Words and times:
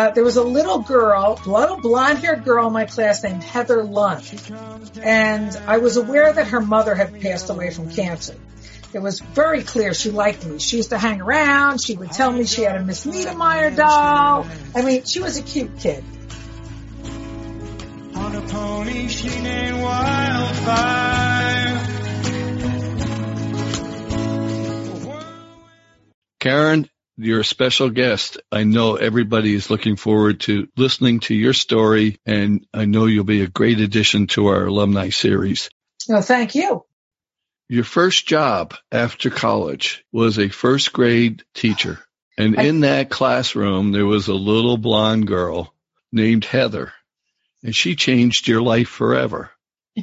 uh, 0.00 0.10
there 0.12 0.24
was 0.24 0.36
a 0.36 0.42
little 0.42 0.78
girl, 0.78 1.38
a 1.44 1.50
little 1.50 1.76
blonde-haired 1.76 2.42
girl 2.44 2.66
in 2.68 2.72
my 2.72 2.86
class 2.86 3.22
named 3.22 3.44
Heather 3.44 3.84
Lund, 3.84 4.40
and 5.02 5.54
I 5.66 5.76
was 5.76 5.98
aware 5.98 6.32
that 6.32 6.48
her 6.48 6.60
mother 6.60 6.94
had 6.94 7.20
passed 7.20 7.50
away 7.50 7.70
from 7.70 7.90
cancer. 7.90 8.34
It 8.94 9.00
was 9.00 9.20
very 9.20 9.62
clear 9.62 9.92
she 9.92 10.10
liked 10.10 10.46
me. 10.46 10.58
She 10.58 10.78
used 10.78 10.88
to 10.90 10.98
hang 10.98 11.20
around. 11.20 11.80
She 11.82 11.96
would 11.96 12.10
tell 12.10 12.32
me 12.32 12.46
she 12.46 12.62
had 12.62 12.76
a 12.76 12.82
Miss 12.82 13.04
Niedermeyer 13.04 13.76
doll. 13.76 14.46
I 14.74 14.82
mean, 14.82 15.04
she 15.04 15.20
was 15.20 15.38
a 15.38 15.42
cute 15.42 15.78
kid. 15.78 16.02
On 18.14 18.34
a 18.34 18.40
pony 18.48 19.06
she 19.08 19.28
named 19.28 19.82
Wildfire. 19.82 21.20
Karen, 26.40 26.88
you're 27.20 27.40
a 27.40 27.44
special 27.44 27.90
guest. 27.90 28.38
I 28.50 28.64
know 28.64 28.96
everybody 28.96 29.54
is 29.54 29.70
looking 29.70 29.96
forward 29.96 30.40
to 30.40 30.68
listening 30.76 31.20
to 31.20 31.34
your 31.34 31.52
story, 31.52 32.18
and 32.24 32.66
I 32.72 32.86
know 32.86 33.06
you'll 33.06 33.24
be 33.24 33.42
a 33.42 33.48
great 33.48 33.80
addition 33.80 34.26
to 34.28 34.46
our 34.46 34.66
alumni 34.66 35.10
series. 35.10 35.70
Oh, 36.08 36.22
thank 36.22 36.54
you. 36.54 36.84
Your 37.68 37.84
first 37.84 38.26
job 38.26 38.74
after 38.90 39.30
college 39.30 40.04
was 40.12 40.38
a 40.38 40.48
first 40.48 40.92
grade 40.92 41.44
teacher. 41.54 42.00
And 42.38 42.58
I, 42.58 42.64
in 42.64 42.80
that 42.80 43.10
classroom, 43.10 43.92
there 43.92 44.06
was 44.06 44.28
a 44.28 44.34
little 44.34 44.78
blonde 44.78 45.26
girl 45.26 45.74
named 46.10 46.46
Heather, 46.46 46.92
and 47.62 47.76
she 47.76 47.96
changed 47.96 48.48
your 48.48 48.62
life 48.62 48.88
forever. 48.88 49.50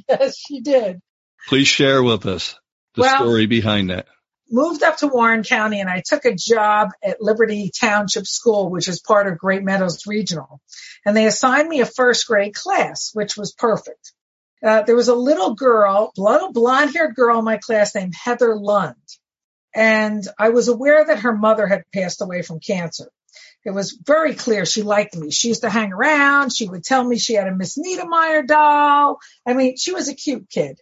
Yes, 0.08 0.38
she 0.38 0.60
did. 0.60 1.00
Please 1.48 1.68
share 1.68 2.04
with 2.04 2.26
us 2.26 2.60
the 2.94 3.02
well, 3.02 3.18
story 3.24 3.46
behind 3.46 3.90
that 3.90 4.06
moved 4.50 4.84
up 4.84 4.98
to 4.98 5.08
Warren 5.08 5.44
County 5.44 5.80
and 5.80 5.90
I 5.90 6.02
took 6.06 6.26
a 6.26 6.36
job 6.36 6.90
at 7.04 7.22
Liberty 7.22 7.72
Township 7.78 8.26
School, 8.26 8.70
which 8.70 8.88
is 8.88 9.02
part 9.02 9.28
of 9.28 9.38
Great 9.38 9.64
Meadows 9.64 10.08
Regional. 10.08 10.62
And 11.06 11.16
they 11.16 11.26
assigned 11.26 11.70
me 11.70 11.82
a 11.82 11.86
first 11.86 12.28
grade 12.28 12.56
class, 12.56 13.12
which 13.14 13.38
was 13.38 13.54
perfect. 13.54 14.14
Uh, 14.64 14.82
there 14.82 14.96
was 14.96 15.08
a 15.08 15.16
little 15.16 15.54
girl, 15.54 16.12
little 16.18 16.52
blonde 16.52 16.94
haired 16.96 17.16
girl 17.16 17.40
in 17.40 17.46
my 17.46 17.58
class 17.58 17.94
named 17.94 18.16
Heather 18.16 18.56
Lund. 18.56 18.96
And 19.76 20.28
I 20.40 20.50
was 20.50 20.68
aware 20.68 21.06
that 21.06 21.20
her 21.20 21.36
mother 21.36 21.68
had 21.68 21.84
passed 21.94 22.22
away 22.22 22.42
from 22.42 22.60
cancer. 22.60 23.10
It 23.64 23.72
was 23.72 23.92
very 23.92 24.34
clear 24.34 24.66
she 24.66 24.82
liked 24.82 25.16
me. 25.16 25.30
She 25.30 25.50
used 25.50 25.62
to 25.62 25.70
hang 25.70 25.92
around. 25.92 26.56
She 26.56 26.68
would 26.68 26.84
tell 26.84 27.04
me 27.04 27.20
she 27.20 27.34
had 27.34 27.48
a 27.48 27.56
Miss 27.56 27.78
Niedermeyer 27.78 28.48
doll. 28.48 29.20
I 29.46 29.54
mean, 29.54 29.76
she 29.78 29.92
was 29.92 30.08
a 30.08 30.16
cute 30.16 30.50
kid. 30.50 30.80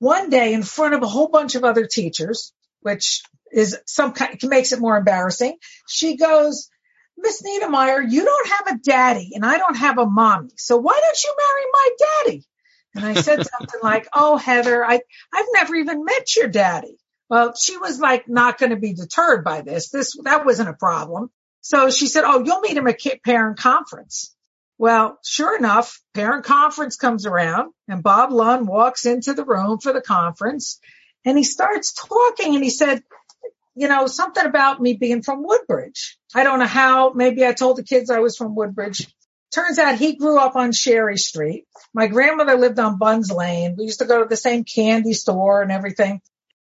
One 0.00 0.30
day 0.30 0.52
in 0.52 0.62
front 0.62 0.94
of 0.94 1.02
a 1.02 1.08
whole 1.08 1.28
bunch 1.28 1.54
of 1.54 1.64
other 1.64 1.86
teachers, 1.86 2.52
which 2.84 3.22
is 3.50 3.78
some 3.86 4.12
kind, 4.12 4.38
makes 4.44 4.72
it 4.72 4.80
more 4.80 4.96
embarrassing. 4.96 5.56
She 5.88 6.16
goes, 6.16 6.68
Miss 7.16 7.42
Niedermeyer, 7.42 8.04
you 8.08 8.24
don't 8.24 8.48
have 8.48 8.76
a 8.76 8.78
daddy 8.78 9.32
and 9.34 9.44
I 9.44 9.56
don't 9.56 9.76
have 9.76 9.98
a 9.98 10.06
mommy. 10.06 10.50
So 10.56 10.76
why 10.76 11.00
don't 11.02 11.24
you 11.24 11.34
marry 11.38 11.64
my 11.72 11.88
daddy? 11.98 12.44
And 12.94 13.04
I 13.06 13.14
said 13.14 13.46
something 13.58 13.80
like, 13.82 14.06
Oh, 14.12 14.36
Heather, 14.36 14.84
I, 14.84 15.00
I've 15.32 15.46
never 15.54 15.74
even 15.76 16.04
met 16.04 16.36
your 16.36 16.48
daddy. 16.48 16.98
Well, 17.30 17.54
she 17.54 17.78
was 17.78 17.98
like 17.98 18.28
not 18.28 18.58
going 18.58 18.70
to 18.70 18.76
be 18.76 18.92
deterred 18.92 19.44
by 19.44 19.62
this. 19.62 19.88
This, 19.88 20.14
that 20.24 20.44
wasn't 20.44 20.68
a 20.68 20.74
problem. 20.74 21.30
So 21.62 21.88
she 21.88 22.06
said, 22.06 22.24
Oh, 22.26 22.44
you'll 22.44 22.60
meet 22.60 22.76
him 22.76 22.86
at 22.86 23.00
parent 23.24 23.58
conference. 23.58 24.34
Well, 24.76 25.18
sure 25.24 25.56
enough, 25.56 26.02
parent 26.12 26.44
conference 26.44 26.96
comes 26.96 27.24
around 27.24 27.72
and 27.88 28.02
Bob 28.02 28.30
Lund 28.30 28.68
walks 28.68 29.06
into 29.06 29.32
the 29.32 29.44
room 29.44 29.78
for 29.78 29.92
the 29.94 30.02
conference 30.02 30.80
and 31.24 31.38
he 31.38 31.44
starts 31.44 31.92
talking 31.92 32.54
and 32.54 32.64
he 32.64 32.70
said, 32.70 33.02
you 33.74 33.88
know, 33.88 34.06
something 34.06 34.44
about 34.44 34.80
me 34.80 34.94
being 34.94 35.22
from 35.22 35.42
Woodbridge. 35.42 36.16
I 36.34 36.44
don't 36.44 36.58
know 36.58 36.66
how. 36.66 37.12
Maybe 37.12 37.44
I 37.44 37.52
told 37.52 37.76
the 37.76 37.82
kids 37.82 38.10
I 38.10 38.20
was 38.20 38.36
from 38.36 38.54
Woodbridge. 38.54 39.08
Turns 39.52 39.78
out 39.78 39.96
he 39.96 40.16
grew 40.16 40.38
up 40.38 40.56
on 40.56 40.72
Sherry 40.72 41.16
Street. 41.16 41.64
My 41.92 42.06
grandmother 42.08 42.56
lived 42.56 42.78
on 42.78 42.98
Buns 42.98 43.30
Lane. 43.30 43.76
We 43.76 43.84
used 43.84 44.00
to 44.00 44.04
go 44.04 44.22
to 44.22 44.28
the 44.28 44.36
same 44.36 44.64
candy 44.64 45.12
store 45.12 45.62
and 45.62 45.70
everything. 45.70 46.20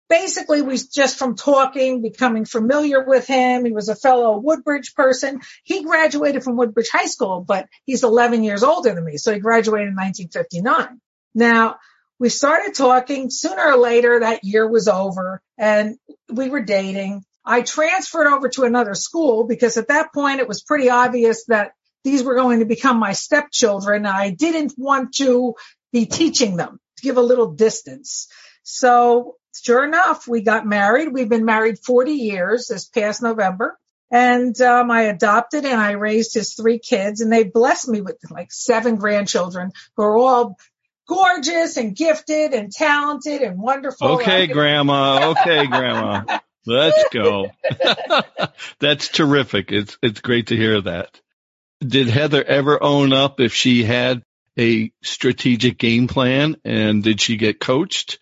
Basically, 0.08 0.60
we 0.60 0.76
just 0.76 1.18
from 1.18 1.34
talking, 1.34 2.02
becoming 2.02 2.44
familiar 2.44 3.02
with 3.02 3.26
him. 3.26 3.64
He 3.64 3.72
was 3.72 3.88
a 3.88 3.96
fellow 3.96 4.38
Woodbridge 4.38 4.94
person. 4.94 5.40
He 5.62 5.82
graduated 5.82 6.44
from 6.44 6.56
Woodbridge 6.56 6.90
High 6.90 7.06
School, 7.06 7.44
but 7.46 7.68
he's 7.86 8.04
11 8.04 8.44
years 8.44 8.62
older 8.62 8.94
than 8.94 9.04
me. 9.04 9.16
So 9.16 9.32
he 9.32 9.40
graduated 9.40 9.88
in 9.88 9.94
1959. 9.94 11.00
Now, 11.34 11.76
we 12.18 12.28
started 12.28 12.74
talking. 12.74 13.30
Sooner 13.30 13.72
or 13.72 13.76
later, 13.76 14.20
that 14.20 14.44
year 14.44 14.68
was 14.68 14.88
over 14.88 15.42
and 15.58 15.96
we 16.32 16.48
were 16.48 16.62
dating. 16.62 17.24
I 17.44 17.62
transferred 17.62 18.26
over 18.26 18.48
to 18.50 18.62
another 18.62 18.94
school 18.94 19.46
because 19.46 19.76
at 19.76 19.88
that 19.88 20.12
point 20.14 20.40
it 20.40 20.48
was 20.48 20.62
pretty 20.62 20.88
obvious 20.88 21.44
that 21.46 21.72
these 22.02 22.22
were 22.22 22.34
going 22.34 22.60
to 22.60 22.66
become 22.66 22.98
my 22.98 23.12
stepchildren. 23.12 24.06
I 24.06 24.30
didn't 24.30 24.74
want 24.76 25.14
to 25.16 25.54
be 25.92 26.06
teaching 26.06 26.56
them 26.56 26.78
to 26.96 27.02
give 27.02 27.16
a 27.16 27.22
little 27.22 27.52
distance. 27.52 28.28
So 28.62 29.36
sure 29.54 29.84
enough, 29.84 30.26
we 30.26 30.42
got 30.42 30.66
married. 30.66 31.12
We've 31.12 31.28
been 31.28 31.44
married 31.44 31.78
40 31.78 32.12
years 32.12 32.66
this 32.66 32.86
past 32.86 33.22
November. 33.22 33.78
And 34.10 34.58
um, 34.60 34.90
I 34.90 35.02
adopted 35.02 35.64
and 35.64 35.80
I 35.80 35.92
raised 35.92 36.34
his 36.34 36.54
three 36.54 36.78
kids, 36.78 37.20
and 37.20 37.32
they 37.32 37.42
blessed 37.42 37.88
me 37.88 38.00
with 38.00 38.18
like 38.30 38.52
seven 38.52 38.96
grandchildren 38.96 39.72
who 39.96 40.02
are 40.04 40.16
all 40.16 40.56
gorgeous 41.08 41.76
and 41.76 41.94
gifted 41.94 42.54
and 42.54 42.72
talented 42.72 43.42
and 43.42 43.58
wonderful. 43.58 44.08
Okay, 44.12 44.46
grandma. 44.46 45.30
Okay, 45.30 45.66
grandma. 45.66 46.38
Let's 46.66 47.08
go. 47.12 47.50
That's 48.80 49.08
terrific. 49.08 49.70
It's 49.70 49.98
it's 50.02 50.20
great 50.20 50.46
to 50.46 50.56
hear 50.56 50.80
that. 50.80 51.20
Did 51.80 52.08
Heather 52.08 52.42
ever 52.42 52.82
own 52.82 53.12
up 53.12 53.40
if 53.40 53.52
she 53.52 53.84
had 53.84 54.22
a 54.58 54.90
strategic 55.02 55.76
game 55.76 56.08
plan 56.08 56.56
and 56.64 57.02
did 57.02 57.20
she 57.20 57.36
get 57.36 57.60
coached? 57.60 58.18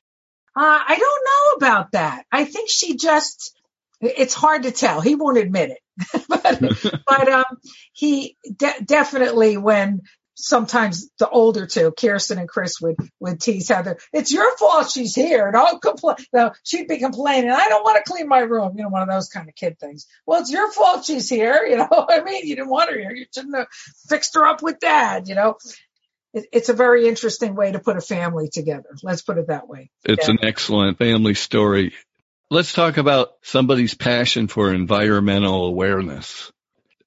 Uh, 0.57 0.61
I 0.61 0.97
don't 0.99 1.25
know 1.25 1.67
about 1.67 1.93
that. 1.93 2.25
I 2.33 2.45
think 2.45 2.69
she 2.69 2.97
just 2.97 3.57
it's 4.01 4.35
hard 4.35 4.65
to 4.65 4.73
tell. 4.73 5.01
He 5.01 5.15
won't 5.15 5.39
admit 5.39 5.71
it, 5.71 6.25
but 6.29 6.61
but 7.07 7.33
um, 7.33 7.59
he 7.93 8.37
de- 8.57 8.83
definitely 8.85 9.57
when 9.57 10.03
sometimes 10.35 11.09
the 11.19 11.29
older 11.29 11.67
two, 11.67 11.93
Kirsten 11.93 12.39
and 12.39 12.49
Chris 12.49 12.81
would, 12.81 12.97
would 13.21 13.41
tease 13.41 13.69
Heather. 13.69 13.99
It's 14.13 14.33
your 14.33 14.57
fault 14.57 14.91
she's 14.91 15.15
here. 15.15 15.51
Don't 15.53 15.81
complain. 15.81 16.17
No, 16.33 16.53
she'd 16.65 16.89
be 16.89 16.99
complaining. 16.99 17.51
I 17.51 17.69
don't 17.69 17.85
want 17.85 18.05
to 18.05 18.11
clean 18.11 18.29
my 18.29 18.41
room. 18.41 18.75
You 18.77 18.85
know, 18.85 18.89
one 18.89 19.03
of 19.03 19.09
those 19.09 19.29
kind 19.29 19.49
of 19.49 19.55
kid 19.55 19.79
things. 19.79 20.07
Well, 20.27 20.41
it's 20.41 20.51
your 20.51 20.71
fault 20.73 21.05
she's 21.05 21.29
here. 21.29 21.67
You 21.73 21.79
know, 21.79 21.89
I 21.91 22.23
mean, 22.23 22.47
you 22.47 22.57
didn't 22.57 22.69
want 22.69 22.91
her 22.91 22.99
here. 22.99 23.13
You 23.13 23.25
shouldn't 23.33 23.57
have 23.57 23.67
fixed 24.09 24.35
her 24.35 24.45
up 24.45 24.63
with 24.63 24.79
dad, 24.79 25.27
you 25.27 25.35
know. 25.35 25.57
It, 26.35 26.47
it's 26.53 26.69
a 26.69 26.75
very 26.75 27.09
interesting 27.09 27.55
way 27.55 27.73
to 27.73 27.79
put 27.79 27.97
a 27.97 28.03
family 28.03 28.49
together. 28.53 28.91
Let's 29.03 29.23
put 29.23 29.39
it 29.39 29.47
that 29.47 29.69
way. 29.69 29.91
It's 30.05 30.29
yeah. 30.29 30.35
an 30.35 30.39
excellent 30.43 30.99
family 30.99 31.33
story. 31.33 31.95
Let's 32.51 32.75
talk 32.75 32.99
about 32.99 33.31
somebody's 33.43 33.95
passion 33.95 34.49
for 34.49 34.75
environmental 34.75 35.65
awareness. 35.65 36.53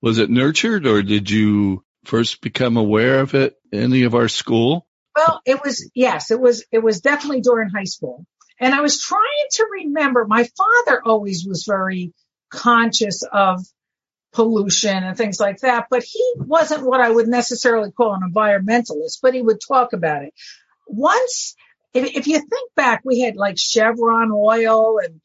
Was 0.01 0.17
it 0.17 0.31
nurtured 0.31 0.87
or 0.87 1.03
did 1.03 1.29
you 1.29 1.84
first 2.05 2.41
become 2.41 2.77
aware 2.77 3.19
of 3.19 3.33
it? 3.35 3.55
Any 3.73 4.03
of 4.03 4.15
our 4.15 4.27
school? 4.27 4.87
Well, 5.15 5.41
it 5.45 5.63
was, 5.63 5.89
yes, 5.93 6.31
it 6.31 6.39
was, 6.39 6.65
it 6.71 6.83
was 6.83 7.01
definitely 7.01 7.41
during 7.41 7.69
high 7.69 7.85
school. 7.85 8.25
And 8.59 8.73
I 8.73 8.81
was 8.81 9.01
trying 9.01 9.21
to 9.51 9.67
remember, 9.71 10.25
my 10.25 10.47
father 10.57 11.01
always 11.03 11.45
was 11.45 11.65
very 11.65 12.13
conscious 12.49 13.23
of 13.23 13.65
pollution 14.33 15.03
and 15.03 15.17
things 15.17 15.39
like 15.39 15.59
that, 15.59 15.87
but 15.89 16.03
he 16.03 16.33
wasn't 16.35 16.85
what 16.85 17.01
I 17.01 17.09
would 17.09 17.27
necessarily 17.27 17.91
call 17.91 18.13
an 18.13 18.29
environmentalist, 18.29 19.19
but 19.21 19.33
he 19.33 19.41
would 19.41 19.59
talk 19.65 19.93
about 19.93 20.23
it. 20.23 20.33
Once, 20.87 21.55
if, 21.93 22.15
if 22.15 22.27
you 22.27 22.39
think 22.39 22.73
back, 22.75 23.01
we 23.03 23.21
had 23.21 23.35
like 23.35 23.57
Chevron 23.57 24.31
oil 24.31 24.99
and 24.99 25.21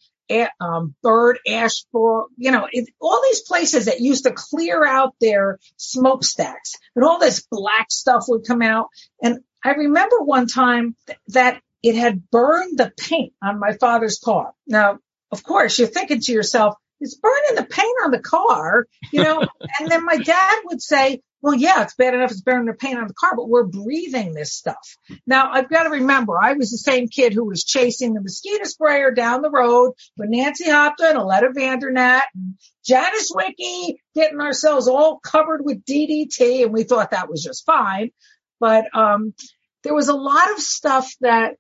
um, 0.60 0.94
Byrd 1.02 1.38
Asphalt, 1.48 2.28
you 2.36 2.50
know, 2.50 2.68
it, 2.70 2.88
all 3.00 3.20
these 3.22 3.42
places 3.42 3.86
that 3.86 4.00
used 4.00 4.24
to 4.24 4.32
clear 4.32 4.84
out 4.84 5.14
their 5.20 5.58
smokestacks 5.76 6.74
and 6.94 7.04
all 7.04 7.18
this 7.18 7.46
black 7.50 7.90
stuff 7.90 8.24
would 8.28 8.46
come 8.46 8.62
out. 8.62 8.88
And 9.22 9.40
I 9.64 9.72
remember 9.72 10.20
one 10.20 10.46
time 10.46 10.96
th- 11.06 11.18
that 11.28 11.60
it 11.82 11.94
had 11.94 12.30
burned 12.30 12.78
the 12.78 12.92
paint 12.96 13.32
on 13.42 13.58
my 13.58 13.72
father's 13.72 14.18
car. 14.18 14.52
Now, 14.66 14.98
of 15.32 15.42
course, 15.42 15.78
you're 15.78 15.88
thinking 15.88 16.20
to 16.20 16.32
yourself, 16.32 16.74
it's 17.00 17.16
burning 17.16 17.56
the 17.56 17.64
paint 17.64 17.96
on 18.04 18.10
the 18.10 18.20
car, 18.20 18.86
you 19.12 19.22
know, 19.22 19.40
and 19.80 19.90
then 19.90 20.04
my 20.04 20.16
dad 20.16 20.60
would 20.64 20.82
say, 20.82 21.22
well, 21.42 21.54
yeah, 21.54 21.82
it's 21.82 21.94
bad 21.94 22.14
enough 22.14 22.31
it's 22.31 22.42
burning 22.42 22.66
the 22.66 22.75
paint 22.75 22.98
on 22.98 23.06
the 23.06 23.14
car, 23.14 23.34
but 23.34 23.48
we're 23.48 23.64
breathing 23.64 24.34
this 24.34 24.52
stuff. 24.52 24.96
Now, 25.26 25.50
I've 25.50 25.70
got 25.70 25.84
to 25.84 25.90
remember, 25.90 26.38
I 26.40 26.52
was 26.52 26.70
the 26.70 26.78
same 26.78 27.08
kid 27.08 27.32
who 27.32 27.44
was 27.46 27.64
chasing 27.64 28.12
the 28.12 28.20
mosquito 28.20 28.64
sprayer 28.64 29.10
down 29.10 29.40
the 29.40 29.50
road 29.50 29.92
with 30.16 30.28
Nancy 30.28 30.69
Hopton, 30.70 31.16
Aletta 31.16 31.48
Vandernat, 31.56 32.22
and 32.34 32.54
Janice 32.84 33.32
Wicki, 33.32 33.96
getting 34.14 34.40
ourselves 34.40 34.87
all 34.87 35.19
covered 35.19 35.64
with 35.64 35.84
DDT, 35.84 36.64
and 36.64 36.72
we 36.72 36.84
thought 36.84 37.12
that 37.12 37.31
was 37.31 37.42
just 37.42 37.64
fine. 37.64 38.10
But 38.58 38.94
um, 38.94 39.32
there 39.82 39.94
was 39.94 40.08
a 40.08 40.14
lot 40.14 40.50
of 40.52 40.60
stuff 40.60 41.10
that 41.20 41.54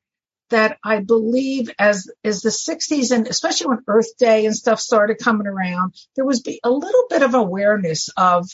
that 0.50 0.78
I 0.84 0.98
believe 0.98 1.70
as 1.78 2.10
as 2.24 2.42
the 2.42 2.50
60s 2.50 3.12
and 3.14 3.28
especially 3.28 3.68
when 3.68 3.84
Earth 3.86 4.16
Day 4.18 4.46
and 4.46 4.54
stuff 4.54 4.80
started 4.80 5.18
coming 5.22 5.46
around, 5.46 5.94
there 6.16 6.24
was 6.24 6.42
a 6.46 6.70
little 6.70 7.04
bit 7.08 7.22
of 7.22 7.34
awareness 7.34 8.10
of 8.16 8.48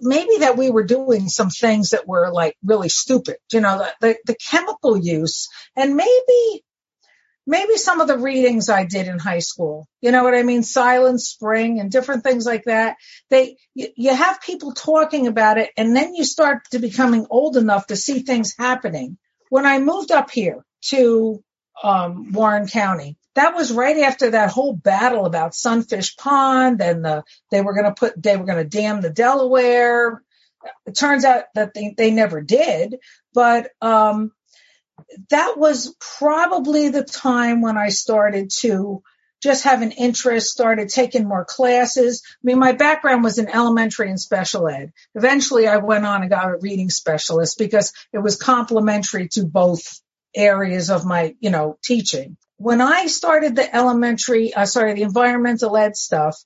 maybe 0.00 0.38
that 0.38 0.56
we 0.56 0.70
were 0.70 0.84
doing 0.84 1.28
some 1.28 1.50
things 1.50 1.90
that 1.90 2.06
were 2.06 2.30
like 2.32 2.56
really 2.64 2.88
stupid, 2.88 3.36
you 3.52 3.60
know, 3.60 3.78
the, 3.78 3.94
the, 4.00 4.18
the 4.26 4.34
chemical 4.34 4.96
use 4.96 5.48
and 5.76 5.96
maybe 5.96 6.64
maybe 7.46 7.76
some 7.76 8.00
of 8.00 8.08
the 8.08 8.18
readings 8.18 8.68
I 8.68 8.84
did 8.84 9.06
in 9.06 9.18
high 9.18 9.38
school. 9.38 9.86
You 10.00 10.10
know 10.10 10.24
what 10.24 10.34
I 10.34 10.42
mean? 10.42 10.62
Silent 10.62 11.20
Spring 11.20 11.78
and 11.78 11.90
different 11.90 12.24
things 12.24 12.44
like 12.44 12.64
that. 12.64 12.96
They, 13.30 13.56
you, 13.74 13.88
you, 13.96 14.14
have 14.14 14.40
people 14.40 14.72
talking 14.72 15.28
about 15.28 15.58
it 15.58 15.70
and 15.76 15.94
then 15.94 16.14
you 16.14 16.24
start 16.24 16.64
to 16.72 16.80
becoming 16.80 17.26
old 17.30 17.56
enough 17.56 17.86
to 17.86 17.96
see 17.96 18.20
things 18.20 18.54
happening. 18.58 19.16
When 19.48 19.64
I 19.64 19.78
moved 19.78 20.10
up 20.10 20.30
here 20.30 20.64
to 20.86 21.42
um, 21.82 22.32
Warren 22.32 22.66
County, 22.66 23.16
that 23.36 23.54
was 23.54 23.72
right 23.72 23.98
after 23.98 24.30
that 24.30 24.50
whole 24.50 24.74
battle 24.74 25.24
about 25.24 25.54
Sunfish 25.54 26.16
Pond 26.16 26.82
and 26.82 27.04
the, 27.04 27.24
they 27.50 27.62
were 27.62 27.74
going 27.74 27.86
to 27.86 27.94
put, 27.94 28.20
they 28.20 28.36
were 28.36 28.44
going 28.44 28.62
to 28.62 28.68
dam 28.68 29.00
the 29.00 29.10
Delaware. 29.10 30.22
It 30.86 30.96
turns 30.96 31.24
out 31.24 31.44
that 31.54 31.72
they, 31.72 31.94
they 31.96 32.10
never 32.10 32.40
did, 32.40 32.96
but, 33.32 33.70
um, 33.80 34.32
that 35.30 35.58
was 35.58 35.94
probably 36.18 36.88
the 36.88 37.04
time 37.04 37.60
when 37.60 37.76
I 37.76 37.90
started 37.90 38.50
to 38.60 39.02
just 39.42 39.64
have 39.64 39.82
an 39.82 39.92
interest, 39.92 40.50
started 40.50 40.88
taking 40.88 41.28
more 41.28 41.44
classes. 41.44 42.22
I 42.26 42.40
mean, 42.42 42.58
my 42.58 42.72
background 42.72 43.22
was 43.22 43.38
in 43.38 43.48
elementary 43.48 44.08
and 44.08 44.18
special 44.18 44.66
ed. 44.68 44.92
Eventually 45.14 45.68
I 45.68 45.76
went 45.76 46.06
on 46.06 46.22
and 46.22 46.30
got 46.30 46.48
a 46.48 46.56
reading 46.56 46.88
specialist 46.88 47.58
because 47.58 47.92
it 48.12 48.18
was 48.18 48.36
complementary 48.36 49.28
to 49.32 49.44
both 49.44 50.00
areas 50.34 50.90
of 50.90 51.04
my, 51.04 51.36
you 51.40 51.50
know, 51.50 51.78
teaching. 51.84 52.38
When 52.58 52.80
I 52.80 53.06
started 53.06 53.54
the 53.54 53.74
elementary, 53.74 54.54
uh, 54.54 54.66
sorry, 54.66 54.94
the 54.94 55.02
environmental 55.02 55.76
ed 55.76 55.96
stuff, 55.96 56.36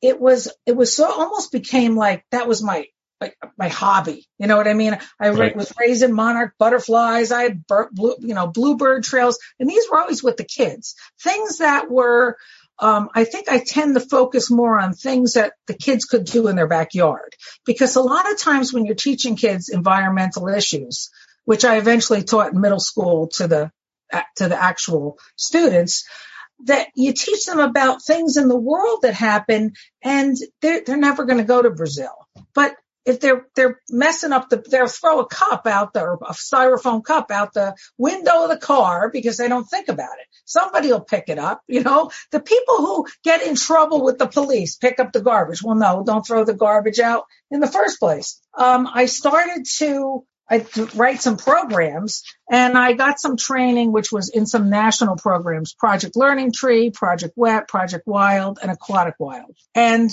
it 0.00 0.20
was, 0.20 0.50
it 0.64 0.76
was 0.76 0.96
so 0.96 1.10
almost 1.10 1.52
became 1.52 1.96
like 1.96 2.24
that 2.30 2.48
was 2.48 2.62
my 2.62 2.86
like 3.20 3.36
my 3.58 3.68
hobby. 3.68 4.26
You 4.38 4.46
know 4.46 4.56
what 4.56 4.68
I 4.68 4.74
mean? 4.74 4.98
I 5.20 5.30
right. 5.30 5.54
was 5.54 5.72
raising 5.78 6.12
monarch 6.12 6.54
butterflies. 6.58 7.32
I 7.32 7.42
had 7.42 7.64
blue, 7.92 8.16
you 8.20 8.34
know, 8.34 8.46
bluebird 8.46 9.04
trails 9.04 9.38
and 9.58 9.68
these 9.68 9.84
were 9.90 10.00
always 10.00 10.22
with 10.22 10.36
the 10.36 10.44
kids. 10.44 10.94
Things 11.22 11.58
that 11.58 11.90
were, 11.90 12.38
um, 12.78 13.10
I 13.14 13.24
think 13.24 13.50
I 13.50 13.58
tend 13.58 13.94
to 13.94 14.00
focus 14.00 14.50
more 14.50 14.78
on 14.78 14.94
things 14.94 15.34
that 15.34 15.52
the 15.66 15.74
kids 15.74 16.06
could 16.06 16.24
do 16.24 16.48
in 16.48 16.56
their 16.56 16.66
backyard 16.66 17.34
because 17.66 17.94
a 17.96 18.00
lot 18.00 18.30
of 18.30 18.38
times 18.38 18.72
when 18.72 18.86
you're 18.86 18.94
teaching 18.94 19.36
kids 19.36 19.68
environmental 19.68 20.48
issues, 20.48 21.10
which 21.44 21.64
I 21.64 21.76
eventually 21.76 22.22
taught 22.22 22.54
in 22.54 22.60
middle 22.60 22.80
school 22.80 23.28
to 23.34 23.46
the, 23.46 23.70
to 24.36 24.48
the 24.48 24.60
actual 24.60 25.18
students, 25.36 26.04
that 26.66 26.88
you 26.94 27.12
teach 27.12 27.46
them 27.46 27.58
about 27.58 28.02
things 28.02 28.36
in 28.36 28.48
the 28.48 28.58
world 28.58 29.00
that 29.02 29.14
happen 29.14 29.72
and 30.02 30.36
they're, 30.60 30.82
they're 30.84 30.96
never 30.96 31.24
going 31.24 31.38
to 31.38 31.44
go 31.44 31.62
to 31.62 31.70
Brazil. 31.70 32.12
But 32.54 32.74
if 33.06 33.20
they're 33.20 33.46
they're 33.56 33.80
messing 33.88 34.32
up 34.32 34.50
the 34.50 34.62
they'll 34.70 34.86
throw 34.86 35.20
a 35.20 35.26
cup 35.26 35.66
out 35.66 35.94
there, 35.94 36.14
a 36.14 36.32
styrofoam 36.32 37.02
cup 37.02 37.30
out 37.30 37.54
the 37.54 37.74
window 37.96 38.44
of 38.44 38.50
the 38.50 38.58
car 38.58 39.10
because 39.10 39.36
they 39.36 39.48
don't 39.48 39.64
think 39.64 39.88
about 39.88 40.18
it. 40.20 40.26
Somebody 40.44 40.88
will 40.88 41.00
pick 41.00 41.24
it 41.28 41.38
up, 41.38 41.62
you 41.66 41.82
know. 41.82 42.10
The 42.30 42.40
people 42.40 42.76
who 42.76 43.06
get 43.24 43.42
in 43.42 43.56
trouble 43.56 44.04
with 44.04 44.18
the 44.18 44.26
police 44.26 44.76
pick 44.76 45.00
up 45.00 45.12
the 45.12 45.22
garbage. 45.22 45.62
Well, 45.62 45.76
no, 45.76 46.04
don't 46.04 46.26
throw 46.26 46.44
the 46.44 46.54
garbage 46.54 47.00
out 47.00 47.24
in 47.50 47.60
the 47.60 47.66
first 47.66 47.98
place. 47.98 48.40
Um, 48.54 48.88
I 48.92 49.06
started 49.06 49.64
to 49.78 50.24
I 50.50 50.66
write 50.96 51.22
some 51.22 51.36
programs 51.36 52.24
and 52.50 52.76
I 52.76 52.94
got 52.94 53.20
some 53.20 53.36
training, 53.36 53.92
which 53.92 54.10
was 54.10 54.30
in 54.30 54.46
some 54.46 54.68
national 54.68 55.16
programs, 55.16 55.72
Project 55.72 56.16
Learning 56.16 56.50
Tree, 56.52 56.90
Project 56.90 57.34
Wet, 57.36 57.68
Project 57.68 58.06
Wild, 58.06 58.58
and 58.60 58.70
Aquatic 58.70 59.14
Wild. 59.20 59.54
And 59.76 60.10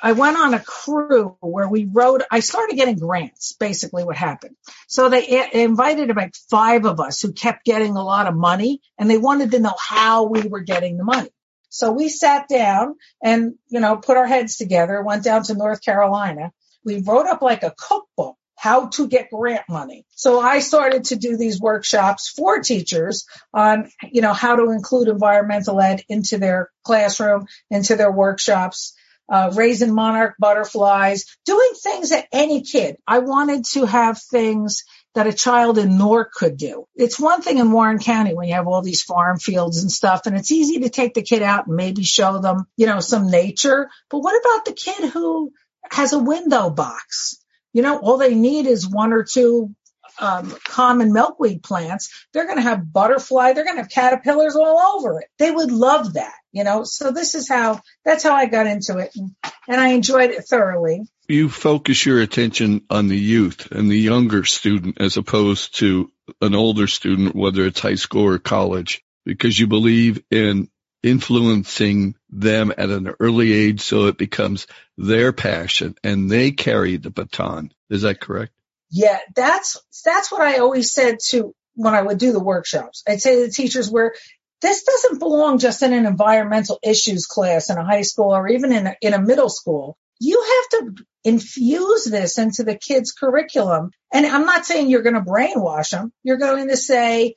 I 0.00 0.12
went 0.12 0.38
on 0.38 0.54
a 0.54 0.60
crew 0.60 1.36
where 1.40 1.68
we 1.68 1.88
wrote, 1.90 2.22
I 2.30 2.40
started 2.40 2.76
getting 2.76 2.98
grants, 2.98 3.52
basically 3.52 4.04
what 4.04 4.16
happened. 4.16 4.56
So 4.88 5.06
eh, 5.06 5.48
they 5.52 5.62
invited 5.62 6.10
about 6.10 6.36
five 6.50 6.86
of 6.86 6.98
us 6.98 7.20
who 7.20 7.32
kept 7.32 7.64
getting 7.64 7.96
a 7.96 8.04
lot 8.04 8.26
of 8.26 8.34
money 8.34 8.80
and 8.98 9.10
they 9.10 9.18
wanted 9.18 9.50
to 9.50 9.58
know 9.58 9.74
how 9.78 10.24
we 10.24 10.42
were 10.42 10.60
getting 10.60 10.96
the 10.96 11.04
money. 11.04 11.30
So 11.68 11.92
we 11.92 12.08
sat 12.08 12.48
down 12.48 12.94
and, 13.22 13.54
you 13.68 13.80
know, 13.80 13.96
put 13.96 14.16
our 14.16 14.26
heads 14.26 14.56
together, 14.56 15.02
went 15.02 15.24
down 15.24 15.42
to 15.44 15.54
North 15.54 15.82
Carolina. 15.82 16.52
We 16.84 17.02
wrote 17.02 17.26
up 17.26 17.42
like 17.42 17.62
a 17.62 17.74
cookbook 17.76 18.36
how 18.56 18.88
to 18.88 19.06
get 19.06 19.30
grant 19.30 19.62
money. 19.68 20.04
So 20.14 20.40
I 20.40 20.60
started 20.60 21.04
to 21.04 21.16
do 21.16 21.36
these 21.36 21.60
workshops 21.60 22.28
for 22.28 22.60
teachers 22.60 23.26
on, 23.52 23.90
you 24.10 24.22
know, 24.22 24.32
how 24.32 24.56
to 24.56 24.70
include 24.70 25.08
environmental 25.08 25.80
ed 25.80 26.02
into 26.08 26.38
their 26.38 26.70
classroom, 26.82 27.46
into 27.70 27.96
their 27.96 28.10
workshops 28.10 28.94
uh, 29.28 29.50
raising 29.54 29.94
monarch 29.94 30.36
butterflies, 30.38 31.36
doing 31.44 31.70
things 31.82 32.10
that 32.10 32.26
any 32.32 32.62
kid. 32.62 32.96
I 33.06 33.20
wanted 33.20 33.64
to 33.72 33.84
have 33.84 34.20
things 34.20 34.84
that 35.14 35.26
a 35.26 35.32
child 35.32 35.78
in 35.78 35.96
Newark 35.96 36.32
could 36.32 36.56
do. 36.56 36.86
It's 36.94 37.18
one 37.18 37.40
thing 37.40 37.58
in 37.58 37.72
Warren 37.72 37.98
County 37.98 38.34
when 38.34 38.48
you 38.48 38.54
have 38.54 38.66
all 38.66 38.82
these 38.82 39.02
farm 39.02 39.38
fields 39.38 39.80
and 39.80 39.90
stuff, 39.90 40.22
and 40.26 40.36
it's 40.36 40.52
easy 40.52 40.80
to 40.80 40.90
take 40.90 41.14
the 41.14 41.22
kid 41.22 41.42
out 41.42 41.66
and 41.66 41.76
maybe 41.76 42.04
show 42.04 42.38
them, 42.38 42.66
you 42.76 42.86
know, 42.86 43.00
some 43.00 43.30
nature. 43.30 43.88
But 44.10 44.20
what 44.20 44.40
about 44.40 44.64
the 44.66 44.72
kid 44.72 45.10
who 45.10 45.52
has 45.90 46.12
a 46.12 46.18
window 46.18 46.70
box? 46.70 47.42
You 47.76 47.82
know, 47.82 47.98
all 47.98 48.16
they 48.16 48.34
need 48.34 48.64
is 48.64 48.88
one 48.88 49.12
or 49.12 49.22
two 49.22 49.74
um, 50.18 50.56
common 50.64 51.12
milkweed 51.12 51.62
plants, 51.62 52.26
they're 52.32 52.46
going 52.46 52.56
to 52.56 52.62
have 52.62 52.90
butterfly, 52.90 53.52
they're 53.52 53.66
going 53.66 53.76
to 53.76 53.82
have 53.82 53.90
caterpillars 53.90 54.56
all 54.56 54.78
over 54.96 55.20
it. 55.20 55.28
They 55.38 55.50
would 55.50 55.70
love 55.70 56.14
that, 56.14 56.32
you 56.52 56.64
know. 56.64 56.84
So 56.84 57.10
this 57.10 57.34
is 57.34 57.50
how 57.50 57.82
that's 58.02 58.22
how 58.22 58.34
I 58.34 58.46
got 58.46 58.66
into 58.66 58.96
it, 58.96 59.10
and, 59.14 59.36
and 59.68 59.78
I 59.78 59.88
enjoyed 59.88 60.30
it 60.30 60.44
thoroughly. 60.44 61.02
You 61.28 61.50
focus 61.50 62.06
your 62.06 62.22
attention 62.22 62.80
on 62.88 63.08
the 63.08 63.18
youth 63.18 63.70
and 63.70 63.90
the 63.90 63.98
younger 63.98 64.44
student 64.44 64.98
as 64.98 65.18
opposed 65.18 65.76
to 65.80 66.10
an 66.40 66.54
older 66.54 66.86
student, 66.86 67.36
whether 67.36 67.66
it's 67.66 67.80
high 67.80 67.96
school 67.96 68.24
or 68.24 68.38
college, 68.38 69.04
because 69.26 69.58
you 69.58 69.66
believe 69.66 70.22
in 70.30 70.70
influencing 71.02 72.14
them 72.30 72.72
at 72.76 72.90
an 72.90 73.14
early 73.20 73.52
age 73.52 73.80
so 73.80 74.06
it 74.06 74.18
becomes 74.18 74.66
their 74.96 75.32
passion 75.32 75.94
and 76.02 76.30
they 76.30 76.50
carry 76.50 76.96
the 76.96 77.10
baton. 77.10 77.72
Is 77.90 78.02
that 78.02 78.20
correct? 78.20 78.52
Yeah, 78.90 79.18
that's 79.34 79.78
that's 80.04 80.30
what 80.30 80.42
I 80.42 80.58
always 80.58 80.92
said 80.92 81.18
to 81.28 81.54
when 81.74 81.94
I 81.94 82.02
would 82.02 82.18
do 82.18 82.32
the 82.32 82.42
workshops. 82.42 83.02
I'd 83.06 83.20
say 83.20 83.36
to 83.36 83.46
the 83.46 83.52
teachers 83.52 83.90
where 83.90 84.14
this 84.62 84.84
doesn't 84.84 85.18
belong 85.18 85.58
just 85.58 85.82
in 85.82 85.92
an 85.92 86.06
environmental 86.06 86.78
issues 86.82 87.26
class 87.26 87.70
in 87.70 87.76
a 87.76 87.84
high 87.84 88.02
school 88.02 88.34
or 88.34 88.48
even 88.48 88.72
in 88.72 88.86
a, 88.86 88.96
in 89.00 89.14
a 89.14 89.20
middle 89.20 89.50
school. 89.50 89.96
You 90.18 90.42
have 90.42 90.80
to 90.80 91.04
infuse 91.24 92.04
this 92.04 92.38
into 92.38 92.64
the 92.64 92.76
kids' 92.76 93.12
curriculum. 93.12 93.90
And 94.12 94.24
I'm 94.24 94.46
not 94.46 94.64
saying 94.64 94.88
you're 94.88 95.02
going 95.02 95.14
to 95.14 95.20
brainwash 95.20 95.90
them. 95.90 96.10
You're 96.22 96.38
going 96.38 96.68
to 96.68 96.76
say, 96.76 97.34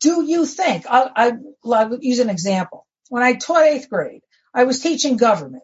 do 0.00 0.24
you 0.24 0.44
think? 0.44 0.86
I, 0.88 1.10
I, 1.14 1.32
I'll 1.64 1.98
use 2.00 2.18
an 2.18 2.30
example. 2.30 2.85
When 3.08 3.22
I 3.22 3.34
taught 3.34 3.64
eighth 3.64 3.88
grade, 3.88 4.22
I 4.54 4.64
was 4.64 4.80
teaching 4.80 5.16
government. 5.16 5.62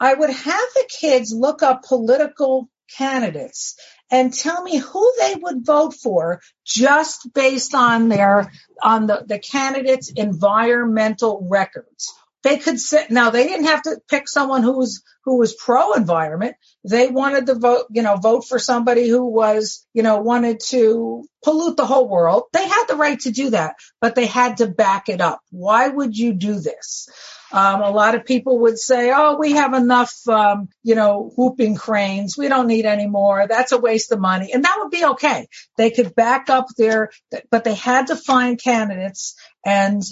I 0.00 0.14
would 0.14 0.30
have 0.30 0.64
the 0.74 0.88
kids 1.00 1.32
look 1.32 1.62
up 1.62 1.84
political 1.84 2.68
candidates 2.96 3.76
and 4.10 4.32
tell 4.32 4.62
me 4.62 4.76
who 4.76 5.12
they 5.18 5.34
would 5.40 5.64
vote 5.64 5.94
for 5.94 6.40
just 6.64 7.32
based 7.32 7.74
on 7.74 8.08
their 8.08 8.52
on 8.82 9.06
the, 9.06 9.24
the 9.26 9.38
candidates 9.38 10.12
environmental 10.14 11.46
records 11.50 12.12
they 12.44 12.58
could 12.58 12.78
sit 12.78 13.10
now 13.10 13.30
they 13.30 13.46
didn't 13.46 13.66
have 13.66 13.82
to 13.82 13.98
pick 14.08 14.28
someone 14.28 14.62
who 14.62 14.78
was 14.78 15.02
who 15.24 15.38
was 15.38 15.54
pro 15.54 15.94
environment 15.94 16.54
they 16.88 17.08
wanted 17.08 17.46
to 17.46 17.54
vote 17.54 17.86
you 17.90 18.02
know 18.02 18.16
vote 18.16 18.44
for 18.46 18.58
somebody 18.58 19.08
who 19.08 19.26
was 19.26 19.84
you 19.94 20.02
know 20.02 20.18
wanted 20.18 20.60
to 20.60 21.24
pollute 21.42 21.76
the 21.76 21.86
whole 21.86 22.08
world 22.08 22.44
they 22.52 22.66
had 22.66 22.84
the 22.86 22.96
right 22.96 23.18
to 23.20 23.32
do 23.32 23.50
that 23.50 23.74
but 24.00 24.14
they 24.14 24.26
had 24.26 24.58
to 24.58 24.66
back 24.68 25.08
it 25.08 25.20
up 25.20 25.40
why 25.50 25.88
would 25.88 26.16
you 26.16 26.32
do 26.34 26.60
this 26.60 27.08
um, 27.52 27.82
a 27.82 27.90
lot 27.90 28.16
of 28.16 28.24
people 28.24 28.58
would 28.62 28.80
say, 28.80 29.12
"Oh, 29.14 29.36
we 29.38 29.52
have 29.52 29.74
enough, 29.74 30.12
um, 30.26 30.70
you 30.82 30.96
know, 30.96 31.30
whooping 31.36 31.76
cranes. 31.76 32.36
We 32.36 32.48
don't 32.48 32.66
need 32.66 32.84
any 32.84 33.06
more. 33.06 33.46
That's 33.46 33.70
a 33.70 33.78
waste 33.78 34.10
of 34.10 34.18
money," 34.18 34.50
and 34.52 34.64
that 34.64 34.76
would 34.80 34.90
be 34.90 35.04
okay. 35.04 35.46
They 35.76 35.92
could 35.92 36.16
back 36.16 36.50
up 36.50 36.66
their, 36.76 37.10
but 37.52 37.62
they 37.62 37.74
had 37.74 38.08
to 38.08 38.16
find 38.16 38.60
candidates 38.60 39.36
and 39.64 40.02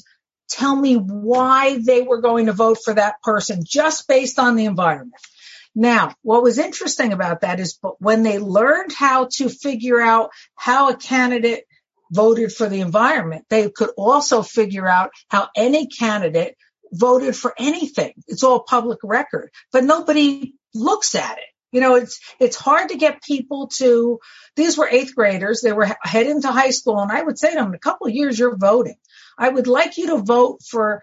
tell 0.53 0.77
me 0.77 0.97
why 0.97 1.79
they 1.79 2.03
were 2.03 2.21
going 2.21 2.47
to 2.47 2.53
vote 2.53 2.79
for 2.85 2.95
that 2.95 3.23
person 3.23 3.63
just 3.65 4.07
based 4.07 4.39
on 4.39 4.57
the 4.57 4.67
environment. 4.67 5.15
Now, 5.75 6.15
what 6.23 6.43
was 6.43 6.59
interesting 6.59 7.13
about 7.13 7.41
that 7.41 7.59
is 7.59 7.79
when 7.99 8.23
they 8.23 8.39
learned 8.39 8.93
how 8.93 9.29
to 9.37 9.49
figure 9.49 10.01
out 10.01 10.31
how 10.55 10.91
a 10.91 10.97
candidate 10.97 11.65
voted 12.11 12.53
for 12.53 12.69
the 12.69 12.83
environment, 12.83 13.47
they 13.49 13.71
could 13.71 13.91
also 13.97 14.43
figure 14.43 14.87
out 14.87 15.11
how 15.29 15.49
any 15.57 15.87
candidate 15.87 16.57
voted 16.93 17.35
for 17.35 17.55
anything. 17.59 18.13
It's 18.29 18.43
all 18.43 18.61
public 18.61 18.99
record, 19.03 19.51
but 19.73 19.85
nobody 19.85 20.53
looks 20.75 21.15
at 21.15 21.39
it. 21.39 21.45
You 21.73 21.81
know, 21.81 21.95
it's, 21.95 22.21
it's 22.39 22.57
hard 22.57 22.91
to 22.91 22.99
get 22.99 23.23
people 23.23 23.69
to, 23.79 24.19
these 24.57 24.77
were 24.77 24.87
eighth 24.91 25.15
graders. 25.15 25.63
They 25.63 25.73
were 25.73 25.89
heading 26.03 26.43
to 26.43 26.53
high 26.53 26.71
school 26.71 26.99
and 27.01 27.11
I 27.11 27.23
would 27.23 27.39
say 27.39 27.49
to 27.49 27.57
them, 27.57 27.69
in 27.69 27.75
a 27.75 27.79
couple 27.79 28.07
of 28.07 28.13
years, 28.13 28.39
you're 28.39 28.59
voting. 28.59 28.97
I 29.39 29.49
would 29.49 29.67
like 29.67 29.99
you 29.99 30.09
to 30.09 30.19
vote 30.19 30.61
for 30.63 31.03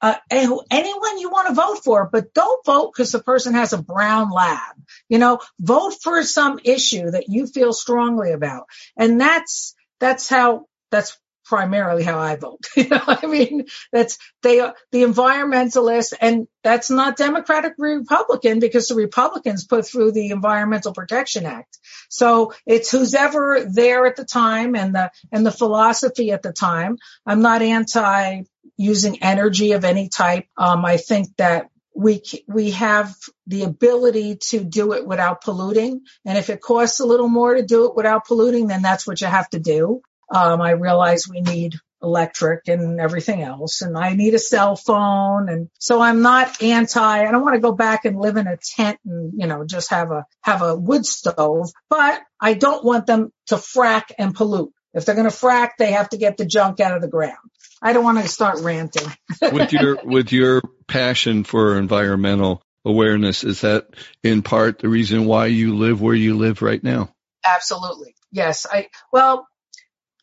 uh, 0.00 0.14
anyone 0.30 1.18
you 1.18 1.30
want 1.30 1.48
to 1.48 1.54
vote 1.54 1.80
for, 1.84 2.08
but 2.10 2.32
don't 2.32 2.64
vote 2.64 2.92
because 2.94 3.10
the 3.12 3.22
person 3.22 3.54
has 3.54 3.72
a 3.72 3.82
brown 3.82 4.30
lab. 4.30 4.76
You 5.08 5.18
know, 5.18 5.40
vote 5.60 5.94
for 6.02 6.22
some 6.22 6.60
issue 6.62 7.10
that 7.10 7.28
you 7.28 7.46
feel 7.46 7.72
strongly 7.72 8.32
about. 8.32 8.64
And 8.96 9.20
that's, 9.20 9.74
that's 9.98 10.28
how, 10.28 10.66
that's 10.90 11.18
primarily 11.48 12.04
how 12.04 12.18
I 12.18 12.36
vote. 12.36 12.66
you 12.76 12.88
know, 12.88 13.02
I 13.06 13.26
mean, 13.26 13.64
that's 13.90 14.18
they 14.42 14.60
are 14.60 14.74
the 14.92 15.02
environmentalists, 15.02 16.12
and 16.20 16.46
that's 16.62 16.90
not 16.90 17.16
Democratic 17.16 17.74
Republican 17.78 18.60
because 18.60 18.88
the 18.88 18.94
Republicans 18.94 19.64
put 19.64 19.86
through 19.86 20.12
the 20.12 20.30
Environmental 20.30 20.92
Protection 20.92 21.46
Act. 21.46 21.78
So 22.10 22.52
it's 22.66 22.90
who's 22.90 23.14
ever 23.14 23.64
there 23.64 24.06
at 24.06 24.16
the 24.16 24.24
time 24.24 24.76
and 24.76 24.94
the 24.94 25.10
and 25.32 25.44
the 25.44 25.50
philosophy 25.50 26.30
at 26.30 26.42
the 26.42 26.52
time. 26.52 26.98
I'm 27.26 27.40
not 27.40 27.62
anti 27.62 28.42
using 28.76 29.22
energy 29.22 29.72
of 29.72 29.84
any 29.84 30.08
type. 30.08 30.46
Um, 30.56 30.84
I 30.84 30.98
think 30.98 31.36
that 31.38 31.68
we 31.98 32.22
we 32.46 32.70
have 32.70 33.12
the 33.48 33.64
ability 33.64 34.36
to 34.36 34.62
do 34.62 34.92
it 34.92 35.04
without 35.04 35.40
polluting 35.40 36.02
and 36.24 36.38
if 36.38 36.48
it 36.48 36.60
costs 36.60 37.00
a 37.00 37.04
little 37.04 37.28
more 37.28 37.54
to 37.54 37.64
do 37.64 37.86
it 37.86 37.96
without 37.96 38.24
polluting 38.24 38.68
then 38.68 38.82
that's 38.82 39.04
what 39.04 39.20
you 39.20 39.26
have 39.26 39.50
to 39.50 39.58
do 39.58 40.00
um, 40.30 40.60
I 40.60 40.72
realize 40.72 41.28
we 41.28 41.40
need 41.40 41.74
electric 42.02 42.68
and 42.68 43.00
everything 43.00 43.42
else 43.42 43.82
and 43.82 43.98
I 43.98 44.14
need 44.14 44.34
a 44.34 44.38
cell 44.38 44.76
phone 44.76 45.48
and 45.48 45.68
so 45.78 46.00
I'm 46.00 46.22
not 46.22 46.62
anti 46.62 47.00
I 47.00 47.30
don't 47.30 47.42
want 47.42 47.54
to 47.54 47.60
go 47.60 47.72
back 47.72 48.04
and 48.04 48.18
live 48.18 48.36
in 48.36 48.46
a 48.46 48.56
tent 48.56 49.00
and 49.04 49.32
you 49.36 49.46
know 49.46 49.64
just 49.64 49.90
have 49.90 50.12
a 50.12 50.24
have 50.42 50.62
a 50.62 50.76
wood 50.76 51.04
stove 51.04 51.70
but 51.90 52.20
I 52.40 52.54
don't 52.54 52.84
want 52.84 53.06
them 53.06 53.32
to 53.46 53.56
frack 53.56 54.12
and 54.16 54.34
pollute. 54.34 54.72
If 54.94 55.04
they're 55.04 55.16
going 55.16 55.28
to 55.28 55.36
frack 55.36 55.70
they 55.78 55.92
have 55.92 56.10
to 56.10 56.18
get 56.18 56.36
the 56.36 56.46
junk 56.46 56.78
out 56.78 56.94
of 56.94 57.02
the 57.02 57.08
ground. 57.08 57.36
I 57.82 57.92
don't 57.92 58.04
want 58.04 58.18
to 58.18 58.28
start 58.28 58.60
ranting. 58.60 59.06
With 59.52 59.72
your 59.72 59.98
with 60.04 60.32
your 60.32 60.62
passion 60.86 61.44
for 61.44 61.78
environmental 61.78 62.62
awareness 62.84 63.42
is 63.42 63.62
that 63.62 63.88
in 64.22 64.42
part 64.42 64.78
the 64.78 64.88
reason 64.88 65.26
why 65.26 65.46
you 65.46 65.76
live 65.76 66.00
where 66.00 66.14
you 66.14 66.36
live 66.36 66.62
right 66.62 66.82
now? 66.82 67.12
Absolutely. 67.44 68.14
Yes 68.30 68.66
I 68.70 68.88
well 69.12 69.47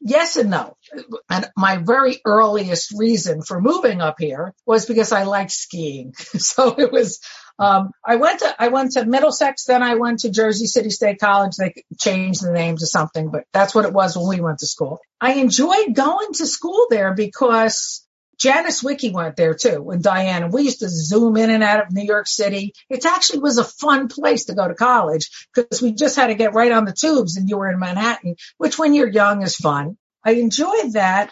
yes 0.05 0.37
and 0.37 0.49
no. 0.49 0.77
And 1.29 1.49
my 1.57 1.77
very 1.77 2.21
earliest 2.23 2.93
reason 2.97 3.41
for 3.41 3.59
moving 3.59 4.01
up 4.01 4.15
here 4.19 4.53
was 4.65 4.85
because 4.85 5.11
I 5.11 5.23
liked 5.23 5.51
skiing. 5.51 6.13
so 6.17 6.75
it 6.77 6.91
was, 6.91 7.19
um, 7.59 7.91
I 8.05 8.15
went 8.15 8.39
to, 8.39 8.55
I 8.57 8.69
went 8.69 8.93
to 8.93 9.05
Middlesex, 9.05 9.65
then 9.65 9.83
I 9.83 9.95
went 9.95 10.19
to 10.19 10.29
Jersey 10.29 10.67
City 10.67 10.91
State 10.91 11.19
College. 11.19 11.53
They 11.57 11.73
changed 11.99 12.45
the 12.45 12.51
name 12.51 12.77
to 12.77 12.85
something, 12.85 13.31
but 13.31 13.43
that's 13.51 13.73
what 13.73 13.85
it 13.85 13.93
was 13.93 14.15
when 14.15 14.29
we 14.29 14.41
went 14.41 14.59
to 14.59 14.67
school. 14.67 14.99
I 15.19 15.33
enjoyed 15.33 15.93
going 15.93 16.33
to 16.33 16.45
school 16.45 16.87
there 16.89 17.13
because 17.13 18.04
Janice 18.37 18.83
Wicke 18.83 19.13
went 19.13 19.35
there 19.35 19.53
too, 19.53 19.89
and 19.91 20.03
Diane. 20.03 20.51
We 20.51 20.63
used 20.63 20.79
to 20.79 20.89
zoom 20.89 21.37
in 21.37 21.49
and 21.49 21.63
out 21.63 21.85
of 21.85 21.93
New 21.93 22.03
York 22.03 22.27
City. 22.27 22.73
It 22.89 23.05
actually 23.05 23.39
was 23.39 23.57
a 23.57 23.63
fun 23.63 24.07
place 24.07 24.45
to 24.45 24.55
go 24.55 24.67
to 24.67 24.73
college 24.73 25.29
because 25.53 25.81
we 25.81 25.93
just 25.93 26.15
had 26.15 26.27
to 26.27 26.35
get 26.35 26.53
right 26.53 26.71
on 26.71 26.85
the 26.85 26.93
tubes 26.93 27.37
and 27.37 27.49
you 27.49 27.57
were 27.57 27.69
in 27.69 27.79
Manhattan, 27.79 28.35
which 28.57 28.77
when 28.77 28.93
you're 28.93 29.07
young 29.07 29.41
is 29.41 29.55
fun. 29.55 29.97
I 30.23 30.33
enjoyed 30.33 30.93
that. 30.93 31.31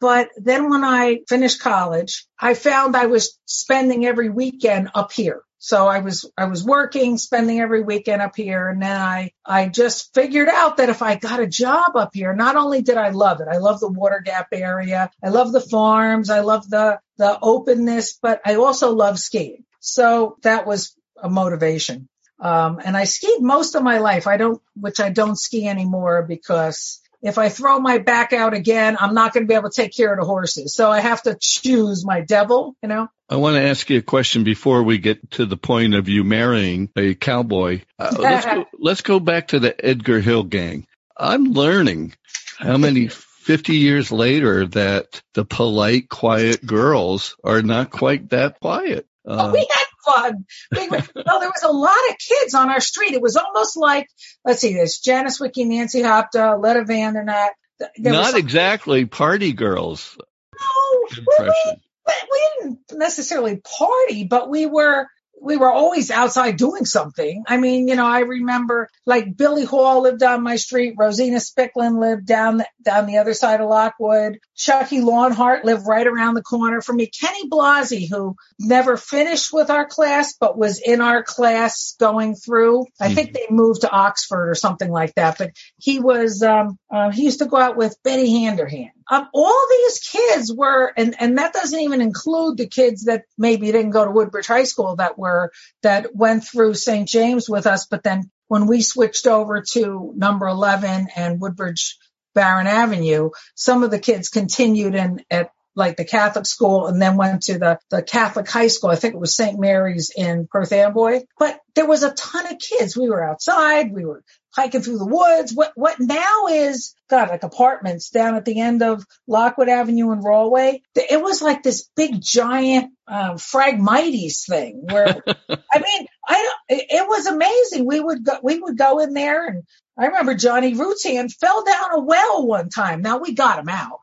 But 0.00 0.30
then 0.36 0.68
when 0.68 0.82
I 0.82 1.20
finished 1.28 1.60
college, 1.60 2.26
I 2.36 2.54
found 2.54 2.96
I 2.96 3.06
was 3.06 3.38
spending 3.46 4.04
every 4.04 4.30
weekend 4.30 4.90
up 4.94 5.12
here. 5.12 5.42
So 5.64 5.86
I 5.86 6.00
was, 6.00 6.28
I 6.36 6.46
was 6.46 6.64
working, 6.64 7.18
spending 7.18 7.60
every 7.60 7.82
weekend 7.82 8.20
up 8.20 8.34
here. 8.34 8.68
And 8.68 8.82
then 8.82 9.00
I, 9.00 9.30
I 9.46 9.68
just 9.68 10.12
figured 10.12 10.48
out 10.48 10.78
that 10.78 10.88
if 10.88 11.02
I 11.02 11.14
got 11.14 11.38
a 11.38 11.46
job 11.46 11.94
up 11.94 12.10
here, 12.12 12.34
not 12.34 12.56
only 12.56 12.82
did 12.82 12.96
I 12.96 13.10
love 13.10 13.40
it, 13.40 13.46
I 13.48 13.58
love 13.58 13.78
the 13.78 13.88
water 13.88 14.20
gap 14.24 14.48
area. 14.50 15.08
I 15.22 15.28
love 15.28 15.52
the 15.52 15.60
farms. 15.60 16.30
I 16.30 16.40
love 16.40 16.68
the, 16.68 16.98
the 17.16 17.38
openness, 17.40 18.18
but 18.20 18.40
I 18.44 18.56
also 18.56 18.92
love 18.92 19.20
skiing. 19.20 19.64
So 19.78 20.36
that 20.42 20.66
was 20.66 20.96
a 21.16 21.30
motivation. 21.30 22.08
Um, 22.40 22.80
and 22.84 22.96
I 22.96 23.04
skied 23.04 23.40
most 23.40 23.76
of 23.76 23.84
my 23.84 23.98
life. 23.98 24.26
I 24.26 24.38
don't, 24.38 24.60
which 24.74 24.98
I 24.98 25.10
don't 25.10 25.38
ski 25.38 25.68
anymore 25.68 26.24
because 26.28 27.00
if 27.22 27.38
I 27.38 27.50
throw 27.50 27.78
my 27.78 27.98
back 27.98 28.32
out 28.32 28.52
again, 28.52 28.96
I'm 28.98 29.14
not 29.14 29.32
going 29.32 29.44
to 29.44 29.48
be 29.48 29.54
able 29.54 29.70
to 29.70 29.80
take 29.80 29.96
care 29.96 30.12
of 30.12 30.18
the 30.18 30.26
horses. 30.26 30.74
So 30.74 30.90
I 30.90 30.98
have 30.98 31.22
to 31.22 31.36
choose 31.40 32.04
my 32.04 32.22
devil, 32.22 32.74
you 32.82 32.88
know? 32.88 33.06
I 33.32 33.36
want 33.36 33.56
to 33.56 33.62
ask 33.62 33.88
you 33.88 33.96
a 33.96 34.02
question 34.02 34.44
before 34.44 34.82
we 34.82 34.98
get 34.98 35.30
to 35.30 35.46
the 35.46 35.56
point 35.56 35.94
of 35.94 36.06
you 36.06 36.22
marrying 36.22 36.90
a 36.94 37.14
cowboy. 37.14 37.80
Uh, 37.98 38.14
let's, 38.18 38.44
go, 38.44 38.66
let's 38.78 39.00
go 39.00 39.20
back 39.20 39.48
to 39.48 39.58
the 39.58 39.74
Edgar 39.82 40.20
Hill 40.20 40.42
gang. 40.42 40.86
I'm 41.16 41.54
learning 41.54 42.12
how 42.58 42.76
many 42.76 43.08
50 43.08 43.74
years 43.74 44.12
later 44.12 44.66
that 44.66 45.22
the 45.32 45.46
polite, 45.46 46.10
quiet 46.10 46.66
girls 46.66 47.34
are 47.42 47.62
not 47.62 47.90
quite 47.90 48.28
that 48.28 48.60
quiet. 48.60 49.06
Uh, 49.26 49.48
oh, 49.48 49.52
we 49.54 49.60
had 49.60 49.86
fun. 50.04 50.44
We 50.70 50.90
were, 50.90 50.98
well, 51.26 51.40
there 51.40 51.48
was 51.48 51.62
a 51.62 51.72
lot 51.72 52.10
of 52.10 52.18
kids 52.18 52.52
on 52.52 52.68
our 52.68 52.80
street. 52.80 53.14
It 53.14 53.22
was 53.22 53.38
almost 53.38 53.78
like, 53.78 54.08
let's 54.44 54.60
see, 54.60 54.74
there's 54.74 54.98
Janice 54.98 55.40
Wicke, 55.40 55.66
Nancy 55.66 56.02
Hopta, 56.02 56.62
Letta 56.62 56.82
Vandernaat. 56.82 57.52
Not 57.80 58.12
Not 58.12 58.36
exactly 58.36 59.06
party 59.06 59.54
girls. 59.54 60.18
No, 60.60 61.44
we, 61.46 61.82
we 62.06 62.50
didn't 62.58 62.80
necessarily 62.92 63.60
party, 63.78 64.24
but 64.24 64.48
we 64.48 64.66
were 64.66 65.06
we 65.42 65.56
were 65.56 65.70
always 65.70 66.10
outside 66.10 66.56
doing 66.56 66.84
something. 66.84 67.42
I 67.46 67.56
mean, 67.56 67.88
you 67.88 67.96
know, 67.96 68.06
I 68.06 68.20
remember 68.20 68.88
like 69.04 69.36
Billy 69.36 69.64
Hall 69.64 70.02
lived 70.02 70.22
on 70.22 70.42
my 70.42 70.56
street. 70.56 70.94
Rosina 70.96 71.38
Spicklin 71.38 71.98
lived 71.98 72.26
down, 72.26 72.62
down 72.82 73.06
the 73.06 73.18
other 73.18 73.34
side 73.34 73.60
of 73.60 73.68
Lockwood. 73.68 74.38
Chucky 74.54 75.00
Lawnhart 75.00 75.64
lived 75.64 75.86
right 75.86 76.06
around 76.06 76.34
the 76.34 76.42
corner 76.42 76.80
from 76.80 76.96
me. 76.96 77.08
Kenny 77.08 77.48
Blasey, 77.48 78.08
who 78.08 78.36
never 78.60 78.96
finished 78.96 79.52
with 79.52 79.68
our 79.68 79.84
class, 79.84 80.34
but 80.38 80.56
was 80.56 80.80
in 80.80 81.00
our 81.00 81.24
class 81.24 81.96
going 81.98 82.36
through. 82.36 82.86
I 83.00 83.06
mm-hmm. 83.06 83.14
think 83.14 83.32
they 83.32 83.46
moved 83.50 83.80
to 83.80 83.90
Oxford 83.90 84.48
or 84.48 84.54
something 84.54 84.90
like 84.90 85.14
that, 85.16 85.38
but 85.38 85.50
he 85.78 85.98
was, 85.98 86.42
um, 86.42 86.78
uh, 86.94 87.10
he 87.10 87.24
used 87.24 87.40
to 87.40 87.46
go 87.46 87.56
out 87.56 87.76
with 87.76 87.96
Betty 88.04 88.28
Handerhand 88.28 88.90
um, 89.10 89.28
all 89.32 89.66
these 89.70 89.98
kids 90.00 90.52
were, 90.52 90.92
and, 90.96 91.14
and 91.18 91.38
that 91.38 91.52
doesn't 91.52 91.78
even 91.78 92.00
include 92.00 92.58
the 92.58 92.66
kids 92.66 93.04
that 93.04 93.24
maybe 93.36 93.72
didn't 93.72 93.90
go 93.90 94.04
to 94.04 94.10
Woodbridge 94.10 94.46
High 94.46 94.64
School 94.64 94.96
that 94.96 95.18
were, 95.18 95.52
that 95.82 96.14
went 96.14 96.44
through 96.44 96.74
St. 96.74 97.08
James 97.08 97.48
with 97.48 97.66
us. 97.66 97.86
But 97.86 98.02
then 98.02 98.30
when 98.48 98.66
we 98.66 98.82
switched 98.82 99.26
over 99.26 99.62
to 99.72 100.12
number 100.16 100.46
11 100.46 101.08
and 101.16 101.40
Woodbridge 101.40 101.96
Barron 102.34 102.66
Avenue, 102.66 103.30
some 103.54 103.82
of 103.82 103.90
the 103.90 103.98
kids 103.98 104.28
continued 104.28 104.94
in 104.94 105.22
at 105.30 105.50
like 105.74 105.96
the 105.96 106.04
Catholic 106.04 106.46
school 106.46 106.86
and 106.86 107.00
then 107.00 107.16
went 107.16 107.44
to 107.44 107.58
the, 107.58 107.78
the 107.90 108.02
Catholic 108.02 108.48
high 108.48 108.66
school. 108.66 108.90
I 108.90 108.96
think 108.96 109.14
it 109.14 109.20
was 109.20 109.34
St. 109.34 109.58
Mary's 109.58 110.10
in 110.14 110.46
Perth 110.50 110.72
Amboy, 110.72 111.22
but 111.38 111.60
there 111.74 111.86
was 111.86 112.02
a 112.02 112.12
ton 112.12 112.46
of 112.46 112.58
kids. 112.58 112.96
We 112.96 113.08
were 113.08 113.24
outside. 113.24 113.92
We 113.92 114.04
were 114.04 114.22
hiking 114.54 114.82
through 114.82 114.98
the 114.98 115.06
woods. 115.06 115.52
What, 115.54 115.72
what 115.74 115.98
now 115.98 116.46
is, 116.48 116.94
God, 117.08 117.30
like 117.30 117.42
apartments 117.42 118.10
down 118.10 118.34
at 118.34 118.44
the 118.44 118.60
end 118.60 118.82
of 118.82 119.04
Lockwood 119.26 119.68
Avenue 119.68 120.10
and 120.10 120.24
Rahway. 120.24 120.82
It 120.94 121.22
was 121.22 121.42
like 121.42 121.62
this 121.62 121.88
big 121.96 122.20
giant, 122.20 122.92
um, 123.06 123.36
Phragmites 123.36 124.46
thing 124.46 124.82
where, 124.84 125.22
I 125.26 125.78
mean, 125.78 126.06
I, 126.28 126.52
it, 126.68 126.86
it 126.90 127.08
was 127.08 127.26
amazing. 127.26 127.86
We 127.86 128.00
would 128.00 128.24
go, 128.24 128.38
we 128.42 128.58
would 128.58 128.78
go 128.78 128.98
in 129.00 129.12
there 129.12 129.46
and 129.46 129.64
I 129.98 130.06
remember 130.06 130.34
Johnny 130.34 130.74
Root's 130.74 131.04
hand 131.04 131.32
fell 131.32 131.64
down 131.64 131.94
a 131.94 132.00
well 132.00 132.46
one 132.46 132.70
time. 132.70 133.02
Now 133.02 133.18
we 133.18 133.34
got 133.34 133.58
him 133.58 133.68
out 133.68 134.00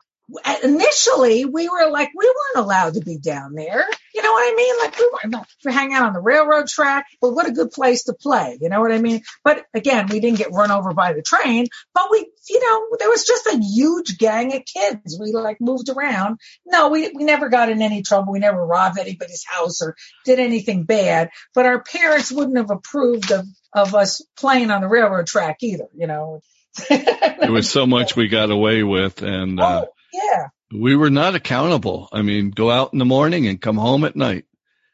initially 0.62 1.44
we 1.44 1.68
were 1.68 1.90
like 1.90 2.10
we 2.16 2.26
weren't 2.26 2.64
allowed 2.64 2.94
to 2.94 3.00
be 3.00 3.18
down 3.18 3.54
there. 3.54 3.84
You 4.14 4.22
know 4.22 4.32
what 4.32 4.52
i 4.52 4.54
mean? 4.56 4.74
Like 4.80 4.98
we 4.98 5.10
weren't 5.12 5.46
we 5.64 5.72
hang 5.72 5.92
out 5.92 6.06
on 6.06 6.12
the 6.12 6.20
railroad 6.20 6.66
track 6.66 7.06
but 7.20 7.32
what 7.32 7.48
a 7.48 7.52
good 7.52 7.70
place 7.70 8.04
to 8.04 8.12
play. 8.12 8.58
You 8.60 8.68
know 8.68 8.80
what 8.80 8.92
i 8.92 8.98
mean? 8.98 9.22
But 9.44 9.64
again 9.74 10.08
we 10.08 10.20
didn't 10.20 10.38
get 10.38 10.52
run 10.52 10.70
over 10.70 10.92
by 10.92 11.12
the 11.12 11.22
train 11.22 11.66
but 11.94 12.08
we 12.10 12.30
you 12.48 12.60
know 12.60 12.96
there 12.98 13.08
was 13.08 13.24
just 13.24 13.46
a 13.46 13.58
huge 13.58 14.18
gang 14.18 14.54
of 14.54 14.64
kids. 14.64 15.18
We 15.20 15.32
like 15.32 15.60
moved 15.60 15.88
around. 15.88 16.38
No 16.66 16.88
we, 16.88 17.10
we 17.10 17.24
never 17.24 17.48
got 17.48 17.70
in 17.70 17.82
any 17.82 18.02
trouble. 18.02 18.32
We 18.32 18.38
never 18.38 18.64
robbed 18.64 18.98
anybody's 18.98 19.44
house 19.46 19.82
or 19.82 19.96
did 20.24 20.38
anything 20.38 20.84
bad 20.84 21.30
but 21.54 21.66
our 21.66 21.82
parents 21.82 22.30
wouldn't 22.32 22.58
have 22.58 22.70
approved 22.70 23.32
of 23.32 23.46
of 23.72 23.94
us 23.94 24.20
playing 24.36 24.70
on 24.70 24.80
the 24.80 24.88
railroad 24.88 25.26
track 25.26 25.58
either 25.62 25.86
you 25.94 26.06
know? 26.06 26.40
There 26.88 27.52
was 27.52 27.70
so 27.70 27.86
much 27.86 28.14
we 28.14 28.28
got 28.28 28.50
away 28.50 28.82
with 28.82 29.22
and 29.22 29.58
uh, 29.58 29.86
oh, 29.86 29.92
yeah. 30.12 30.48
We 30.72 30.96
were 30.96 31.10
not 31.10 31.34
accountable. 31.34 32.08
I 32.12 32.22
mean, 32.22 32.50
go 32.50 32.70
out 32.70 32.92
in 32.92 32.98
the 32.98 33.04
morning 33.04 33.46
and 33.46 33.60
come 33.60 33.76
home 33.76 34.04
at 34.04 34.16
night. 34.16 34.44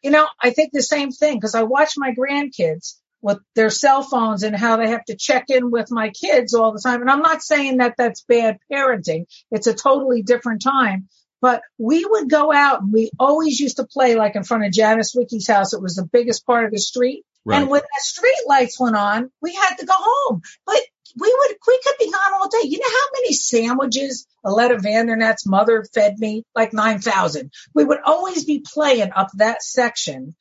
You 0.03 0.11
know, 0.11 0.27
I 0.41 0.51
think 0.51 0.71
the 0.73 0.83
same 0.83 1.11
thing 1.11 1.37
because 1.37 1.55
I 1.55 1.65
watch 1.65 1.95
my 1.97 2.15
grandkids 2.15 2.95
with 3.21 3.39
their 3.55 3.71
cell 3.71 4.03
phones 4.03 4.43
and 4.43 4.57
how 4.57 4.77
they 4.77 4.89
have 4.89 5.05
to 5.07 5.17
check 5.17 5.47
in 5.49 5.71
with 5.71 5.91
my 5.91 6.11
kids 6.11 6.55
all 6.55 6.73
the 6.73 6.81
time. 6.81 7.01
And 7.01 7.11
I'm 7.11 7.23
not 7.23 7.43
saying 7.43 7.79
that 7.79 7.95
that's 7.99 8.23
bad 8.23 8.59
parenting. 8.73 9.27
It's 9.51 9.67
a 9.67 9.75
totally 9.75 10.23
different 10.23 10.63
time. 10.63 11.09
But 11.43 11.63
we 11.79 12.05
would 12.05 12.31
go 12.31 12.53
out 12.53 12.83
and 12.83 12.93
we 12.93 13.11
always 13.19 13.61
used 13.61 13.77
to 13.77 13.85
play 13.85 14.15
like 14.15 14.37
in 14.37 14.45
front 14.45 14.65
of 14.65 14.73
Janice 14.73 15.15
Wicke's 15.15 15.47
house. 15.47 15.75
It 15.75 15.83
was 15.83 15.97
the 15.97 16.09
biggest 16.11 16.47
part 16.47 16.65
of 16.65 16.73
the 16.73 16.79
street. 16.79 17.25
Right. 17.45 17.61
And 17.61 17.71
when 17.71 17.83
the 17.83 18.01
street 18.01 18.43
lights 18.47 18.81
went 18.81 18.97
on, 18.97 19.31
we 19.43 19.55
had 19.55 19.77
to 19.77 19.87
go 19.87 19.95
home. 19.97 20.43
But 20.65 20.81
we 21.19 21.35
would, 21.39 21.57
we 21.67 21.81
could 21.85 21.95
be 21.99 22.11
gone 22.11 22.35
all 22.35 22.49
day. 22.49 22.69
You 22.69 22.79
know 22.79 22.89
how 22.89 23.07
many 23.15 23.33
sandwiches 23.33 24.27
Aletta 24.45 24.79
Vandernet's 24.79 25.47
mother 25.47 25.85
fed 25.95 26.19
me? 26.19 26.45
Like 26.55 26.73
9,000. 26.73 27.51
We 27.75 27.85
would 27.85 28.01
always 28.05 28.45
be 28.45 28.65
playing 28.67 29.11
up 29.15 29.29
that 29.35 29.63
section. 29.63 30.35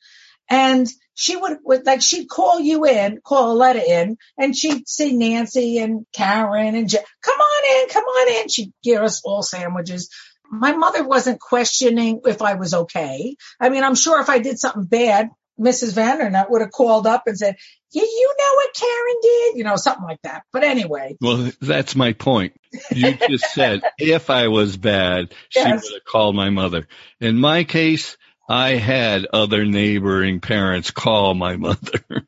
And 0.48 0.86
she 1.14 1.34
would, 1.34 1.58
would 1.64 1.86
like, 1.86 2.02
she'd 2.02 2.28
call 2.28 2.60
you 2.60 2.84
in, 2.84 3.20
call 3.24 3.52
Aletta 3.52 3.82
in, 3.84 4.16
and 4.38 4.54
she'd 4.56 4.86
see 4.88 5.16
Nancy 5.16 5.78
and 5.78 6.06
Karen 6.12 6.74
and 6.76 6.88
Je- 6.88 6.98
come 7.22 7.38
on 7.38 7.82
in, 7.82 7.88
come 7.88 8.04
on 8.04 8.42
in. 8.42 8.48
She'd 8.48 8.72
give 8.82 9.02
us 9.02 9.22
all 9.24 9.42
sandwiches. 9.42 10.10
My 10.48 10.72
mother 10.72 11.02
wasn't 11.06 11.40
questioning 11.40 12.20
if 12.26 12.42
I 12.42 12.54
was 12.54 12.74
okay. 12.74 13.34
I 13.58 13.70
mean, 13.70 13.82
I'm 13.82 13.96
sure 13.96 14.20
if 14.20 14.28
I 14.28 14.38
did 14.38 14.58
something 14.60 14.84
bad, 14.84 15.30
Mrs. 15.58 15.94
Vandernet 15.94 16.50
would 16.50 16.60
have 16.60 16.70
called 16.70 17.06
up 17.06 17.24
and 17.26 17.36
said, 17.38 17.56
yeah, 17.92 18.02
you 18.02 18.34
know 18.38 18.54
what 18.54 18.74
Karen 18.74 19.16
did? 19.22 19.56
You 19.58 19.64
know, 19.64 19.76
something 19.76 20.04
like 20.04 20.20
that. 20.22 20.42
But 20.52 20.64
anyway. 20.64 21.16
Well, 21.20 21.50
that's 21.60 21.96
my 21.96 22.12
point. 22.12 22.54
You 22.90 23.16
just 23.28 23.52
said 23.52 23.80
if 23.98 24.28
I 24.28 24.48
was 24.48 24.76
bad, 24.76 25.32
she 25.48 25.60
Yes. 25.60 25.82
would 25.84 25.94
have 25.94 26.04
called 26.04 26.36
my 26.36 26.50
mother. 26.50 26.86
In 27.20 27.38
my 27.38 27.64
case, 27.64 28.16
I 28.48 28.70
had 28.76 29.26
other 29.32 29.64
neighboring 29.64 30.40
parents 30.40 30.90
call 30.90 31.34
my 31.34 31.56
mother. 31.56 32.26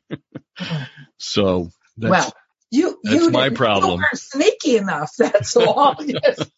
so 1.17 1.69
that's, 1.97 2.11
well, 2.11 2.33
you, 2.71 2.99
that's 3.03 3.25
you 3.25 3.29
my 3.31 3.49
problem. 3.49 3.99
You 3.99 4.05
weren't 4.11 4.19
sneaky 4.19 4.77
enough. 4.77 5.11
That's 5.17 5.55
all. 5.55 5.95
yes. 6.05 6.49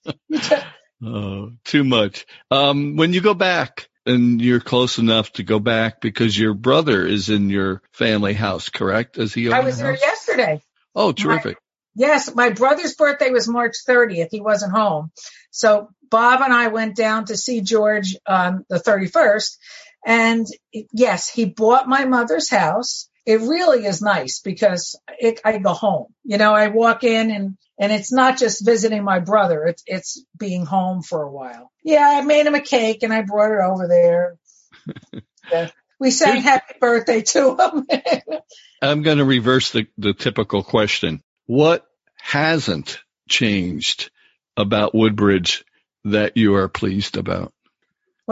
Oh, 1.04 1.52
too 1.66 1.84
much. 1.84 2.26
Um, 2.50 2.96
when 2.96 3.14
you 3.14 3.22
go 3.22 3.34
back 3.34 3.88
and 4.06 4.42
you're 4.42 4.60
close 4.60 4.98
enough 4.98 5.32
to 5.34 5.44
go 5.44 5.60
back 5.60 6.02
because 6.02 6.38
your 6.38 6.54
brother 6.54 7.06
is 7.06 7.30
in 7.30 7.50
your 7.50 7.82
family 7.92 8.34
house, 8.34 8.70
correct? 8.70 9.18
Is 9.18 9.34
he? 9.34 9.52
I 9.52 9.62
was 9.62 9.78
the 9.78 9.84
there 9.84 9.98
yesterday. 9.98 10.62
Oh, 10.96 11.12
terrific. 11.12 11.58
Yes, 11.96 12.34
my 12.34 12.50
brother's 12.50 12.96
birthday 12.96 13.32
was 13.32 13.48
March 13.48 13.76
30th. 13.88 14.30
He 14.32 14.42
wasn't 14.42 14.72
home. 14.72 15.12
So 15.52 15.90
Bob 16.10 16.42
and 16.42 16.54
I 16.54 16.68
went 16.68 16.96
down 16.96 17.26
to 17.26 17.38
see 17.38 17.62
George 17.62 18.16
on 18.26 18.66
the 18.70 18.80
31st. 18.80 19.58
And 20.06 20.48
yes, 20.94 21.30
he 21.30 21.46
bought 21.46 21.88
my 21.88 22.06
mother's 22.06 22.50
house. 22.50 23.10
It 23.26 23.42
really 23.42 23.86
is 23.86 24.02
nice 24.02 24.40
because 24.40 25.00
it, 25.20 25.42
I 25.46 25.58
go 25.58 25.74
home. 25.74 26.08
You 26.24 26.38
know, 26.38 26.54
I 26.54 26.68
walk 26.70 27.04
in 27.04 27.30
and, 27.30 27.58
and 27.82 27.92
it's 27.92 28.12
not 28.12 28.38
just 28.38 28.64
visiting 28.64 29.04
my 29.04 29.20
brother. 29.20 29.66
It's, 29.66 29.84
it's 29.88 30.24
being 30.38 30.66
home 30.66 31.02
for 31.02 31.24
a 31.24 31.32
while. 31.32 31.72
Yeah, 31.84 32.08
I 32.08 32.22
made 32.22 32.46
him 32.46 32.54
a 32.54 32.62
cake 32.62 33.02
and 33.02 33.12
I 33.12 33.24
brought 33.24 33.52
it 33.52 33.60
over 33.62 33.88
there. 33.88 34.38
Yeah. 35.52 35.70
We 36.00 36.12
sang 36.12 36.42
happy 36.42 36.76
birthday 36.80 37.22
to 37.22 37.58
him. 37.58 37.88
I'm 38.82 39.02
going 39.02 39.18
to 39.18 39.26
reverse 39.26 39.72
the, 39.72 39.88
the 39.98 40.14
typical 40.14 40.64
question. 40.64 41.22
What 41.46 41.86
hasn't 42.16 43.02
changed 43.28 44.12
about 44.56 44.96
Woodbridge 44.96 45.66
that 46.06 46.38
you 46.38 46.56
are 46.56 46.70
pleased 46.70 47.18
about? 47.18 47.54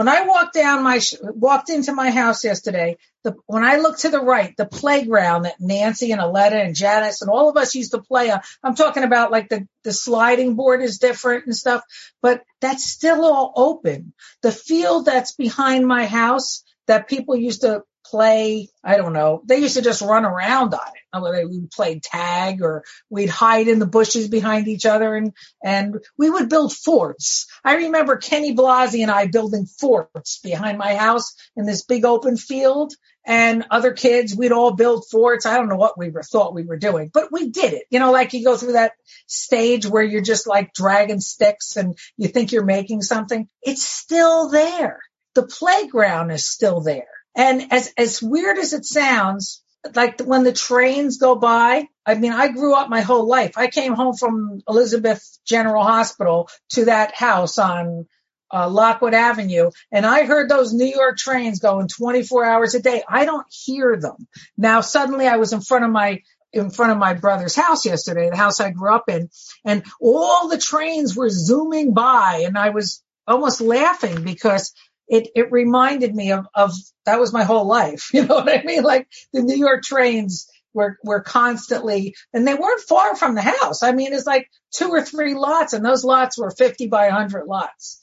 When 0.00 0.08
I 0.08 0.22
walked 0.22 0.54
down 0.54 0.82
my, 0.82 0.98
walked 1.20 1.68
into 1.68 1.92
my 1.92 2.10
house 2.10 2.42
yesterday, 2.42 2.96
the, 3.22 3.36
when 3.44 3.64
I 3.64 3.76
looked 3.76 4.00
to 4.00 4.08
the 4.08 4.22
right, 4.22 4.56
the 4.56 4.64
playground 4.64 5.42
that 5.42 5.60
Nancy 5.60 6.10
and 6.12 6.22
Aletta 6.22 6.56
and 6.56 6.74
Janice 6.74 7.20
and 7.20 7.30
all 7.30 7.50
of 7.50 7.58
us 7.58 7.74
used 7.74 7.90
to 7.90 8.00
play 8.00 8.30
on, 8.30 8.40
I'm 8.62 8.74
talking 8.74 9.02
about 9.02 9.30
like 9.30 9.50
the, 9.50 9.68
the 9.84 9.92
sliding 9.92 10.54
board 10.54 10.80
is 10.80 11.00
different 11.00 11.44
and 11.44 11.54
stuff, 11.54 11.82
but 12.22 12.42
that's 12.62 12.90
still 12.90 13.22
all 13.26 13.52
open. 13.54 14.14
The 14.40 14.52
field 14.52 15.04
that's 15.04 15.34
behind 15.34 15.86
my 15.86 16.06
house 16.06 16.64
that 16.86 17.06
people 17.06 17.36
used 17.36 17.60
to 17.60 17.82
play, 18.10 18.68
I 18.82 18.96
don't 18.96 19.12
know, 19.12 19.42
they 19.44 19.58
used 19.58 19.76
to 19.76 19.82
just 19.82 20.02
run 20.02 20.24
around 20.24 20.74
on 20.74 21.34
it. 21.34 21.50
We 21.50 21.66
played 21.72 22.02
tag 22.02 22.62
or 22.62 22.84
we'd 23.08 23.30
hide 23.30 23.68
in 23.68 23.78
the 23.78 23.86
bushes 23.86 24.28
behind 24.28 24.68
each 24.68 24.86
other 24.86 25.14
and, 25.14 25.32
and 25.62 25.96
we 26.18 26.30
would 26.30 26.48
build 26.48 26.72
forts. 26.72 27.46
I 27.64 27.76
remember 27.76 28.16
Kenny 28.16 28.54
Blasi 28.54 29.02
and 29.02 29.10
I 29.10 29.26
building 29.26 29.66
forts 29.66 30.38
behind 30.38 30.78
my 30.78 30.94
house 30.94 31.34
in 31.56 31.66
this 31.66 31.84
big 31.84 32.04
open 32.04 32.36
field 32.36 32.94
and 33.24 33.66
other 33.70 33.92
kids, 33.92 34.34
we'd 34.34 34.52
all 34.52 34.74
build 34.74 35.04
forts. 35.10 35.46
I 35.46 35.56
don't 35.56 35.68
know 35.68 35.76
what 35.76 35.98
we 35.98 36.10
were 36.10 36.22
thought 36.22 36.54
we 36.54 36.64
were 36.64 36.78
doing, 36.78 37.10
but 37.12 37.30
we 37.30 37.50
did 37.50 37.74
it. 37.74 37.84
You 37.90 37.98
know, 37.98 38.12
like 38.12 38.32
you 38.32 38.44
go 38.44 38.56
through 38.56 38.72
that 38.72 38.92
stage 39.26 39.86
where 39.86 40.02
you're 40.02 40.22
just 40.22 40.46
like 40.46 40.72
dragging 40.72 41.20
sticks 41.20 41.76
and 41.76 41.96
you 42.16 42.28
think 42.28 42.52
you're 42.52 42.64
making 42.64 43.02
something. 43.02 43.48
It's 43.62 43.84
still 43.84 44.48
there. 44.48 45.00
The 45.34 45.46
playground 45.46 46.30
is 46.30 46.46
still 46.46 46.80
there. 46.80 47.06
And 47.36 47.72
as, 47.72 47.92
as 47.96 48.22
weird 48.22 48.58
as 48.58 48.72
it 48.72 48.84
sounds, 48.84 49.62
like 49.94 50.20
when 50.20 50.44
the 50.44 50.52
trains 50.52 51.18
go 51.18 51.36
by, 51.36 51.88
I 52.04 52.14
mean, 52.14 52.32
I 52.32 52.48
grew 52.48 52.74
up 52.74 52.88
my 52.88 53.00
whole 53.00 53.26
life. 53.26 53.56
I 53.56 53.68
came 53.68 53.94
home 53.94 54.14
from 54.14 54.62
Elizabeth 54.68 55.22
General 55.46 55.84
Hospital 55.84 56.48
to 56.70 56.86
that 56.86 57.14
house 57.14 57.58
on 57.58 58.06
uh, 58.52 58.68
Lockwood 58.68 59.14
Avenue, 59.14 59.70
and 59.92 60.04
I 60.04 60.24
heard 60.24 60.48
those 60.50 60.72
New 60.72 60.86
York 60.86 61.16
trains 61.16 61.60
going 61.60 61.88
24 61.88 62.44
hours 62.44 62.74
a 62.74 62.82
day. 62.82 63.02
I 63.08 63.24
don't 63.24 63.46
hear 63.48 63.96
them. 63.96 64.26
Now 64.58 64.80
suddenly 64.80 65.28
I 65.28 65.36
was 65.36 65.52
in 65.52 65.60
front 65.60 65.84
of 65.84 65.90
my 65.90 66.22
in 66.52 66.70
front 66.70 66.90
of 66.90 66.98
my 66.98 67.14
brother's 67.14 67.54
house 67.54 67.86
yesterday, 67.86 68.28
the 68.28 68.36
house 68.36 68.58
I 68.58 68.72
grew 68.72 68.92
up 68.92 69.08
in, 69.08 69.30
and 69.64 69.84
all 70.00 70.48
the 70.48 70.58
trains 70.58 71.14
were 71.14 71.30
zooming 71.30 71.94
by 71.94 72.42
and 72.44 72.58
I 72.58 72.70
was 72.70 73.04
almost 73.24 73.60
laughing 73.60 74.24
because 74.24 74.74
it, 75.10 75.28
it 75.34 75.50
reminded 75.50 76.14
me 76.14 76.30
of, 76.30 76.46
of 76.54 76.72
that 77.04 77.18
was 77.18 77.32
my 77.32 77.42
whole 77.42 77.66
life. 77.66 78.10
You 78.14 78.26
know 78.26 78.36
what 78.36 78.48
I 78.48 78.62
mean? 78.62 78.84
Like 78.84 79.08
the 79.32 79.42
New 79.42 79.56
York 79.56 79.82
trains 79.82 80.48
were, 80.72 80.98
were 81.02 81.20
constantly, 81.20 82.14
and 82.32 82.46
they 82.46 82.54
weren't 82.54 82.82
far 82.82 83.16
from 83.16 83.34
the 83.34 83.42
house. 83.42 83.82
I 83.82 83.92
mean, 83.92 84.12
it's 84.12 84.26
like 84.26 84.48
two 84.72 84.88
or 84.88 85.02
three 85.02 85.34
lots 85.34 85.72
and 85.72 85.84
those 85.84 86.04
lots 86.04 86.38
were 86.38 86.50
50 86.50 86.86
by 86.86 87.08
100 87.08 87.46
lots. 87.46 88.00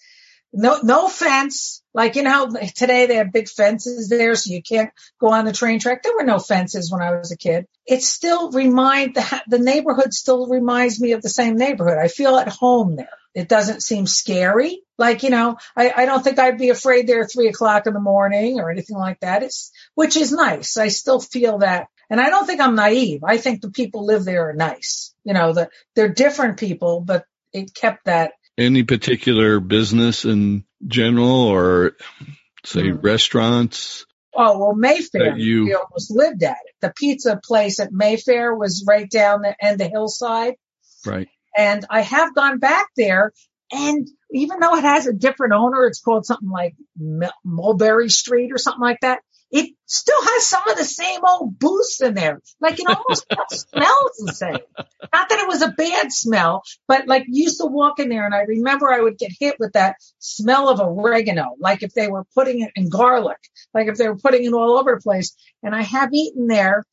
No, 0.51 0.79
no 0.83 1.07
fence. 1.07 1.81
Like, 1.93 2.15
you 2.15 2.23
know, 2.23 2.49
today 2.75 3.05
they 3.05 3.15
have 3.15 3.31
big 3.31 3.47
fences 3.47 4.09
there 4.09 4.35
so 4.35 4.51
you 4.51 4.61
can't 4.61 4.91
go 5.19 5.31
on 5.31 5.45
the 5.45 5.53
train 5.53 5.79
track. 5.79 6.03
There 6.03 6.15
were 6.15 6.23
no 6.23 6.39
fences 6.39 6.91
when 6.91 7.01
I 7.01 7.11
was 7.11 7.31
a 7.31 7.37
kid. 7.37 7.67
It 7.85 8.01
still 8.01 8.51
remind 8.51 9.15
the, 9.15 9.43
the 9.47 9.59
neighborhood 9.59 10.13
still 10.13 10.47
reminds 10.47 10.99
me 10.99 11.13
of 11.13 11.21
the 11.21 11.29
same 11.29 11.55
neighborhood. 11.55 11.97
I 11.97 12.07
feel 12.09 12.37
at 12.37 12.49
home 12.49 12.97
there. 12.97 13.07
It 13.37 13.47
doesn't 13.47 13.83
seem 13.83 14.07
scary. 14.07 14.81
Like, 14.97 15.21
you 15.21 15.29
know, 15.29 15.57
I, 15.75 15.93
I 15.95 16.05
don't 16.07 16.23
think 16.23 16.39
I'd 16.39 16.57
be 16.57 16.69
afraid 16.69 17.05
there 17.05 17.21
at 17.21 17.31
three 17.31 17.47
o'clock 17.49 17.85
in 17.85 17.93
the 17.93 17.99
morning 17.99 18.59
or 18.59 18.71
anything 18.71 18.97
like 18.97 19.19
that. 19.19 19.43
It's, 19.43 19.71
which 19.93 20.17
is 20.17 20.31
nice. 20.31 20.75
I 20.75 20.87
still 20.87 21.19
feel 21.19 21.59
that. 21.59 21.85
And 22.09 22.19
I 22.19 22.31
don't 22.31 22.47
think 22.47 22.61
I'm 22.61 22.73
naive. 22.73 23.23
I 23.23 23.37
think 23.37 23.61
the 23.61 23.69
people 23.69 24.07
live 24.07 24.25
there 24.25 24.49
are 24.49 24.53
nice. 24.53 25.13
You 25.23 25.35
know, 25.35 25.53
the, 25.53 25.69
they're 25.95 26.09
different 26.09 26.57
people, 26.57 27.01
but 27.01 27.25
it 27.53 27.75
kept 27.75 28.05
that 28.05 28.31
Any 28.57 28.81
particular 28.81 29.59
business 29.59 30.25
in 30.25 30.63
general 30.87 31.43
or 31.43 31.95
say 32.65 32.89
Hmm. 32.89 32.97
restaurants? 33.01 34.07
Oh, 34.35 34.57
well, 34.57 34.73
Mayfair, 34.75 35.37
you- 35.37 35.65
we 35.65 35.75
almost 35.75 36.09
lived 36.09 36.41
at 36.41 36.57
it. 36.65 36.73
The 36.81 36.91
pizza 36.95 37.39
place 37.43 37.79
at 37.79 37.91
Mayfair 37.91 38.55
was 38.55 38.83
right 38.87 39.07
down 39.07 39.43
the 39.43 39.55
end 39.63 39.79
of 39.79 39.91
hillside. 39.91 40.55
Right. 41.05 41.27
And 41.57 41.85
I 41.89 42.01
have 42.01 42.35
gone 42.35 42.59
back 42.59 42.87
there 42.95 43.33
and 43.71 44.07
even 44.31 44.59
though 44.59 44.75
it 44.75 44.83
has 44.83 45.07
a 45.07 45.13
different 45.13 45.53
owner, 45.53 45.85
it's 45.85 46.01
called 46.01 46.25
something 46.25 46.49
like 46.49 46.75
Mul- 46.97 47.31
Mulberry 47.43 48.09
Street 48.09 48.51
or 48.51 48.57
something 48.57 48.81
like 48.81 48.99
that. 49.01 49.19
It 49.49 49.71
still 49.85 50.21
has 50.21 50.45
some 50.45 50.67
of 50.67 50.77
the 50.77 50.83
same 50.83 51.21
old 51.25 51.57
booths 51.57 52.01
in 52.01 52.13
there. 52.13 52.41
Like 52.59 52.79
it 52.79 52.87
almost 52.87 53.25
smells 53.49 54.17
the 54.25 54.33
same. 54.33 54.57
Not 55.13 55.29
that 55.29 55.39
it 55.39 55.47
was 55.47 55.61
a 55.61 55.69
bad 55.69 56.11
smell, 56.11 56.63
but 56.87 57.07
like 57.07 57.23
used 57.27 57.59
to 57.61 57.65
walk 57.65 57.99
in 57.99 58.09
there 58.09 58.25
and 58.25 58.35
I 58.35 58.41
remember 58.41 58.91
I 58.91 58.99
would 58.99 59.17
get 59.17 59.31
hit 59.39 59.55
with 59.57 59.73
that 59.73 59.95
smell 60.19 60.67
of 60.67 60.81
oregano, 60.81 61.55
like 61.59 61.81
if 61.81 61.93
they 61.93 62.09
were 62.09 62.25
putting 62.35 62.61
it 62.61 62.71
in 62.75 62.89
garlic, 62.89 63.37
like 63.73 63.87
if 63.87 63.95
they 63.97 64.09
were 64.09 64.17
putting 64.17 64.43
it 64.43 64.53
all 64.53 64.77
over 64.77 64.95
the 64.95 65.01
place. 65.01 65.33
And 65.63 65.73
I 65.73 65.81
have 65.81 66.13
eaten 66.13 66.47
there, 66.47 66.83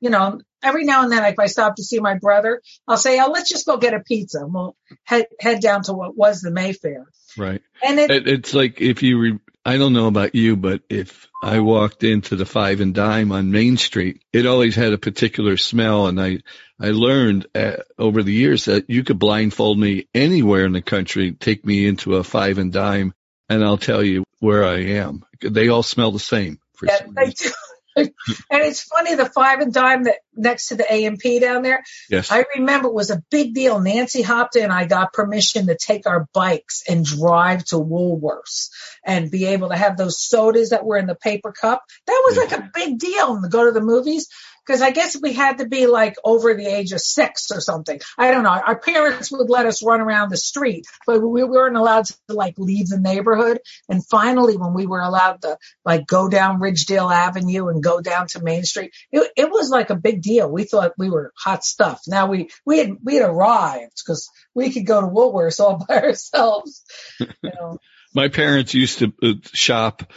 you 0.00 0.10
know, 0.10 0.40
every 0.62 0.84
now 0.84 1.02
and 1.02 1.12
then, 1.12 1.24
if 1.24 1.38
I 1.38 1.46
stop 1.46 1.76
to 1.76 1.84
see 1.84 2.00
my 2.00 2.14
brother, 2.14 2.62
I'll 2.86 2.96
say, 2.96 3.20
oh, 3.20 3.30
let's 3.30 3.50
just 3.50 3.66
go 3.66 3.76
get 3.76 3.94
a 3.94 4.00
pizza. 4.00 4.40
And 4.40 4.52
we'll 4.52 4.76
head, 5.04 5.26
head 5.40 5.60
down 5.60 5.82
to 5.84 5.92
what 5.92 6.16
was 6.16 6.40
the 6.40 6.50
Mayfair. 6.50 7.06
Right. 7.36 7.62
And 7.82 7.98
it, 7.98 8.10
It, 8.10 8.28
it's 8.28 8.54
like 8.54 8.80
if 8.80 9.02
you, 9.02 9.18
re, 9.18 9.38
I 9.66 9.78
don't 9.78 9.92
know 9.92 10.06
about 10.06 10.36
you, 10.36 10.54
but 10.56 10.82
if 10.88 11.26
I 11.42 11.58
walked 11.58 12.04
into 12.04 12.36
the 12.36 12.46
Five 12.46 12.80
and 12.80 12.94
Dime 12.94 13.32
on 13.32 13.50
Main 13.50 13.76
Street, 13.76 14.22
it 14.32 14.46
always 14.46 14.76
had 14.76 14.92
a 14.92 14.98
particular 14.98 15.56
smell, 15.56 16.06
and 16.06 16.20
I 16.20 16.38
I 16.78 16.90
learned 16.90 17.48
uh, 17.52 17.78
over 17.98 18.22
the 18.22 18.32
years 18.32 18.66
that 18.66 18.88
you 18.88 19.02
could 19.02 19.18
blindfold 19.18 19.76
me 19.76 20.06
anywhere 20.14 20.66
in 20.66 20.72
the 20.72 20.82
country, 20.82 21.32
take 21.32 21.66
me 21.66 21.86
into 21.88 22.14
a 22.14 22.22
Five 22.22 22.58
and 22.58 22.72
Dime, 22.72 23.12
and 23.48 23.64
I'll 23.64 23.76
tell 23.76 24.04
you 24.04 24.22
where 24.38 24.64
I 24.64 24.84
am. 24.98 25.24
They 25.42 25.68
all 25.68 25.82
smell 25.82 26.12
the 26.12 26.20
same. 26.20 26.60
For 26.74 26.86
Yeah, 26.86 26.98
some 26.98 27.14
they 27.14 27.24
reason. 27.24 27.52
and 27.96 28.12
it's 28.50 28.82
funny, 28.82 29.14
the 29.14 29.24
five 29.26 29.60
and 29.60 29.72
dime 29.72 30.04
that 30.04 30.16
next 30.34 30.68
to 30.68 30.74
the 30.76 30.84
A&P 30.92 31.38
down 31.40 31.62
there, 31.62 31.82
Yes. 32.10 32.30
I 32.30 32.44
remember 32.56 32.88
it 32.88 32.94
was 32.94 33.10
a 33.10 33.22
big 33.30 33.54
deal. 33.54 33.80
Nancy 33.80 34.22
Hopton 34.22 34.64
and 34.64 34.72
I 34.72 34.84
got 34.84 35.12
permission 35.14 35.66
to 35.68 35.76
take 35.76 36.06
our 36.06 36.28
bikes 36.34 36.82
and 36.88 37.04
drive 37.04 37.64
to 37.66 37.76
Woolworths 37.76 38.68
and 39.04 39.30
be 39.30 39.46
able 39.46 39.70
to 39.70 39.76
have 39.76 39.96
those 39.96 40.20
sodas 40.20 40.70
that 40.70 40.84
were 40.84 40.98
in 40.98 41.06
the 41.06 41.14
paper 41.14 41.52
cup. 41.52 41.82
That 42.06 42.22
was 42.26 42.36
Yeah. 42.36 42.42
like 42.42 42.52
a 42.52 42.70
big 42.74 42.98
deal 42.98 43.34
and 43.34 43.42
to 43.42 43.48
go 43.48 43.64
to 43.64 43.72
the 43.72 43.80
movies. 43.80 44.28
Because 44.66 44.82
I 44.82 44.90
guess 44.90 45.20
we 45.20 45.32
had 45.32 45.58
to 45.58 45.66
be 45.66 45.86
like 45.86 46.16
over 46.24 46.54
the 46.54 46.66
age 46.66 46.92
of 46.92 47.00
six 47.00 47.50
or 47.50 47.60
something. 47.60 48.00
I 48.18 48.30
don't 48.30 48.42
know. 48.42 48.50
Our 48.50 48.78
parents 48.78 49.30
would 49.30 49.48
let 49.48 49.66
us 49.66 49.84
run 49.84 50.00
around 50.00 50.30
the 50.30 50.36
street, 50.36 50.86
but 51.06 51.20
we 51.20 51.44
weren't 51.44 51.76
allowed 51.76 52.06
to 52.06 52.16
like 52.28 52.54
leave 52.58 52.88
the 52.88 52.98
neighborhood. 52.98 53.60
And 53.88 54.04
finally, 54.04 54.56
when 54.56 54.74
we 54.74 54.86
were 54.86 55.00
allowed 55.00 55.42
to 55.42 55.58
like 55.84 56.06
go 56.06 56.28
down 56.28 56.60
Ridgedale 56.60 57.12
Avenue 57.12 57.68
and 57.68 57.82
go 57.82 58.00
down 58.00 58.26
to 58.28 58.42
Main 58.42 58.64
Street, 58.64 58.92
it, 59.12 59.30
it 59.36 59.50
was 59.50 59.70
like 59.70 59.90
a 59.90 59.96
big 59.96 60.22
deal. 60.22 60.50
We 60.50 60.64
thought 60.64 60.92
we 60.98 61.10
were 61.10 61.32
hot 61.36 61.64
stuff. 61.64 62.02
Now 62.08 62.26
we, 62.26 62.50
we 62.64 62.78
had, 62.78 62.96
we 63.02 63.16
had 63.16 63.28
arrived 63.28 64.02
because 64.04 64.30
we 64.54 64.72
could 64.72 64.86
go 64.86 65.00
to 65.00 65.06
Woolworths 65.06 65.60
all 65.60 65.84
by 65.88 66.02
ourselves. 66.02 66.82
You 67.20 67.28
know. 67.44 67.78
My 68.14 68.28
parents 68.28 68.72
used 68.72 69.00
to 69.00 69.12
uh, 69.22 69.34
shop 69.52 70.10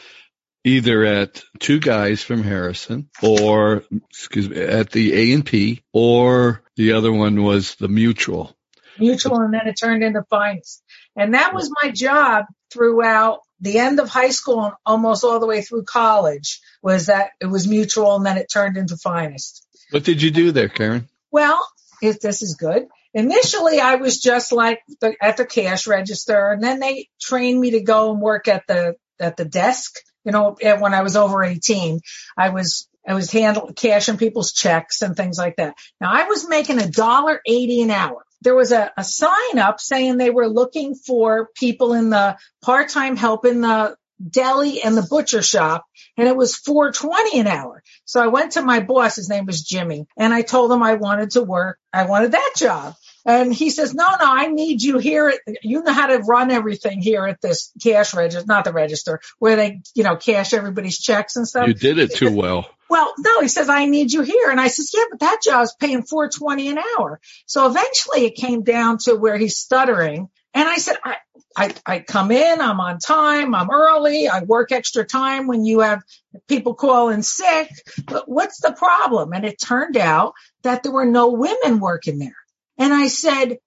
either 0.69 1.03
at 1.03 1.43
two 1.59 1.79
guys 1.79 2.21
from 2.21 2.43
Harrison 2.43 3.09
or 3.21 3.83
excuse 4.09 4.49
me 4.49 4.57
at 4.61 4.91
the 4.91 5.13
A 5.13 5.33
and 5.33 5.45
P 5.45 5.81
or 5.93 6.61
the 6.75 6.93
other 6.93 7.11
one 7.11 7.43
was 7.43 7.75
the 7.75 7.87
Mutual. 7.87 8.55
Mutual 8.97 9.39
and 9.41 9.53
then 9.53 9.67
it 9.67 9.79
turned 9.79 10.03
into 10.03 10.23
Finest. 10.29 10.83
And 11.15 11.33
that 11.33 11.53
was 11.53 11.71
my 11.81 11.91
job 11.91 12.45
throughout 12.71 13.39
the 13.59 13.79
end 13.79 13.99
of 13.99 14.09
high 14.09 14.29
school 14.29 14.65
and 14.65 14.73
almost 14.85 15.23
all 15.23 15.39
the 15.39 15.47
way 15.47 15.61
through 15.61 15.83
college 15.83 16.61
was 16.81 17.07
that 17.07 17.31
it 17.41 17.47
was 17.47 17.67
Mutual 17.67 18.15
and 18.15 18.25
then 18.25 18.37
it 18.37 18.47
turned 18.51 18.77
into 18.77 18.97
Finest. 18.97 19.65
What 19.91 20.03
did 20.03 20.21
you 20.21 20.31
do 20.31 20.51
there, 20.51 20.69
Karen? 20.69 21.09
Well, 21.31 21.65
if 22.01 22.19
this 22.19 22.41
is 22.41 22.55
good. 22.55 22.87
Initially, 23.13 23.79
I 23.79 23.95
was 23.95 24.19
just 24.19 24.51
like 24.51 24.81
the, 25.01 25.15
at 25.19 25.37
the 25.37 25.45
cash 25.45 25.87
register, 25.87 26.51
and 26.51 26.63
then 26.63 26.79
they 26.79 27.09
trained 27.19 27.59
me 27.59 27.71
to 27.71 27.81
go 27.81 28.11
and 28.11 28.21
work 28.21 28.47
at 28.47 28.67
the 28.67 28.95
at 29.19 29.35
the 29.35 29.45
desk 29.45 29.95
you 30.29 30.31
know, 30.31 30.55
when 30.79 30.93
I 30.93 31.01
was 31.01 31.15
over 31.15 31.43
18, 31.43 32.01
I 32.37 32.49
was, 32.49 32.87
I 33.07 33.15
was 33.15 33.31
handling 33.31 33.73
cashing 33.73 34.17
people's 34.17 34.53
checks 34.53 35.01
and 35.01 35.15
things 35.15 35.37
like 35.37 35.55
that. 35.55 35.75
Now 35.99 36.11
I 36.11 36.25
was 36.25 36.47
making 36.47 36.79
a 36.79 36.87
dollar 36.87 37.41
eighty 37.47 37.81
an 37.81 37.89
hour. 37.89 38.23
There 38.41 38.55
was 38.55 38.71
a, 38.71 38.91
a 38.95 39.03
sign 39.03 39.57
up 39.57 39.79
saying 39.79 40.17
they 40.17 40.29
were 40.29 40.47
looking 40.47 40.93
for 40.95 41.49
people 41.55 41.93
in 41.93 42.09
the 42.09 42.37
part-time 42.61 43.15
help 43.15 43.45
in 43.45 43.61
the 43.61 43.97
deli 44.29 44.81
and 44.81 44.95
the 44.95 45.07
butcher 45.09 45.41
shop 45.41 45.85
and 46.17 46.27
it 46.27 46.35
was 46.35 46.55
420 46.55 47.39
an 47.39 47.47
hour. 47.47 47.81
So 48.05 48.21
I 48.21 48.27
went 48.27 48.53
to 48.53 48.61
my 48.61 48.81
boss, 48.81 49.15
his 49.15 49.29
name 49.29 49.45
was 49.45 49.63
Jimmy, 49.63 50.05
and 50.17 50.33
I 50.33 50.41
told 50.41 50.71
him 50.71 50.83
I 50.83 50.95
wanted 50.95 51.31
to 51.31 51.41
work. 51.41 51.79
I 51.93 52.03
wanted 52.05 52.33
that 52.33 52.53
job. 52.57 52.95
And 53.29 53.53
he 53.53 53.69
says, 53.69 53.93
no, 53.93 54.07
no, 54.09 54.17
I 54.21 54.47
need 54.47 54.81
you 54.81 54.97
here. 54.97 55.31
You 55.61 55.83
know 55.83 55.93
how 55.93 56.07
to 56.07 56.17
run 56.17 56.49
everything 56.49 56.99
here 56.99 57.27
at 57.27 57.39
this 57.41 57.71
cash 57.79 58.15
register, 58.15 58.43
not 58.47 58.65
the 58.65 58.73
register, 58.73 59.21
where 59.37 59.55
they, 59.55 59.81
you 59.93 60.03
know, 60.03 60.15
cash 60.15 60.51
everybody's 60.51 60.97
checks 60.99 61.35
and 61.35 61.47
stuff. 61.47 61.67
You 61.67 61.75
did 61.75 61.99
it 61.99 62.15
too 62.15 62.35
well. 62.35 62.67
Well, 62.89 63.13
no, 63.19 63.41
he 63.41 63.47
says, 63.47 63.69
I 63.69 63.85
need 63.85 64.11
you 64.11 64.23
here. 64.23 64.49
And 64.49 64.59
I 64.59 64.67
says, 64.67 64.91
yeah, 64.95 65.03
but 65.11 65.19
that 65.19 65.41
job's 65.43 65.75
paying 65.75 66.01
420 66.01 66.69
an 66.69 66.79
hour. 66.79 67.19
So 67.45 67.67
eventually 67.67 68.25
it 68.25 68.33
came 68.33 68.63
down 68.63 68.97
to 69.03 69.13
where 69.13 69.37
he's 69.37 69.57
stuttering. 69.57 70.29
And 70.55 70.67
I 70.67 70.77
said, 70.77 70.95
I, 71.03 71.17
I, 71.55 71.75
I 71.85 71.99
come 71.99 72.31
in, 72.31 72.61
I'm 72.61 72.79
on 72.79 72.97
time, 72.97 73.53
I'm 73.53 73.69
early, 73.69 74.27
I 74.27 74.41
work 74.41 74.71
extra 74.71 75.05
time 75.05 75.45
when 75.45 75.65
you 75.65 75.81
have 75.81 76.01
people 76.47 76.73
calling 76.73 77.21
sick. 77.21 77.69
But 78.05 78.27
what's 78.27 78.59
the 78.59 78.71
problem? 78.71 79.33
And 79.33 79.45
it 79.45 79.61
turned 79.61 79.97
out 79.97 80.33
that 80.63 80.81
there 80.81 80.91
were 80.91 81.05
no 81.05 81.29
women 81.33 81.79
working 81.79 82.17
there. 82.17 82.38
And 82.79 82.93
I 82.93 83.07
said, 83.07 83.59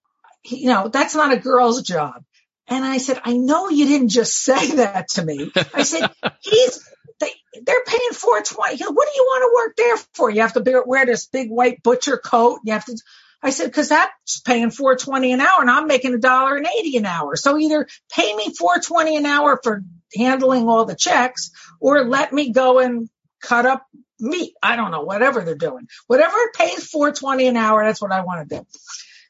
you 0.43 0.67
know, 0.67 0.89
that's 0.89 1.15
not 1.15 1.31
a 1.31 1.37
girl's 1.37 1.83
job. 1.83 2.23
And 2.67 2.83
I 2.83 2.97
said, 2.97 3.21
I 3.23 3.33
know 3.33 3.69
you 3.69 3.85
didn't 3.85 4.09
just 4.09 4.35
say 4.35 4.75
that 4.77 5.09
to 5.09 5.23
me. 5.23 5.51
I 5.73 5.83
said, 5.83 6.09
he's, 6.41 6.89
they, 7.19 7.31
they're 7.61 7.83
paying 7.85 8.11
420. 8.11 8.83
What 8.93 9.07
do 9.07 9.11
you 9.15 9.23
want 9.23 9.43
to 9.43 9.55
work 9.55 9.75
there 9.77 9.97
for? 10.13 10.29
You 10.29 10.41
have 10.41 10.53
to 10.53 10.61
be, 10.61 10.73
wear 10.85 11.05
this 11.05 11.27
big 11.27 11.49
white 11.49 11.83
butcher 11.83 12.17
coat. 12.17 12.61
You 12.65 12.73
have 12.73 12.85
to, 12.85 12.97
I 13.41 13.49
said, 13.49 13.71
cause 13.73 13.89
that's 13.89 14.39
paying 14.41 14.71
420 14.71 15.33
an 15.33 15.41
hour 15.41 15.59
and 15.59 15.69
I'm 15.69 15.87
making 15.87 16.13
a 16.13 16.17
dollar 16.17 16.55
and 16.55 16.65
80 16.65 16.97
an 16.97 17.05
hour. 17.05 17.35
So 17.35 17.57
either 17.57 17.87
pay 18.11 18.33
me 18.33 18.53
420 18.57 19.17
an 19.17 19.25
hour 19.25 19.59
for 19.61 19.83
handling 20.15 20.67
all 20.67 20.85
the 20.85 20.95
checks 20.95 21.51
or 21.81 22.05
let 22.05 22.31
me 22.31 22.51
go 22.51 22.79
and 22.79 23.09
cut 23.41 23.65
up 23.65 23.85
meat. 24.23 24.53
I 24.63 24.75
don't 24.75 24.91
know, 24.91 25.01
whatever 25.01 25.41
they're 25.41 25.55
doing. 25.55 25.87
Whatever 26.07 26.35
it 26.37 26.53
pays 26.53 26.87
420 26.87 27.47
an 27.47 27.57
hour, 27.57 27.83
that's 27.83 28.01
what 28.01 28.11
I 28.11 28.21
want 28.21 28.49
to 28.49 28.57
do. 28.57 28.65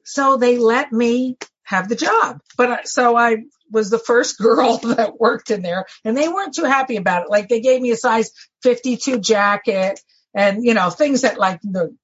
So 0.05 0.37
they 0.37 0.57
let 0.57 0.91
me 0.91 1.37
have 1.63 1.89
the 1.89 1.95
job. 1.95 2.39
But 2.57 2.71
I, 2.71 2.79
so 2.83 3.15
I 3.15 3.37
was 3.71 3.89
the 3.89 3.99
first 3.99 4.37
girl 4.39 4.77
that 4.77 5.19
worked 5.19 5.51
in 5.51 5.61
there 5.61 5.85
and 6.05 6.15
they 6.15 6.27
weren't 6.27 6.53
too 6.53 6.65
happy 6.65 6.97
about 6.97 7.23
it. 7.23 7.29
Like 7.29 7.49
they 7.49 7.59
gave 7.59 7.81
me 7.81 7.91
a 7.91 7.97
size 7.97 8.31
52 8.61 9.19
jacket 9.19 9.99
and, 10.35 10.63
you 10.63 10.73
know, 10.73 10.89
things 10.89 11.21
that 11.21 11.37
like 11.37 11.59
the, 11.61 11.95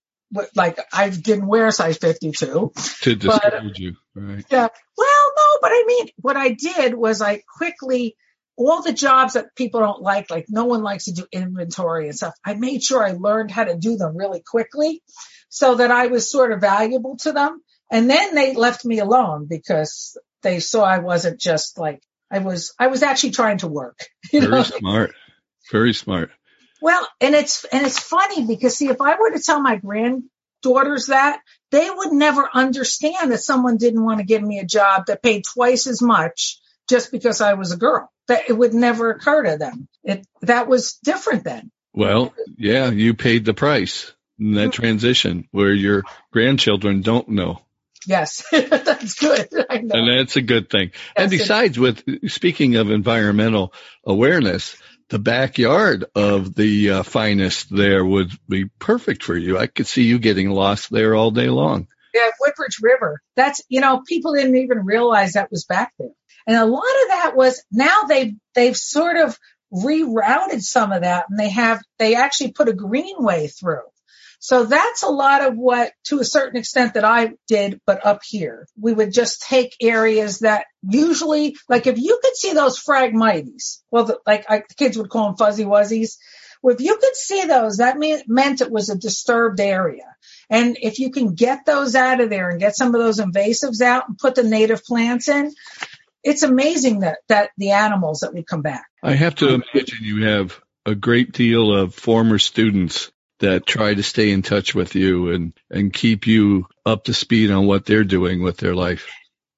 like 0.55 0.79
I 0.93 1.09
didn't 1.09 1.47
wear 1.47 1.67
a 1.67 1.71
size 1.71 1.97
52. 1.97 2.71
To 3.01 3.15
discourage 3.15 3.79
you, 3.79 3.95
right? 4.13 4.45
Yeah. 4.51 4.67
Well, 4.97 5.31
no, 5.37 5.57
but 5.61 5.71
I 5.71 5.83
mean, 5.87 6.09
what 6.17 6.37
I 6.37 6.49
did 6.49 6.93
was 6.93 7.21
I 7.21 7.41
quickly 7.57 8.15
all 8.59 8.81
the 8.81 8.91
jobs 8.91 9.33
that 9.33 9.55
people 9.55 9.79
don't 9.79 10.01
like, 10.01 10.29
like 10.29 10.47
no 10.49 10.65
one 10.65 10.83
likes 10.83 11.05
to 11.05 11.13
do 11.13 11.25
inventory 11.31 12.07
and 12.07 12.15
stuff. 12.15 12.33
I 12.45 12.55
made 12.55 12.83
sure 12.83 13.01
I 13.01 13.13
learned 13.13 13.51
how 13.51 13.63
to 13.63 13.77
do 13.77 13.95
them 13.95 14.17
really 14.17 14.43
quickly 14.45 15.01
so 15.47 15.75
that 15.75 15.91
I 15.91 16.07
was 16.07 16.29
sort 16.29 16.51
of 16.51 16.59
valuable 16.59 17.15
to 17.21 17.31
them. 17.31 17.61
And 17.89 18.09
then 18.09 18.35
they 18.35 18.53
left 18.53 18.83
me 18.83 18.99
alone 18.99 19.47
because 19.49 20.17
they 20.43 20.59
saw 20.59 20.83
I 20.83 20.99
wasn't 20.99 21.39
just 21.39 21.79
like, 21.79 22.03
I 22.29 22.39
was, 22.39 22.73
I 22.77 22.87
was 22.87 23.01
actually 23.01 23.31
trying 23.31 23.59
to 23.59 23.67
work. 23.67 23.97
Very 24.31 24.47
know? 24.47 24.63
smart. 24.63 25.15
Very 25.71 25.93
smart. 25.93 26.31
Well, 26.81 27.07
and 27.21 27.35
it's, 27.35 27.63
and 27.63 27.85
it's 27.85 27.97
funny 27.99 28.45
because 28.45 28.75
see, 28.75 28.89
if 28.89 28.99
I 28.99 29.15
were 29.17 29.31
to 29.31 29.41
tell 29.41 29.61
my 29.61 29.77
granddaughters 29.77 31.07
that, 31.07 31.39
they 31.71 31.89
would 31.89 32.11
never 32.11 32.47
understand 32.53 33.31
that 33.31 33.39
someone 33.39 33.77
didn't 33.77 34.03
want 34.03 34.19
to 34.19 34.25
give 34.25 34.41
me 34.41 34.59
a 34.59 34.65
job 34.65 35.05
that 35.07 35.23
paid 35.23 35.43
twice 35.45 35.87
as 35.87 36.01
much 36.01 36.59
just 36.89 37.11
because 37.11 37.39
I 37.39 37.53
was 37.53 37.71
a 37.71 37.77
girl. 37.77 38.11
That 38.29 38.49
it 38.49 38.53
would 38.53 38.73
never 38.73 39.11
occur 39.11 39.43
to 39.43 39.57
them. 39.57 39.87
It 40.03 40.25
that 40.41 40.67
was 40.67 40.93
different 41.03 41.43
then. 41.43 41.71
Well, 41.93 42.33
yeah, 42.57 42.89
you 42.89 43.13
paid 43.15 43.43
the 43.43 43.53
price 43.53 44.13
in 44.39 44.53
that 44.53 44.69
mm-hmm. 44.69 44.81
transition 44.81 45.47
where 45.51 45.73
your 45.73 46.03
grandchildren 46.31 47.01
don't 47.01 47.27
know. 47.29 47.61
Yes, 48.05 48.45
that's 48.51 49.15
good. 49.15 49.49
And 49.69 49.91
that's 49.91 50.37
a 50.37 50.41
good 50.41 50.69
thing. 50.69 50.91
Yes, 50.93 51.11
and 51.17 51.31
besides, 51.31 51.77
with 51.77 52.03
speaking 52.29 52.75
of 52.75 52.91
environmental 52.91 53.73
awareness, 54.05 54.77
the 55.09 55.19
backyard 55.19 56.05
of 56.15 56.55
the 56.55 56.91
uh, 56.91 57.03
finest 57.03 57.75
there 57.75 58.05
would 58.05 58.31
be 58.47 58.65
perfect 58.65 59.23
for 59.23 59.35
you. 59.35 59.57
I 59.57 59.67
could 59.67 59.87
see 59.87 60.03
you 60.03 60.19
getting 60.19 60.49
lost 60.49 60.91
there 60.91 61.15
all 61.15 61.31
day 61.31 61.49
long. 61.49 61.87
Yeah, 62.25 62.31
Woodbridge 62.39 62.77
River. 62.81 63.21
That's 63.35 63.61
you 63.69 63.81
know 63.81 64.01
people 64.07 64.33
didn't 64.33 64.57
even 64.57 64.85
realize 64.85 65.33
that 65.33 65.51
was 65.51 65.65
back 65.65 65.93
there. 65.99 66.09
And 66.49 66.57
a 66.57 66.65
lot 66.65 66.81
of 66.81 67.09
that 67.09 67.33
was 67.35 67.63
now 67.71 68.03
they've, 68.07 68.33
they've 68.55 68.75
sort 68.75 69.17
of 69.17 69.37
rerouted 69.71 70.61
some 70.61 70.91
of 70.91 71.03
that 71.03 71.25
and 71.29 71.39
they 71.39 71.49
have, 71.49 71.79
they 71.99 72.15
actually 72.15 72.53
put 72.53 72.69
a 72.69 72.73
greenway 72.73 73.47
through. 73.47 73.83
So 74.39 74.63
that's 74.63 75.03
a 75.03 75.09
lot 75.09 75.45
of 75.45 75.57
what, 75.57 75.91
to 76.05 76.19
a 76.19 76.25
certain 76.25 76.57
extent 76.57 76.95
that 76.95 77.05
I 77.05 77.33
did, 77.47 77.81
but 77.85 78.03
up 78.03 78.21
here, 78.25 78.65
we 78.81 78.93
would 78.93 79.13
just 79.13 79.43
take 79.47 79.75
areas 79.79 80.39
that 80.39 80.65
usually, 80.81 81.55
like 81.67 81.85
if 81.85 81.99
you 81.99 82.19
could 82.23 82.35
see 82.35 82.53
those 82.53 82.79
phragmites, 82.81 83.83
well, 83.91 84.05
the, 84.05 84.17
like 84.25 84.45
I, 84.49 84.63
the 84.67 84.75
kids 84.75 84.97
would 84.97 85.09
call 85.09 85.27
them 85.27 85.37
fuzzy 85.37 85.65
wuzzies. 85.65 86.17
Well, 86.63 86.73
if 86.73 86.81
you 86.81 86.97
could 86.97 87.15
see 87.15 87.45
those, 87.45 87.77
that 87.77 87.97
mean, 87.97 88.21
meant 88.27 88.61
it 88.61 88.71
was 88.71 88.89
a 88.89 88.97
disturbed 88.97 89.59
area. 89.59 90.15
And 90.49 90.77
if 90.81 90.99
you 90.99 91.11
can 91.11 91.35
get 91.35 91.65
those 91.65 91.95
out 91.95 92.21
of 92.21 92.29
there 92.29 92.49
and 92.49 92.59
get 92.59 92.75
some 92.75 92.95
of 92.95 93.01
those 93.01 93.19
invasives 93.19 93.81
out 93.81 94.07
and 94.07 94.17
put 94.17 94.35
the 94.35 94.43
native 94.43 94.83
plants 94.83 95.29
in, 95.29 95.53
it's 96.23 96.43
amazing 96.43 97.01
that 97.01 97.19
that 97.27 97.51
the 97.57 97.71
animals 97.71 98.21
that 98.21 98.33
would 98.33 98.47
come 98.47 98.61
back. 98.61 98.85
I 99.03 99.13
have 99.13 99.35
to 99.35 99.61
imagine 99.73 99.99
you 100.01 100.25
have 100.25 100.59
a 100.85 100.95
great 100.95 101.31
deal 101.31 101.73
of 101.73 101.93
former 101.93 102.39
students 102.39 103.11
that 103.39 103.65
try 103.65 103.93
to 103.93 104.03
stay 104.03 104.31
in 104.31 104.41
touch 104.41 104.75
with 104.75 104.95
you 104.95 105.31
and 105.31 105.53
and 105.69 105.93
keep 105.93 106.27
you 106.27 106.67
up 106.85 107.05
to 107.05 107.13
speed 107.13 107.51
on 107.51 107.67
what 107.67 107.85
they're 107.85 108.03
doing 108.03 108.41
with 108.41 108.57
their 108.57 108.75
life 108.75 109.07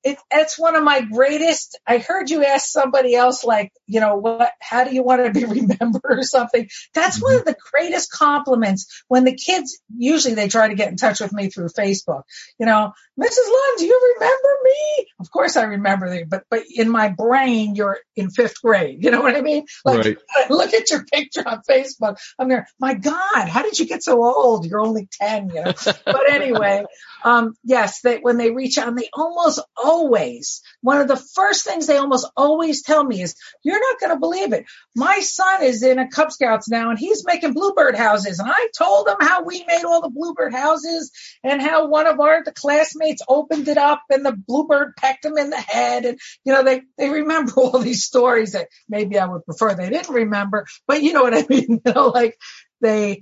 it, 0.04 0.18
it's 0.32 0.60
one 0.60 0.76
of 0.76 0.84
my 0.84 1.02
greatest. 1.02 1.80
I 1.88 2.00
heard 2.00 2.30
you 2.30 2.44
ask 2.44 2.68
somebody 2.68 3.16
else, 3.16 3.44
like, 3.44 3.72
you 3.88 4.00
know, 4.00 4.16
what, 4.18 4.52
how 4.60 4.84
do 4.84 4.94
you 4.94 5.04
want 5.04 5.26
to 5.26 5.32
be 5.32 5.46
remembered 5.62 6.20
or 6.20 6.24
something? 6.24 6.68
That's 6.94 7.18
mm-hmm. 7.18 7.26
one 7.26 7.36
of 7.36 7.46
the 7.46 7.56
greatest 7.72 8.12
compliments 8.12 9.04
when 9.08 9.24
the 9.24 9.36
kids, 9.36 9.80
usually 9.96 10.36
they 10.36 10.48
try 10.48 10.68
to 10.68 10.76
get 10.76 10.90
in 10.90 10.98
touch 10.98 11.22
with 11.22 11.32
me 11.32 11.50
through 11.50 11.70
Facebook. 11.70 12.24
You 12.60 12.66
know, 12.66 12.92
Mrs. 13.20 13.48
Lund, 13.48 13.78
do 13.78 13.86
you 13.86 14.16
remember 14.16 14.50
me? 14.64 15.08
Of 15.20 15.32
course 15.32 15.56
I 15.56 15.64
remember 15.64 16.14
you, 16.14 16.26
but 16.26 16.44
but 16.50 16.64
in 16.74 16.90
my 16.90 17.10
brain 17.10 17.76
you're 17.76 18.00
in 18.16 18.30
fifth 18.30 18.62
grade. 18.62 19.04
You 19.04 19.12
know 19.12 19.22
what 19.22 19.36
I 19.36 19.42
mean? 19.42 19.66
Like 19.86 20.02
Right. 20.06 20.18
look 20.50 20.74
at 20.74 20.90
your 20.90 21.04
picture 21.06 21.48
on 21.48 21.62
Facebook. 21.70 22.18
I'm 22.40 22.50
there. 22.50 22.68
My 22.80 22.94
God, 22.94 23.48
how 23.48 23.64
did 23.64 23.80
you 23.80 23.86
get 23.86 24.04
so 24.04 24.24
old? 24.24 24.66
You're 24.66 24.82
only 24.82 25.08
ten. 25.12 25.50
You 25.50 25.64
know. 25.66 25.74
But 26.06 26.32
anyway, 26.32 26.84
um, 27.24 27.56
yes, 27.64 28.02
they 28.02 28.18
when 28.20 28.38
they 28.38 28.52
reach 28.52 28.78
out, 28.78 28.88
and 28.88 28.98
they 28.98 29.10
almost 29.14 29.60
always 29.76 30.62
one 30.82 31.00
of 31.00 31.08
the 31.08 31.16
first 31.16 31.66
things 31.66 31.88
they 31.88 31.98
almost 31.98 32.30
always 32.36 32.84
tell 32.84 33.04
me 33.04 33.22
is, 33.22 33.36
"You're 33.64 33.80
not 33.80 34.00
going 34.00 34.12
to 34.14 34.20
believe 34.20 34.54
it. 34.54 34.66
My 34.96 35.20
son 35.20 35.64
is 35.64 35.84
in 35.84 36.00
a 36.00 36.10
Cub 36.10 36.32
Scouts 36.32 36.70
now, 36.70 36.90
and 36.90 37.00
he's 37.00 37.26
making 37.26 37.54
bluebird 37.54 37.96
houses. 37.96 38.40
And 38.40 38.50
I 38.52 38.68
told 38.78 39.08
him 39.08 39.18
how 39.20 39.44
we 39.44 39.64
made 39.66 39.84
all 39.86 40.02
the 40.02 40.10
bluebird 40.10 40.54
houses, 40.54 41.12
and 41.44 41.62
how 41.62 41.88
one 41.88 42.08
of 42.08 42.20
our 42.20 42.44
the 42.44 42.52
classmates 42.52 43.22
opened 43.28 43.68
it 43.68 43.78
up, 43.78 44.04
and 44.10 44.26
the 44.26 44.34
bluebird 44.36 44.96
pecked 44.98 45.26
him 45.26 45.38
in 45.38 45.50
the 45.50 45.58
head. 45.62 46.06
And 46.06 46.20
you 46.44 46.54
know, 46.54 46.64
they 46.64 46.82
they 46.98 47.10
remember 47.10 47.54
all 47.58 47.80
these 47.80 48.04
stories 48.04 48.54
that 48.54 48.68
maybe 48.90 49.18
I 49.18 49.26
would 49.26 49.46
prefer 49.46 49.74
they 49.74 49.90
didn't 49.90 50.14
remember, 50.14 50.66
but 50.88 51.02
you 51.02 51.14
know 51.14 51.24
what 51.24 51.34
I 51.34 51.46
mean. 51.50 51.62
You 51.86 51.94
know, 51.94 52.08
like 52.08 52.38
they 52.82 53.20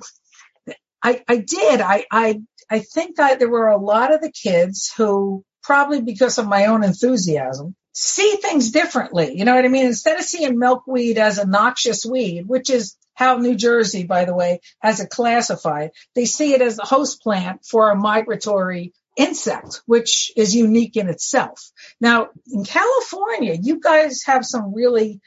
I, 1.02 1.24
I 1.28 1.38
did. 1.38 1.82
I, 1.82 2.06
I, 2.12 2.42
I 2.70 2.80
think 2.80 3.18
that 3.18 3.40
there 3.40 3.50
were 3.50 3.68
a 3.68 3.78
lot 3.78 4.14
of 4.14 4.22
the 4.22 4.32
kids 4.32 4.92
who 4.96 5.44
probably 5.64 6.02
because 6.02 6.38
of 6.38 6.48
my 6.48 6.68
own 6.68 6.84
enthusiasm 6.84 7.76
see 7.94 8.38
things 8.38 8.72
differently. 8.72 9.38
You 9.38 9.46
know 9.46 9.56
what 9.56 9.66
I 9.66 9.70
mean? 9.70 9.88
Instead 9.88 10.20
of 10.20 10.26
seeing 10.26 10.58
milkweed 10.58 11.18
as 11.18 11.38
a 11.38 11.48
noxious 11.48 12.06
weed, 12.06 12.48
which 12.48 12.70
is 12.70 12.96
how 13.14 13.38
New 13.38 13.56
Jersey, 13.56 14.04
by 14.04 14.26
the 14.26 14.34
way, 14.34 14.62
has 14.80 15.00
it 15.02 15.10
classified, 15.10 15.92
they 16.16 16.26
see 16.26 16.54
it 16.54 16.62
as 16.62 16.80
a 16.80 16.86
host 16.86 17.22
plant 17.22 17.66
for 17.66 17.92
a 17.92 17.96
migratory 17.96 18.94
insect, 19.18 19.82
which 19.86 20.32
is 20.38 20.56
unique 20.56 20.96
in 20.96 21.10
itself. 21.10 21.72
Now, 22.00 22.30
in 22.48 22.64
California, 22.64 23.58
you 23.62 23.82
guys 23.82 24.24
have 24.26 24.46
some 24.46 24.74
really 24.74 25.20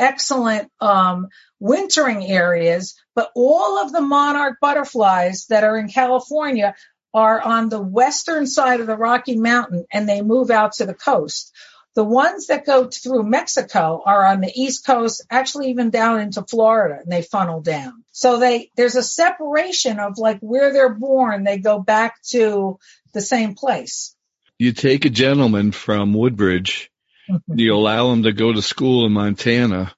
excellent 0.00 0.72
um, 0.80 1.28
wintering 1.60 2.24
areas, 2.24 2.96
but 3.14 3.30
all 3.36 3.78
of 3.78 3.92
the 3.92 4.00
monarch 4.00 4.58
butterflies 4.60 5.46
that 5.46 5.62
are 5.62 5.76
in 5.76 5.88
California 5.88 6.74
are 7.12 7.40
on 7.40 7.68
the 7.68 7.80
western 7.80 8.46
side 8.46 8.80
of 8.80 8.86
the 8.86 8.96
Rocky 8.96 9.36
Mountain 9.36 9.86
and 9.92 10.08
they 10.08 10.22
move 10.22 10.50
out 10.50 10.72
to 10.74 10.86
the 10.86 10.94
coast. 10.94 11.52
The 11.94 12.04
ones 12.04 12.46
that 12.46 12.66
go 12.66 12.88
through 12.88 13.24
Mexico 13.24 14.00
are 14.06 14.24
on 14.24 14.40
the 14.40 14.52
east 14.54 14.86
coast, 14.86 15.26
actually 15.28 15.70
even 15.70 15.90
down 15.90 16.20
into 16.20 16.42
Florida, 16.42 17.00
and 17.02 17.10
they 17.10 17.22
funnel 17.22 17.60
down. 17.60 18.04
So 18.12 18.38
they 18.38 18.70
there's 18.76 18.94
a 18.94 19.02
separation 19.02 19.98
of 19.98 20.16
like 20.16 20.38
where 20.38 20.72
they're 20.72 20.94
born, 20.94 21.42
they 21.42 21.58
go 21.58 21.80
back 21.80 22.22
to 22.30 22.78
the 23.12 23.20
same 23.20 23.54
place. 23.54 24.14
You 24.56 24.72
take 24.72 25.04
a 25.04 25.10
gentleman 25.10 25.72
from 25.72 26.14
Woodbridge, 26.14 26.90
you 27.48 27.74
allow 27.74 28.12
him 28.12 28.24
to 28.24 28.32
go 28.32 28.52
to 28.52 28.62
school 28.62 29.06
in 29.06 29.12
Montana. 29.12 29.92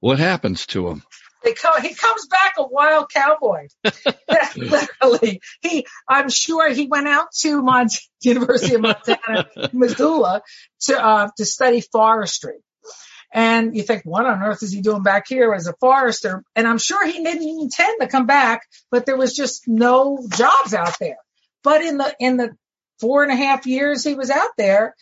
What 0.00 0.18
happens 0.18 0.66
to 0.66 0.88
him? 0.88 1.02
They 1.44 1.54
co- 1.54 1.80
he 1.80 1.94
comes 1.94 2.26
back 2.26 2.54
a 2.58 2.66
wild 2.66 3.10
cowboy. 3.10 3.68
Literally, 4.56 5.40
he. 5.60 5.86
I'm 6.08 6.28
sure 6.28 6.68
he 6.72 6.86
went 6.86 7.08
out 7.08 7.28
to 7.40 7.62
Mont- 7.62 8.00
University 8.22 8.74
of 8.74 8.80
Montana, 8.80 9.46
Missoula, 9.72 10.42
to 10.82 11.04
uh, 11.04 11.28
to 11.36 11.44
study 11.44 11.80
forestry. 11.80 12.58
And 13.32 13.76
you 13.76 13.82
think, 13.82 14.02
what 14.04 14.24
on 14.24 14.42
earth 14.42 14.62
is 14.62 14.72
he 14.72 14.80
doing 14.80 15.02
back 15.02 15.26
here 15.28 15.52
as 15.52 15.66
a 15.66 15.74
forester? 15.80 16.42
And 16.56 16.66
I'm 16.66 16.78
sure 16.78 17.06
he 17.06 17.22
didn't 17.22 17.60
intend 17.60 18.00
to 18.00 18.08
come 18.08 18.26
back, 18.26 18.62
but 18.90 19.04
there 19.04 19.18
was 19.18 19.34
just 19.34 19.68
no 19.68 20.26
jobs 20.30 20.72
out 20.72 20.98
there. 20.98 21.18
But 21.62 21.82
in 21.82 21.98
the 21.98 22.14
in 22.18 22.36
the 22.36 22.56
four 23.00 23.22
and 23.22 23.32
a 23.32 23.36
half 23.36 23.66
years 23.66 24.02
he 24.02 24.14
was 24.14 24.30
out 24.30 24.50
there, 24.56 24.94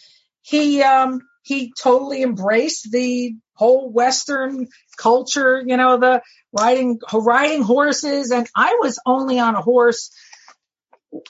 he 0.43 0.83
um 0.83 1.21
he 1.47 1.73
totally 1.81 2.25
embraced 2.25 2.91
the 2.91 3.37
whole 3.55 3.89
Western 3.89 4.67
culture, 4.97 5.63
you 5.65 5.77
know, 5.77 5.97
the 5.97 6.21
riding 6.53 6.99
riding 7.13 7.63
horses. 7.63 8.33
And 8.33 8.49
I 8.55 8.79
was 8.81 8.99
only 9.07 9.39
on 9.39 9.55
a 9.55 9.63
horse 9.63 10.11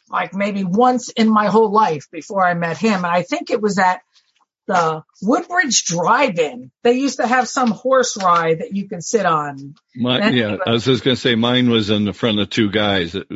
like 0.09 0.35
maybe 0.35 0.65
once 0.65 1.11
in 1.11 1.29
my 1.29 1.49
whole 1.49 1.71
life 1.71 2.09
before 2.11 2.43
I 2.43 2.55
met 2.55 2.79
him. 2.79 3.05
And 3.05 3.07
I 3.07 3.23
think 3.23 3.51
it 3.51 3.61
was 3.61 3.79
at 3.79 4.01
the 4.67 5.03
Woodbridge 5.21 5.85
Drive-In. 5.85 6.71
They 6.83 6.95
used 6.95 7.19
to 7.19 7.27
have 7.27 7.47
some 7.47 7.71
horse 7.71 8.17
ride 8.17 8.61
that 8.61 8.75
you 8.75 8.89
could 8.89 9.05
sit 9.05 9.27
on. 9.27 9.75
My, 9.95 10.31
yeah, 10.31 10.57
I 10.67 10.71
was 10.71 10.87
just 10.87 11.05
going 11.05 11.15
to 11.15 11.21
say 11.21 11.35
mine 11.35 11.69
was 11.69 11.91
in 11.91 12.07
the 12.07 12.15
front 12.15 12.41
of 12.41 12.49
two 12.49 12.71
guys 12.71 13.13
that 13.13 13.29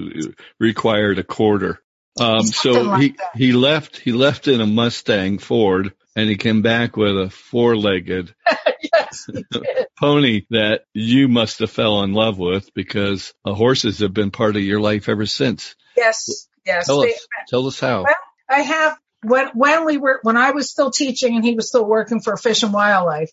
required 0.58 1.18
a 1.18 1.24
quarter. 1.24 1.82
Um, 2.18 2.46
so 2.46 2.70
like 2.82 3.02
he, 3.02 3.08
that. 3.10 3.30
he 3.36 3.52
left, 3.52 3.98
he 3.98 4.12
left 4.12 4.48
in 4.48 4.62
a 4.62 4.66
Mustang 4.66 5.38
Ford 5.38 5.92
and 6.20 6.28
he 6.28 6.36
came 6.36 6.60
back 6.62 6.96
with 6.96 7.18
a 7.18 7.30
four 7.30 7.76
legged 7.76 8.34
yes, 8.94 9.26
pony 9.98 10.42
that 10.50 10.82
you 10.92 11.28
must 11.28 11.60
have 11.60 11.70
fell 11.70 12.02
in 12.02 12.12
love 12.12 12.38
with 12.38 12.72
because 12.74 13.32
horses 13.44 14.00
have 14.00 14.12
been 14.12 14.30
part 14.30 14.56
of 14.56 14.62
your 14.62 14.80
life 14.80 15.08
ever 15.08 15.26
since. 15.26 15.74
Yes, 15.96 16.48
yes. 16.66 16.86
Tell 16.86 17.00
They- 17.02 17.14
us, 17.14 17.26
tell 17.48 17.66
us 17.66 17.80
how. 17.80 18.04
Well, 18.04 18.14
I 18.48 18.60
have 18.62 18.98
when 19.22 19.48
when 19.54 19.84
we 19.84 19.96
were 19.96 20.20
when 20.22 20.36
I 20.36 20.50
was 20.50 20.70
still 20.70 20.90
teaching 20.90 21.36
and 21.36 21.44
he 21.44 21.54
was 21.54 21.68
still 21.68 21.84
working 21.86 22.20
for 22.20 22.36
Fish 22.36 22.62
and 22.62 22.72
Wildlife. 22.72 23.30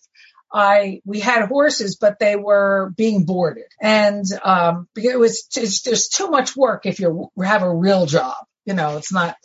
I 0.50 1.02
we 1.04 1.20
had 1.20 1.46
horses, 1.46 1.96
but 1.96 2.18
they 2.18 2.34
were 2.34 2.90
being 2.96 3.26
boarded, 3.26 3.66
and 3.82 4.24
um, 4.42 4.88
because 4.94 5.12
it 5.12 5.18
was 5.18 5.46
it's, 5.54 5.82
there's 5.82 6.08
too 6.08 6.28
much 6.28 6.56
work 6.56 6.86
if 6.86 7.00
you 7.00 7.28
have 7.42 7.62
a 7.62 7.74
real 7.74 8.06
job. 8.06 8.34
You 8.64 8.72
know, 8.72 8.96
it's 8.96 9.12
not. 9.12 9.36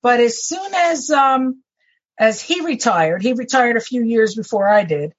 But 0.00 0.20
as 0.20 0.44
soon 0.44 0.72
as 0.74 1.10
um, 1.10 1.62
as 2.18 2.40
he 2.40 2.60
retired, 2.60 3.22
he 3.22 3.32
retired 3.32 3.76
a 3.76 3.80
few 3.80 4.02
years 4.02 4.34
before 4.34 4.68
I 4.68 4.84
did. 4.84 5.12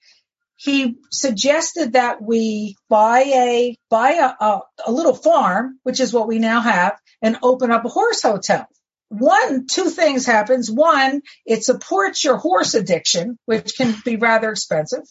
He 0.58 0.95
suggested 1.12 1.93
that 1.93 2.21
we 2.21 2.77
buy 2.89 3.21
a 3.21 3.77
buy 3.89 4.12
a, 4.12 4.43
a, 4.43 4.60
a 4.88 4.91
little 4.91 5.15
farm, 5.15 5.79
which 5.84 5.99
is 5.99 6.13
what 6.13 6.27
we 6.27 6.39
now 6.39 6.62
have, 6.62 6.97
and 7.21 7.38
open 7.43 7.71
up 7.71 7.84
a 7.84 7.89
horse 7.89 8.21
hotel 8.21 8.67
one, 9.10 9.67
two 9.67 9.89
things 9.89 10.25
happens. 10.25 10.69
One, 10.71 11.21
it 11.45 11.63
supports 11.63 12.23
your 12.23 12.38
horse 12.38 12.73
addiction, 12.73 13.38
which 13.45 13.75
can 13.77 13.95
be 14.03 14.15
rather 14.15 14.51
expensive. 14.51 15.03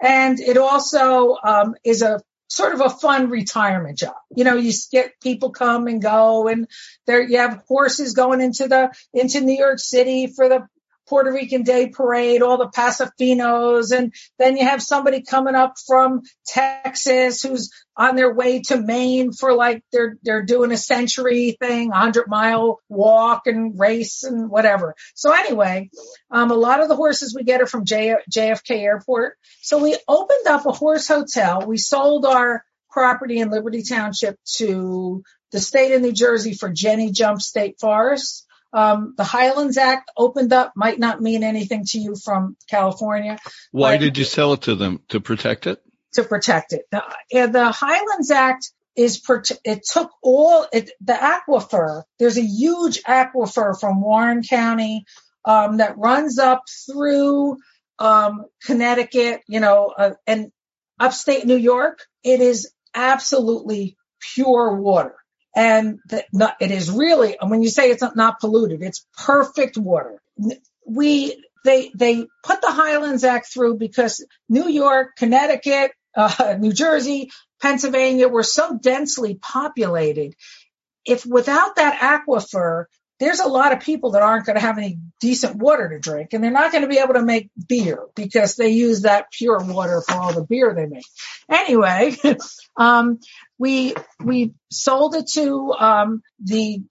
And 0.00 0.38
it 0.40 0.56
also 0.56 1.36
um, 1.42 1.74
is 1.84 2.02
a 2.02 2.20
sort 2.48 2.74
of 2.74 2.80
a 2.82 2.90
fun 2.90 3.30
retirement 3.30 3.98
job. 3.98 4.14
You 4.34 4.44
know, 4.44 4.56
you 4.56 4.72
get 4.90 5.20
people 5.22 5.50
come 5.50 5.86
and 5.86 6.02
go 6.02 6.48
and 6.48 6.68
there 7.06 7.22
you 7.22 7.38
have 7.38 7.62
horses 7.66 8.12
going 8.12 8.40
into 8.42 8.68
the, 8.68 8.92
into 9.14 9.40
New 9.40 9.56
York 9.56 9.78
City 9.78 10.26
for 10.26 10.48
the 10.48 10.66
Puerto 11.12 11.30
Rican 11.30 11.62
Day 11.62 11.90
Parade, 11.90 12.40
all 12.40 12.56
the 12.56 12.70
Paso 12.70 13.06
Finos, 13.20 13.94
and 13.94 14.14
then 14.38 14.56
you 14.56 14.64
have 14.66 14.80
somebody 14.80 15.20
coming 15.20 15.54
up 15.54 15.74
from 15.86 16.22
Texas 16.46 17.42
who's 17.42 17.70
on 17.94 18.16
their 18.16 18.32
way 18.32 18.62
to 18.62 18.80
Maine 18.80 19.30
for 19.30 19.52
like 19.52 19.84
they're 19.92 20.16
they're 20.22 20.42
doing 20.42 20.72
a 20.72 20.78
century 20.78 21.54
thing, 21.60 21.90
a 21.90 21.98
hundred 21.98 22.28
mile 22.28 22.80
walk 22.88 23.46
and 23.46 23.78
race 23.78 24.22
and 24.22 24.48
whatever. 24.48 24.94
So 25.14 25.34
anyway, 25.34 25.90
um, 26.30 26.50
a 26.50 26.54
lot 26.54 26.80
of 26.80 26.88
the 26.88 26.96
horses 26.96 27.34
we 27.36 27.44
get 27.44 27.60
are 27.60 27.66
from 27.66 27.84
J- 27.84 28.16
JFK 28.32 28.78
Airport. 28.78 29.36
So 29.60 29.82
we 29.82 29.94
opened 30.08 30.46
up 30.46 30.64
a 30.64 30.72
horse 30.72 31.08
hotel. 31.08 31.66
We 31.66 31.76
sold 31.76 32.24
our 32.24 32.64
property 32.90 33.38
in 33.38 33.50
Liberty 33.50 33.82
Township 33.82 34.38
to 34.56 35.22
the 35.50 35.60
state 35.60 35.92
of 35.92 36.00
New 36.00 36.12
Jersey 36.12 36.54
for 36.54 36.70
Jenny 36.70 37.12
Jump 37.12 37.42
State 37.42 37.78
Forest. 37.80 38.46
Um, 38.72 39.14
the 39.16 39.24
Highlands 39.24 39.76
Act 39.76 40.10
opened 40.16 40.52
up 40.52 40.72
might 40.74 40.98
not 40.98 41.20
mean 41.20 41.42
anything 41.42 41.84
to 41.86 41.98
you 41.98 42.16
from 42.16 42.56
California 42.70 43.38
Why 43.70 43.98
did 43.98 44.16
you 44.16 44.24
sell 44.24 44.54
it 44.54 44.62
to 44.62 44.74
them? 44.74 45.00
To 45.08 45.20
protect 45.20 45.66
it? 45.66 45.82
to 46.12 46.22
protect 46.22 46.72
it. 46.72 46.86
The, 46.90 47.02
the 47.30 47.72
Highlands 47.72 48.30
Act 48.30 48.70
is 48.96 49.22
it 49.64 49.82
took 49.90 50.10
all 50.22 50.66
it, 50.72 50.90
the 51.00 51.14
aquifer. 51.14 52.02
There's 52.18 52.36
a 52.36 52.44
huge 52.44 53.02
aquifer 53.02 53.78
from 53.78 54.02
Warren 54.02 54.42
County 54.42 55.06
um, 55.44 55.78
that 55.78 55.98
runs 55.98 56.38
up 56.38 56.64
through 56.86 57.56
um, 57.98 58.44
Connecticut, 58.64 59.40
you 59.48 59.60
know, 59.60 59.92
uh, 59.96 60.12
and 60.26 60.52
upstate 61.00 61.46
New 61.46 61.56
York. 61.56 62.00
It 62.22 62.40
is 62.40 62.72
absolutely 62.94 63.96
pure 64.34 64.76
water. 64.76 65.14
And 65.54 65.98
the, 66.08 66.24
not, 66.32 66.56
it 66.60 66.70
is 66.70 66.90
really, 66.90 67.36
and 67.40 67.50
when 67.50 67.62
you 67.62 67.68
say 67.68 67.90
it's 67.90 68.02
not, 68.02 68.16
not 68.16 68.40
polluted, 68.40 68.82
it's 68.82 69.06
perfect 69.16 69.76
water. 69.76 70.20
We, 70.86 71.44
they, 71.64 71.90
they 71.94 72.26
put 72.42 72.60
the 72.60 72.72
Highlands 72.72 73.24
Act 73.24 73.52
through 73.52 73.76
because 73.76 74.24
New 74.48 74.68
York, 74.68 75.16
Connecticut, 75.16 75.92
uh, 76.16 76.56
New 76.60 76.72
Jersey, 76.72 77.30
Pennsylvania 77.60 78.28
were 78.28 78.42
so 78.42 78.78
densely 78.78 79.34
populated. 79.34 80.34
If 81.04 81.26
without 81.26 81.76
that 81.76 82.00
aquifer, 82.00 82.86
there's 83.22 83.40
a 83.40 83.48
lot 83.48 83.72
of 83.72 83.80
people 83.80 84.12
that 84.12 84.22
aren't 84.22 84.46
going 84.46 84.56
to 84.56 84.60
have 84.60 84.78
any 84.78 84.98
decent 85.20 85.56
water 85.56 85.88
to 85.88 85.98
drink 85.98 86.32
and 86.32 86.42
they're 86.42 86.50
not 86.50 86.72
going 86.72 86.82
to 86.82 86.88
be 86.88 86.98
able 86.98 87.14
to 87.14 87.22
make 87.22 87.50
beer 87.68 88.00
because 88.16 88.56
they 88.56 88.70
use 88.70 89.02
that 89.02 89.30
pure 89.30 89.62
water 89.62 90.02
for 90.06 90.14
all 90.14 90.32
the 90.32 90.42
beer 90.42 90.74
they 90.74 90.86
make. 90.86 91.04
Anyway, 91.48 92.16
um, 92.76 93.20
we, 93.58 93.94
we 94.20 94.54
sold 94.70 95.14
it 95.14 95.28
to, 95.28 95.72
um, 95.72 96.22
the 96.42 96.82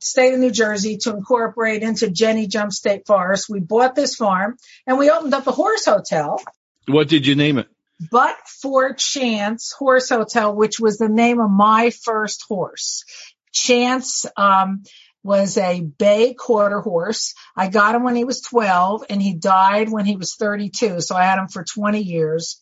state 0.00 0.34
of 0.34 0.40
New 0.40 0.50
Jersey 0.50 0.98
to 0.98 1.10
incorporate 1.10 1.82
into 1.82 2.10
Jenny 2.10 2.46
Jump 2.46 2.72
State 2.72 3.06
Forest. 3.06 3.48
We 3.48 3.60
bought 3.60 3.94
this 3.94 4.16
farm 4.16 4.56
and 4.86 4.98
we 4.98 5.10
opened 5.10 5.32
up 5.32 5.46
a 5.46 5.52
horse 5.52 5.86
hotel. 5.86 6.42
What 6.86 7.08
did 7.08 7.26
you 7.26 7.36
name 7.36 7.58
it? 7.58 7.68
But 8.10 8.36
for 8.46 8.94
Chance 8.94 9.72
Horse 9.72 10.08
Hotel, 10.08 10.54
which 10.54 10.80
was 10.80 10.98
the 10.98 11.08
name 11.08 11.38
of 11.38 11.50
my 11.50 11.90
first 11.90 12.44
horse. 12.48 13.04
Chance, 13.52 14.26
um, 14.36 14.84
was 15.22 15.58
a 15.58 15.80
bay 15.80 16.34
quarter 16.34 16.80
horse. 16.80 17.34
I 17.56 17.68
got 17.68 17.94
him 17.94 18.04
when 18.04 18.16
he 18.16 18.24
was 18.24 18.40
12 18.40 19.04
and 19.10 19.20
he 19.20 19.34
died 19.34 19.90
when 19.90 20.06
he 20.06 20.16
was 20.16 20.34
32. 20.34 21.00
So 21.00 21.14
I 21.16 21.24
had 21.24 21.38
him 21.38 21.48
for 21.48 21.64
20 21.64 22.00
years 22.00 22.60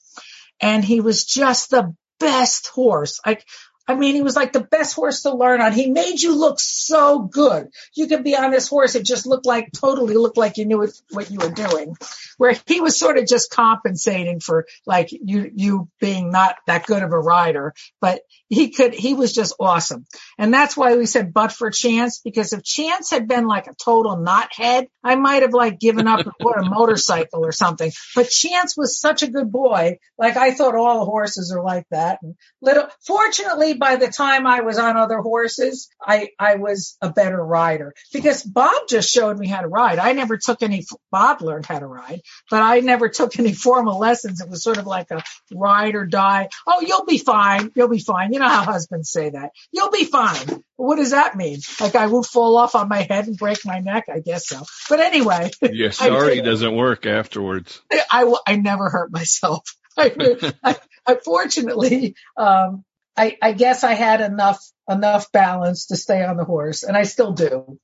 and 0.61 0.85
he 0.85 1.01
was 1.01 1.25
just 1.25 1.71
the 1.71 1.95
best 2.19 2.69
horse. 2.69 3.21
Like 3.25 3.45
I 3.89 3.95
mean, 3.95 4.15
he 4.15 4.23
was 4.23 4.37
like 4.37 4.53
the 4.53 4.61
best 4.61 4.95
horse 4.95 5.23
to 5.23 5.35
learn 5.35 5.63
on. 5.63 5.73
He 5.73 5.91
made 5.91 6.21
you 6.21 6.39
look 6.39 6.61
so 6.61 7.21
good. 7.21 7.69
You 7.95 8.07
could 8.07 8.23
be 8.23 8.37
on 8.37 8.51
this 8.51 8.69
horse. 8.69 8.95
It 8.95 9.07
just 9.07 9.27
looked 9.27 9.47
like 9.47 9.73
totally 9.73 10.15
looked 10.15 10.37
like 10.37 10.59
you 10.59 10.67
knew 10.67 10.87
what 11.11 11.31
you 11.31 11.39
were 11.39 11.51
doing. 11.51 11.97
Where 12.37 12.55
he 12.67 12.83
was 12.83 12.99
sort 12.99 13.17
of 13.17 13.27
just 13.27 13.51
compensating 13.51 14.41
for 14.41 14.67
like 14.87 15.09
you, 15.11 15.51
you 15.55 15.89
being 16.01 16.31
not 16.31 16.57
that 16.67 16.87
good 16.87 17.03
of 17.03 17.13
a 17.13 17.19
rider, 17.19 17.73
but 17.99 18.21
he 18.49 18.71
could, 18.71 18.93
he 18.93 19.15
was 19.15 19.33
just 19.33 19.55
awesome. 19.59 20.07
And 20.37 20.53
that's 20.53 20.77
why 20.77 20.95
we 20.97 21.07
said, 21.07 21.33
but 21.33 21.51
for 21.51 21.71
chance, 21.71 22.21
because 22.23 22.53
if 22.53 22.63
chance 22.63 23.11
had 23.11 23.27
been 23.27 23.47
like 23.47 23.69
a 23.69 23.75
total 23.75 24.17
knothead, 24.17 24.89
I 25.03 25.15
might 25.15 25.43
have 25.43 25.55
like 25.55 25.81
given 25.81 26.07
up 26.07 26.21
and 26.21 26.33
bought 26.39 26.59
a 26.59 26.69
motorcycle 26.69 27.45
or 27.45 27.53
something. 27.53 27.91
But 28.15 28.29
chance 28.29 28.77
was 28.77 29.01
such 29.01 29.23
a 29.23 29.31
good 29.31 29.51
boy. 29.51 29.99
Like 30.19 30.37
I 30.37 30.53
thought 30.53 30.75
all 30.75 31.01
the 31.01 31.11
horses 31.11 31.53
are 31.53 31.63
like 31.63 31.87
that. 31.91 32.19
And 32.23 32.35
little, 32.61 32.89
fortunately, 33.07 33.78
by 33.79 33.97
the 33.97 34.09
time 34.09 34.47
I 34.47 34.61
was 34.61 34.79
on 34.79 34.97
other 34.97 35.19
horses, 35.19 35.89
I, 36.01 36.31
I 36.39 36.57
was 36.57 36.97
a 37.01 37.11
better 37.11 37.43
rider 37.43 37.95
because 38.13 38.43
Bob 38.43 38.89
just 38.89 39.11
showed 39.11 39.39
me 39.39 39.47
how 39.47 39.61
to 39.61 39.69
ride. 39.69 39.99
I 39.99 40.13
never 40.13 40.37
took 40.37 40.63
any, 40.63 40.85
Bob 41.11 41.43
learned 41.43 41.67
how 41.67 41.79
to 41.79 41.87
ride, 41.87 42.23
but 42.51 42.63
I 42.63 42.81
never 42.81 43.09
took 43.19 43.39
any 43.39 43.53
formal 43.53 43.99
lessons. 43.99 44.41
It 44.41 44.49
was 44.49 44.63
sort 44.63 44.79
of 44.79 44.87
like 44.87 45.11
a 45.11 45.23
ride 45.53 45.95
or 45.95 46.07
die. 46.07 46.49
Oh, 46.67 46.81
you'll 46.81 47.05
be 47.05 47.19
fine. 47.19 47.71
You'll 47.75 47.89
be 47.89 48.01
fine. 48.01 48.33
You 48.33 48.41
know 48.41 48.49
how 48.49 48.63
husbands 48.63 49.11
say 49.11 49.31
that. 49.31 49.51
You'll 49.73 49.91
be 49.91 50.05
fine. 50.05 50.63
What 50.77 50.97
does 50.97 51.11
that 51.11 51.37
mean? 51.37 51.59
Like 51.81 51.95
I 51.95 52.07
won't 52.07 52.27
fall 52.27 52.57
off 52.57 52.75
on 52.75 52.89
my 52.89 53.03
head 53.03 53.27
and 53.27 53.37
break 53.37 53.59
my 53.65 53.81
neck? 53.81 54.05
I 54.13 54.21
guess 54.21 54.49
so. 54.49 54.63
But 54.89 55.01
anyway. 55.01 55.51
Yeah, 55.63 55.91
sorry 55.93 56.41
doesn't 56.41 56.75
work 56.75 57.07
afterwards. 57.07 57.81
I, 57.93 58.03
I, 58.11 58.35
I 58.47 58.57
never 58.57 58.89
hurt 58.89 59.13
myself. 59.13 59.63
I, 59.99 60.53
I, 60.63 60.77
unfortunately, 61.07 62.15
um, 62.37 62.85
I, 63.19 63.37
I 63.43 63.53
guess 63.53 63.83
I 63.83 63.95
had 63.95 64.21
enough 64.21 64.61
enough 64.89 65.31
balance 65.33 65.87
to 65.87 65.97
stay 65.97 66.25
on 66.25 66.37
the 66.37 66.45
horse, 66.45 66.83
and 66.83 66.97
I 66.97 67.03
still 67.03 67.33
do. 67.33 67.79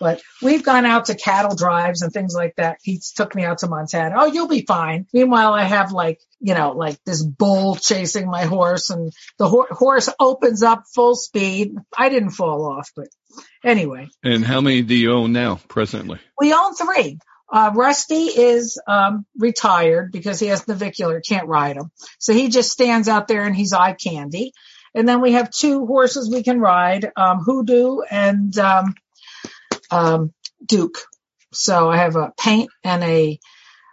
But 0.00 0.22
we've 0.42 0.64
gone 0.64 0.86
out 0.86 1.06
to 1.06 1.14
cattle 1.14 1.56
drives 1.56 2.02
and 2.02 2.12
things 2.12 2.34
like 2.34 2.54
that. 2.56 2.78
He 2.82 3.00
took 3.16 3.34
me 3.34 3.44
out 3.44 3.58
to 3.58 3.68
Montana. 3.68 4.14
Oh, 4.18 4.26
you'll 4.26 4.48
be 4.48 4.64
fine. 4.64 5.06
Meanwhile, 5.12 5.52
I 5.52 5.64
have 5.64 5.92
like, 5.92 6.20
you 6.40 6.54
know, 6.54 6.72
like 6.72 7.02
this 7.04 7.22
bull 7.22 7.74
chasing 7.74 8.30
my 8.30 8.44
horse 8.44 8.90
and 8.90 9.12
the 9.38 9.48
ho- 9.48 9.66
horse 9.70 10.08
opens 10.20 10.62
up 10.62 10.84
full 10.94 11.16
speed. 11.16 11.74
I 11.96 12.08
didn't 12.08 12.30
fall 12.30 12.64
off, 12.64 12.90
but 12.94 13.08
anyway. 13.64 14.08
And 14.22 14.44
how 14.44 14.60
many 14.60 14.82
do 14.82 14.94
you 14.94 15.12
own 15.12 15.32
now 15.32 15.60
presently? 15.68 16.20
We 16.40 16.54
own 16.54 16.74
three. 16.74 17.18
Uh, 17.50 17.72
Rusty 17.74 18.26
is 18.26 18.80
um, 18.86 19.24
retired 19.36 20.12
because 20.12 20.38
he 20.38 20.48
has 20.48 20.68
navicular, 20.68 21.20
can't 21.20 21.48
ride 21.48 21.76
him. 21.76 21.90
So 22.18 22.32
he 22.34 22.48
just 22.48 22.70
stands 22.70 23.08
out 23.08 23.26
there 23.26 23.44
and 23.44 23.56
he's 23.56 23.72
eye 23.72 23.94
candy. 23.94 24.52
And 24.94 25.08
then 25.08 25.20
we 25.20 25.32
have 25.32 25.50
two 25.50 25.86
horses 25.86 26.30
we 26.30 26.42
can 26.42 26.60
ride, 26.60 27.10
um, 27.16 27.40
Hoodoo 27.40 28.00
and 28.10 28.56
um, 28.58 28.94
um, 29.90 30.32
Duke. 30.64 30.98
So 31.52 31.90
I 31.90 31.98
have 31.98 32.16
a 32.16 32.32
paint 32.38 32.70
and 32.84 33.02
a 33.02 33.38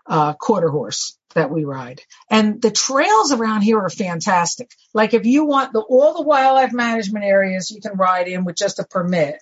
uh, 0.07 0.33
quarter 0.33 0.69
horse 0.69 1.17
that 1.33 1.51
we 1.51 1.65
ride. 1.65 2.01
And 2.29 2.61
the 2.61 2.71
trails 2.71 3.31
around 3.31 3.61
here 3.61 3.79
are 3.79 3.89
fantastic. 3.89 4.71
Like 4.93 5.13
if 5.13 5.25
you 5.25 5.45
want 5.45 5.73
the 5.73 5.81
all 5.81 6.13
the 6.13 6.21
wildlife 6.21 6.73
management 6.73 7.25
areas 7.25 7.71
you 7.71 7.81
can 7.81 7.97
ride 7.97 8.27
in 8.27 8.45
with 8.45 8.55
just 8.55 8.79
a 8.79 8.85
permit. 8.85 9.37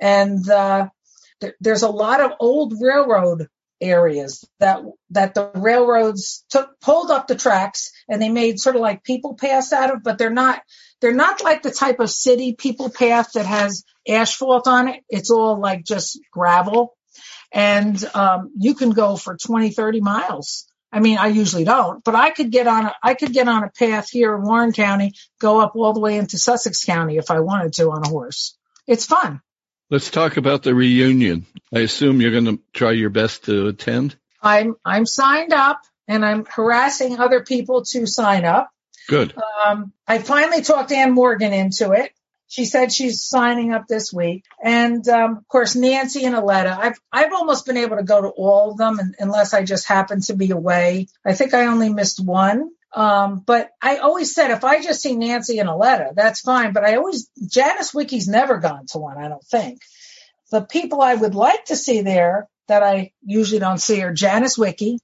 And 0.00 0.48
uh, 0.48 0.88
th- 1.40 1.54
there's 1.60 1.82
a 1.82 1.88
lot 1.88 2.20
of 2.20 2.32
old 2.40 2.74
railroad 2.80 3.48
areas 3.80 4.44
that 4.60 4.82
that 5.10 5.34
the 5.34 5.50
railroads 5.54 6.44
took 6.48 6.80
pulled 6.80 7.10
up 7.10 7.26
the 7.26 7.34
tracks 7.34 7.92
and 8.08 8.20
they 8.20 8.30
made 8.30 8.58
sort 8.58 8.76
of 8.76 8.82
like 8.82 9.04
people 9.04 9.34
pass 9.34 9.72
out 9.72 9.92
of, 9.92 10.02
but 10.02 10.16
they're 10.16 10.30
not 10.30 10.62
they're 11.04 11.12
not 11.12 11.44
like 11.44 11.60
the 11.60 11.70
type 11.70 12.00
of 12.00 12.08
city 12.08 12.54
people 12.54 12.88
path 12.88 13.32
that 13.34 13.44
has 13.44 13.84
asphalt 14.08 14.66
on 14.66 14.88
it. 14.88 15.04
It's 15.10 15.30
all 15.30 15.60
like 15.60 15.84
just 15.84 16.18
gravel. 16.32 16.96
And 17.52 18.02
um, 18.14 18.52
you 18.56 18.74
can 18.74 18.88
go 18.88 19.16
for 19.16 19.36
20, 19.36 19.68
30 19.68 20.00
miles. 20.00 20.66
I 20.90 21.00
mean, 21.00 21.18
I 21.18 21.26
usually 21.26 21.64
don't, 21.64 22.02
but 22.02 22.14
I 22.14 22.30
could 22.30 22.50
get 22.50 22.66
on 22.66 22.86
a, 22.86 22.94
I 23.02 23.12
could 23.12 23.34
get 23.34 23.48
on 23.48 23.64
a 23.64 23.68
path 23.68 24.08
here 24.10 24.34
in 24.34 24.44
Warren 24.44 24.72
County, 24.72 25.12
go 25.38 25.60
up 25.60 25.76
all 25.76 25.92
the 25.92 26.00
way 26.00 26.16
into 26.16 26.38
Sussex 26.38 26.86
County 26.86 27.18
if 27.18 27.30
I 27.30 27.40
wanted 27.40 27.74
to 27.74 27.90
on 27.90 28.02
a 28.02 28.08
horse. 28.08 28.56
It's 28.86 29.04
fun. 29.04 29.42
Let's 29.90 30.10
talk 30.10 30.38
about 30.38 30.62
the 30.62 30.74
reunion. 30.74 31.44
I 31.70 31.80
assume 31.80 32.22
you're 32.22 32.30
going 32.30 32.46
to 32.46 32.60
try 32.72 32.92
your 32.92 33.10
best 33.10 33.44
to 33.44 33.66
attend. 33.66 34.16
I'm 34.40 34.76
I'm 34.86 35.04
signed 35.04 35.52
up 35.52 35.82
and 36.08 36.24
I'm 36.24 36.46
harassing 36.46 37.18
other 37.18 37.44
people 37.44 37.84
to 37.90 38.06
sign 38.06 38.46
up. 38.46 38.70
Good. 39.08 39.34
Um, 39.66 39.92
I 40.06 40.18
finally 40.18 40.62
talked 40.62 40.92
Ann 40.92 41.12
Morgan 41.12 41.52
into 41.52 41.92
it. 41.92 42.12
She 42.46 42.66
said 42.66 42.92
she's 42.92 43.24
signing 43.24 43.72
up 43.72 43.86
this 43.88 44.12
week, 44.12 44.44
and 44.62 45.06
um, 45.08 45.38
of 45.38 45.48
course 45.48 45.74
Nancy 45.74 46.24
and 46.24 46.36
Aletta. 46.36 46.76
I've 46.78 47.00
I've 47.10 47.32
almost 47.32 47.66
been 47.66 47.78
able 47.78 47.96
to 47.96 48.04
go 48.04 48.20
to 48.20 48.28
all 48.28 48.70
of 48.70 48.76
them, 48.76 48.98
and, 48.98 49.14
unless 49.18 49.54
I 49.54 49.64
just 49.64 49.88
happen 49.88 50.20
to 50.22 50.36
be 50.36 50.50
away. 50.50 51.08
I 51.24 51.32
think 51.34 51.54
I 51.54 51.66
only 51.66 51.88
missed 51.92 52.24
one. 52.24 52.70
Um, 52.94 53.42
but 53.44 53.70
I 53.82 53.96
always 53.96 54.34
said 54.34 54.52
if 54.52 54.62
I 54.62 54.80
just 54.80 55.02
see 55.02 55.16
Nancy 55.16 55.58
and 55.58 55.68
Aletta, 55.68 56.12
that's 56.14 56.42
fine. 56.42 56.72
But 56.72 56.84
I 56.84 56.94
always 56.96 57.28
Janice 57.44 57.92
Wiki's 57.92 58.28
never 58.28 58.58
gone 58.58 58.86
to 58.88 58.98
one. 58.98 59.18
I 59.18 59.28
don't 59.28 59.44
think. 59.44 59.80
The 60.52 60.60
people 60.60 61.00
I 61.00 61.14
would 61.14 61.34
like 61.34 61.64
to 61.66 61.76
see 61.76 62.02
there 62.02 62.46
that 62.68 62.82
I 62.82 63.12
usually 63.24 63.58
don't 63.58 63.80
see 63.80 64.02
are 64.02 64.12
Janice 64.12 64.56
Wiki, 64.56 64.98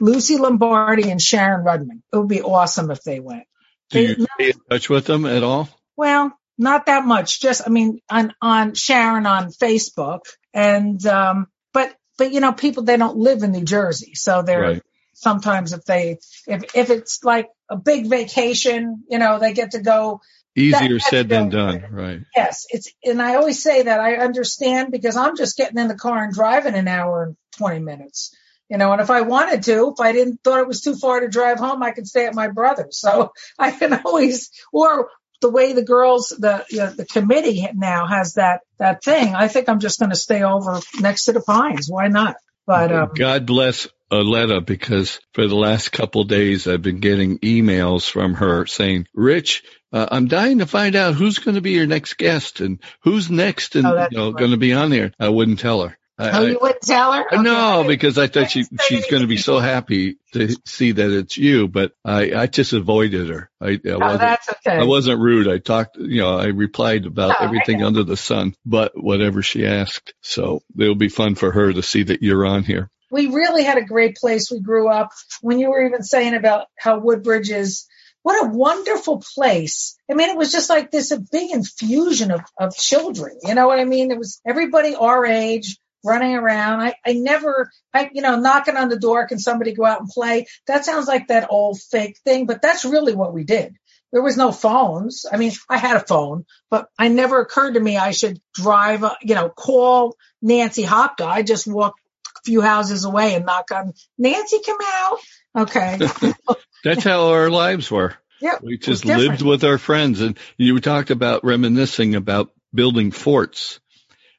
Lucy 0.00 0.38
Lombardi 0.38 1.10
and 1.10 1.20
Sharon 1.20 1.64
Rudman. 1.64 2.02
It 2.12 2.16
would 2.16 2.28
be 2.28 2.42
awesome 2.42 2.90
if 2.90 3.02
they 3.02 3.20
went. 3.20 3.44
Do 3.90 4.00
you 4.00 4.14
they, 4.14 4.24
stay 4.24 4.50
in 4.50 4.60
touch 4.70 4.88
with 4.88 5.06
them 5.06 5.26
at 5.26 5.42
all? 5.42 5.68
Well, 5.96 6.32
not 6.58 6.86
that 6.86 7.04
much. 7.04 7.40
Just, 7.40 7.62
I 7.66 7.70
mean, 7.70 8.00
on, 8.10 8.32
on 8.40 8.74
Sharon 8.74 9.26
on 9.26 9.50
Facebook 9.50 10.20
and, 10.54 11.04
um, 11.06 11.46
but, 11.72 11.94
but 12.18 12.32
you 12.32 12.40
know, 12.40 12.52
people, 12.52 12.84
they 12.84 12.96
don't 12.96 13.16
live 13.16 13.42
in 13.42 13.52
New 13.52 13.64
Jersey. 13.64 14.14
So 14.14 14.42
they're 14.42 14.60
right. 14.60 14.82
sometimes 15.14 15.72
if 15.72 15.84
they, 15.84 16.18
if, 16.46 16.74
if 16.74 16.90
it's 16.90 17.22
like 17.22 17.48
a 17.68 17.76
big 17.76 18.08
vacation, 18.08 19.04
you 19.08 19.18
know, 19.18 19.38
they 19.38 19.52
get 19.52 19.72
to 19.72 19.80
go. 19.80 20.20
Easier 20.54 20.98
that, 20.98 21.02
said 21.02 21.28
than 21.28 21.48
done. 21.48 21.86
Right. 21.90 22.20
Yes. 22.36 22.66
It's, 22.70 22.92
and 23.04 23.22
I 23.22 23.36
always 23.36 23.62
say 23.62 23.82
that 23.82 24.00
I 24.00 24.16
understand 24.16 24.92
because 24.92 25.16
I'm 25.16 25.36
just 25.36 25.56
getting 25.56 25.78
in 25.78 25.88
the 25.88 25.94
car 25.94 26.22
and 26.22 26.32
driving 26.32 26.74
an 26.74 26.88
hour 26.88 27.24
and 27.24 27.36
20 27.56 27.78
minutes 27.80 28.34
you 28.72 28.78
know, 28.78 28.90
and 28.90 29.02
if 29.02 29.10
I 29.10 29.20
wanted 29.20 29.64
to, 29.64 29.92
if 29.92 30.00
I 30.00 30.12
didn't 30.12 30.40
thought 30.42 30.60
it 30.60 30.66
was 30.66 30.80
too 30.80 30.94
far 30.94 31.20
to 31.20 31.28
drive 31.28 31.58
home, 31.58 31.82
I 31.82 31.90
could 31.90 32.06
stay 32.06 32.24
at 32.24 32.34
my 32.34 32.48
brother's. 32.48 32.98
So 32.98 33.32
I 33.58 33.70
can 33.70 33.92
always, 33.92 34.50
or 34.72 35.10
the 35.42 35.50
way 35.50 35.74
the 35.74 35.84
girls, 35.84 36.34
the 36.38 36.64
you 36.70 36.78
know, 36.78 36.90
the 36.90 37.04
committee 37.04 37.68
now 37.74 38.06
has 38.06 38.34
that 38.34 38.62
that 38.78 39.04
thing. 39.04 39.34
I 39.34 39.48
think 39.48 39.68
I'm 39.68 39.78
just 39.78 40.00
going 40.00 40.08
to 40.08 40.16
stay 40.16 40.42
over 40.42 40.80
next 41.00 41.24
to 41.24 41.32
the 41.32 41.42
pines. 41.42 41.88
Why 41.90 42.08
not? 42.08 42.36
But 42.66 42.92
um, 42.92 43.10
God 43.14 43.44
bless 43.44 43.88
Aletta 44.10 44.62
because 44.62 45.20
for 45.34 45.46
the 45.46 45.54
last 45.54 45.92
couple 45.92 46.24
days 46.24 46.66
I've 46.66 46.80
been 46.80 47.00
getting 47.00 47.40
emails 47.40 48.08
from 48.08 48.32
her 48.32 48.64
saying, 48.64 49.06
"Rich, 49.12 49.64
uh, 49.92 50.06
I'm 50.10 50.28
dying 50.28 50.60
to 50.60 50.66
find 50.66 50.96
out 50.96 51.12
who's 51.12 51.40
going 51.40 51.56
to 51.56 51.60
be 51.60 51.72
your 51.72 51.86
next 51.86 52.16
guest 52.16 52.60
and 52.60 52.78
who's 53.02 53.30
next 53.30 53.76
and 53.76 53.86
oh, 53.86 54.06
you 54.10 54.16
know, 54.16 54.32
going 54.32 54.52
to 54.52 54.56
be 54.56 54.72
on 54.72 54.88
there." 54.88 55.12
I 55.20 55.28
wouldn't 55.28 55.58
tell 55.58 55.82
her. 55.82 55.98
I, 56.18 56.38
oh, 56.38 56.44
you 56.44 56.58
wouldn't 56.60 56.82
tell 56.82 57.12
her? 57.12 57.26
Okay. 57.26 57.42
No, 57.42 57.84
because 57.86 58.18
I 58.18 58.26
thought 58.26 58.50
she 58.50 58.64
she's 58.86 59.06
going 59.10 59.22
to 59.22 59.28
be 59.28 59.38
so 59.38 59.58
happy 59.58 60.18
to 60.32 60.54
see 60.66 60.92
that 60.92 61.10
it's 61.10 61.36
you. 61.36 61.68
But 61.68 61.92
I 62.04 62.34
I 62.34 62.46
just 62.46 62.74
avoided 62.74 63.30
her. 63.30 63.50
I, 63.60 63.70
I 63.70 63.80
oh, 63.86 63.98
wasn't, 63.98 64.20
that's 64.20 64.48
okay. 64.50 64.76
I 64.76 64.84
wasn't 64.84 65.20
rude. 65.20 65.48
I 65.48 65.58
talked, 65.58 65.96
you 65.96 66.20
know, 66.20 66.36
I 66.36 66.46
replied 66.46 67.06
about 67.06 67.36
oh, 67.40 67.44
everything 67.44 67.82
under 67.82 68.04
the 68.04 68.16
sun, 68.16 68.54
but 68.66 68.92
whatever 68.94 69.42
she 69.42 69.66
asked. 69.66 70.12
So 70.20 70.62
it'll 70.78 70.94
be 70.94 71.08
fun 71.08 71.34
for 71.34 71.50
her 71.50 71.72
to 71.72 71.82
see 71.82 72.02
that 72.04 72.22
you're 72.22 72.46
on 72.46 72.62
here. 72.62 72.90
We 73.10 73.26
really 73.26 73.64
had 73.64 73.78
a 73.78 73.84
great 73.84 74.16
place. 74.16 74.50
We 74.50 74.60
grew 74.60 74.88
up. 74.88 75.10
When 75.40 75.58
you 75.58 75.70
were 75.70 75.84
even 75.84 76.02
saying 76.02 76.34
about 76.34 76.66
how 76.78 76.98
Woodbridge 76.98 77.50
is 77.50 77.86
what 78.22 78.46
a 78.46 78.48
wonderful 78.48 79.22
place. 79.34 79.96
I 80.10 80.14
mean, 80.14 80.30
it 80.30 80.36
was 80.36 80.52
just 80.52 80.70
like 80.70 80.90
this 80.90 81.10
a 81.10 81.18
big 81.18 81.50
infusion 81.50 82.30
of, 82.30 82.42
of 82.58 82.76
children. 82.76 83.38
You 83.42 83.54
know 83.54 83.66
what 83.66 83.80
I 83.80 83.84
mean? 83.84 84.10
It 84.10 84.18
was 84.18 84.40
everybody 84.46 84.94
our 84.94 85.26
age 85.26 85.78
running 86.04 86.34
around. 86.34 86.80
I, 86.80 86.94
I 87.06 87.12
never, 87.12 87.70
I, 87.92 88.10
you 88.12 88.22
know, 88.22 88.38
knocking 88.38 88.76
on 88.76 88.88
the 88.88 88.98
door. 88.98 89.26
Can 89.26 89.38
somebody 89.38 89.72
go 89.72 89.84
out 89.84 90.00
and 90.00 90.08
play? 90.08 90.46
That 90.66 90.84
sounds 90.84 91.06
like 91.06 91.28
that 91.28 91.48
old 91.50 91.80
fake 91.80 92.18
thing, 92.24 92.46
but 92.46 92.62
that's 92.62 92.84
really 92.84 93.14
what 93.14 93.32
we 93.32 93.44
did. 93.44 93.76
There 94.12 94.22
was 94.22 94.36
no 94.36 94.52
phones. 94.52 95.24
I 95.30 95.38
mean, 95.38 95.52
I 95.70 95.78
had 95.78 95.96
a 95.96 96.06
phone, 96.06 96.44
but 96.70 96.88
I 96.98 97.08
never 97.08 97.40
occurred 97.40 97.74
to 97.74 97.80
me 97.80 97.96
I 97.96 98.10
should 98.10 98.40
drive, 98.54 99.04
uh, 99.04 99.14
you 99.22 99.34
know, 99.34 99.48
call 99.48 100.16
Nancy 100.42 100.84
Hopka. 100.84 101.26
I 101.26 101.42
just 101.42 101.66
walk 101.66 101.94
a 102.36 102.40
few 102.44 102.60
houses 102.60 103.04
away 103.04 103.34
and 103.34 103.46
knock 103.46 103.70
on 103.72 103.94
Nancy, 104.18 104.58
come 104.64 104.78
out. 104.82 105.18
Okay. 105.58 105.98
That's 106.84 107.04
how 107.04 107.28
our 107.28 107.48
lives 107.48 107.90
were. 107.90 108.14
Yeah. 108.40 108.58
We 108.60 108.76
just 108.76 109.04
lived 109.04 109.40
with 109.40 109.64
our 109.64 109.78
friends 109.78 110.20
and 110.20 110.36
you 110.58 110.78
talked 110.80 111.10
about 111.10 111.44
reminiscing 111.44 112.14
about 112.14 112.50
building 112.74 113.12
forts. 113.12 113.80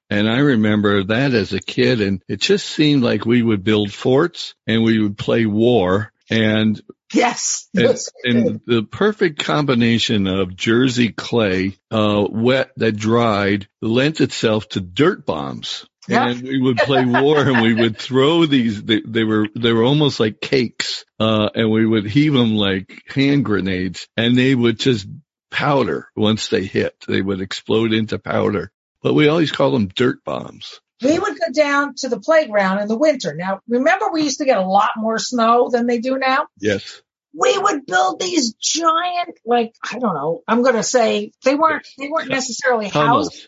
And 0.09 0.29
I 0.29 0.39
remember 0.39 1.03
that 1.05 1.33
as 1.33 1.53
a 1.53 1.59
kid 1.59 2.01
and 2.01 2.21
it 2.27 2.39
just 2.39 2.67
seemed 2.67 3.03
like 3.03 3.25
we 3.25 3.41
would 3.41 3.63
build 3.63 3.91
forts 3.91 4.53
and 4.67 4.83
we 4.83 4.99
would 4.99 5.17
play 5.17 5.45
war 5.45 6.11
and 6.29 6.81
Yes. 7.75 8.11
And, 8.23 8.37
and, 8.47 8.61
the 8.65 8.83
perfect 8.83 9.43
combination 9.43 10.27
of 10.27 10.55
Jersey 10.55 11.09
clay, 11.09 11.77
uh, 11.91 12.25
wet 12.29 12.71
that 12.77 12.97
dried 12.97 13.67
lent 13.81 14.19
itself 14.19 14.67
to 14.69 14.81
dirt 14.81 15.25
bombs. 15.25 15.85
Yeah. 16.07 16.29
And 16.29 16.41
we 16.41 16.59
would 16.59 16.77
play 16.77 17.05
war 17.05 17.39
and 17.39 17.61
we 17.61 17.73
would 17.73 17.97
throw 17.97 18.45
these, 18.45 18.83
they, 18.83 19.01
they 19.05 19.23
were, 19.23 19.47
they 19.55 19.71
were 19.71 19.83
almost 19.83 20.19
like 20.19 20.41
cakes, 20.41 21.05
uh, 21.19 21.49
and 21.55 21.71
we 21.71 21.85
would 21.85 22.05
heave 22.05 22.33
them 22.33 22.55
like 22.55 23.03
hand 23.07 23.45
grenades 23.45 24.07
and 24.17 24.37
they 24.37 24.53
would 24.53 24.79
just 24.79 25.07
powder 25.49 26.09
once 26.15 26.49
they 26.49 26.65
hit. 26.65 26.95
They 27.07 27.21
would 27.21 27.39
explode 27.39 27.93
into 27.93 28.19
powder, 28.19 28.72
but 29.03 29.13
we 29.13 29.27
always 29.27 29.51
call 29.51 29.71
them 29.71 29.87
dirt 29.87 30.23
bombs. 30.23 30.79
We 31.03 31.19
would 31.19 31.37
go 31.37 31.51
down 31.53 31.95
to 31.97 32.09
the 32.09 32.19
playground 32.19 32.79
in 32.79 32.87
the 32.87 32.97
winter. 32.97 33.35
Now, 33.35 33.59
remember 33.67 34.09
we 34.11 34.23
used 34.23 34.39
to 34.39 34.45
get 34.45 34.57
a 34.57 34.65
lot 34.65 34.91
more 34.95 35.19
snow 35.19 35.69
than 35.69 35.85
they 35.85 35.99
do 35.99 36.17
now? 36.17 36.47
Yes. 36.59 37.01
We 37.37 37.57
would 37.57 37.85
build 37.85 38.19
these 38.19 38.53
giant, 38.53 39.39
like, 39.45 39.73
I 39.83 39.99
don't 39.99 40.13
know, 40.13 40.41
I'm 40.47 40.61
going 40.63 40.75
to 40.75 40.83
say 40.83 41.31
they 41.43 41.55
weren't, 41.55 41.85
they 41.97 42.07
weren't 42.07 42.29
necessarily 42.29 42.89
Tunnels. 42.89 43.29
houses. 43.29 43.47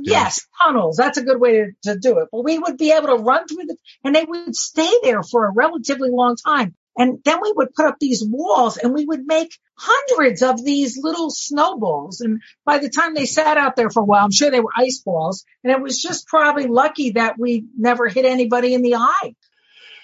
Yes, 0.00 0.46
tunnels. 0.60 0.96
That's 0.96 1.18
a 1.18 1.24
good 1.24 1.40
way 1.40 1.52
to, 1.52 1.66
to 1.84 1.98
do 1.98 2.18
it. 2.18 2.28
But 2.30 2.44
we 2.44 2.58
would 2.58 2.76
be 2.76 2.92
able 2.92 3.08
to 3.08 3.22
run 3.22 3.46
through 3.46 3.66
the, 3.66 3.76
and 4.04 4.14
they 4.14 4.24
would 4.24 4.54
stay 4.54 4.90
there 5.02 5.22
for 5.22 5.46
a 5.46 5.52
relatively 5.52 6.10
long 6.10 6.36
time. 6.36 6.74
And 6.98 7.20
then 7.24 7.38
we 7.40 7.52
would 7.54 7.72
put 7.74 7.86
up 7.86 7.96
these 8.00 8.24
walls 8.28 8.76
and 8.76 8.92
we 8.92 9.04
would 9.04 9.24
make 9.24 9.56
hundreds 9.76 10.42
of 10.42 10.62
these 10.64 10.98
little 11.00 11.30
snowballs. 11.30 12.20
And 12.20 12.42
by 12.64 12.78
the 12.78 12.90
time 12.90 13.14
they 13.14 13.24
sat 13.24 13.56
out 13.56 13.76
there 13.76 13.88
for 13.88 14.02
a 14.02 14.04
while, 14.04 14.24
I'm 14.24 14.32
sure 14.32 14.50
they 14.50 14.60
were 14.60 14.72
ice 14.76 14.98
balls. 14.98 15.44
And 15.62 15.72
it 15.72 15.80
was 15.80 16.02
just 16.02 16.26
probably 16.26 16.66
lucky 16.66 17.12
that 17.12 17.38
we 17.38 17.64
never 17.78 18.08
hit 18.08 18.24
anybody 18.24 18.74
in 18.74 18.82
the 18.82 18.96
eye. 18.96 19.36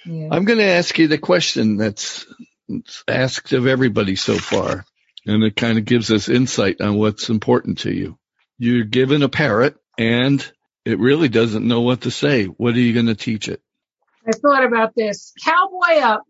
Yeah. 0.07 0.28
I'm 0.30 0.45
going 0.45 0.61
to 0.61 0.64
ask 0.64 0.97
you 0.97 1.09
the 1.09 1.18
question 1.18 1.78
that's 1.78 2.26
asked 3.09 3.53
of 3.53 3.66
everybody 3.66 4.14
so 4.14 4.38
far. 4.38 4.84
And 5.26 5.42
it 5.42 5.57
kind 5.57 5.78
of 5.78 5.84
gives 5.84 6.12
us 6.12 6.28
insight 6.28 6.80
on 6.80 6.97
what's 6.97 7.28
important 7.28 7.78
to 7.78 7.92
you. 7.92 8.18
You're 8.57 8.84
given 8.84 9.24
a 9.24 9.28
parrot 9.28 9.76
and 9.99 10.47
it 10.84 11.01
really 11.01 11.28
doesn't 11.28 11.66
know 11.66 11.80
what 11.80 12.03
to 12.03 12.12
say. 12.12 12.45
What 12.45 12.74
are 12.74 12.80
you 12.80 12.92
going 12.92 13.07
to 13.07 13.16
teach 13.16 13.49
it? 13.49 13.61
I 14.28 14.32
thought 14.32 14.64
about 14.64 14.95
this. 14.95 15.32
Cowboy 15.45 16.01
up. 16.01 16.22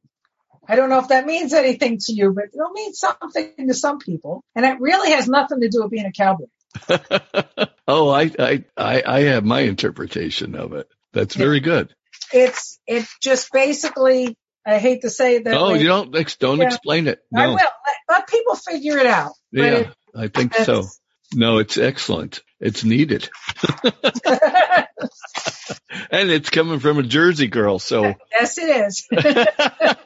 I 0.68 0.76
don't 0.76 0.88
know 0.88 0.98
if 0.98 1.08
that 1.08 1.26
means 1.26 1.52
anything 1.52 1.98
to 1.98 2.12
you, 2.12 2.32
but 2.32 2.44
it'll 2.54 2.70
mean 2.70 2.94
something 2.94 3.68
to 3.68 3.74
some 3.74 3.98
people. 3.98 4.42
And 4.54 4.64
it 4.64 4.80
really 4.80 5.12
has 5.12 5.28
nothing 5.28 5.60
to 5.60 5.68
do 5.68 5.82
with 5.82 5.90
being 5.90 6.06
a 6.06 6.12
cowboy. 6.12 6.46
oh, 7.88 8.08
I, 8.10 8.30
I, 8.38 8.64
I, 8.76 9.02
I 9.06 9.20
have 9.22 9.44
my 9.44 9.60
interpretation 9.60 10.54
of 10.54 10.72
it. 10.72 10.88
That's 11.12 11.34
very 11.34 11.60
good. 11.60 11.94
It's, 12.32 12.80
it 12.86 13.06
just 13.22 13.52
basically, 13.52 14.36
I 14.66 14.78
hate 14.78 15.02
to 15.02 15.10
say 15.10 15.38
that. 15.38 15.54
Oh, 15.54 15.72
way, 15.72 15.80
you 15.80 15.86
don't, 15.86 16.12
don't 16.38 16.58
Yeah. 16.58 16.66
explain 16.66 17.06
it. 17.06 17.20
I 17.34 17.46
will. 17.46 17.54
Let, 17.54 17.68
let 18.08 18.28
people 18.28 18.56
figure 18.56 18.98
it 18.98 19.06
out. 19.06 19.32
Yeah, 19.52 19.64
it- 19.64 19.94
I 20.16 20.28
think 20.28 20.54
so. 20.54 20.84
No, 21.32 21.58
it's 21.58 21.76
excellent. 21.78 22.42
It's 22.60 22.84
needed. 22.84 23.28
and 26.10 26.30
it's 26.30 26.50
coming 26.50 26.78
from 26.78 26.98
a 26.98 27.02
Jersey 27.02 27.48
girl. 27.48 27.78
So, 27.78 28.14
yes, 28.32 28.58
it 28.58 29.06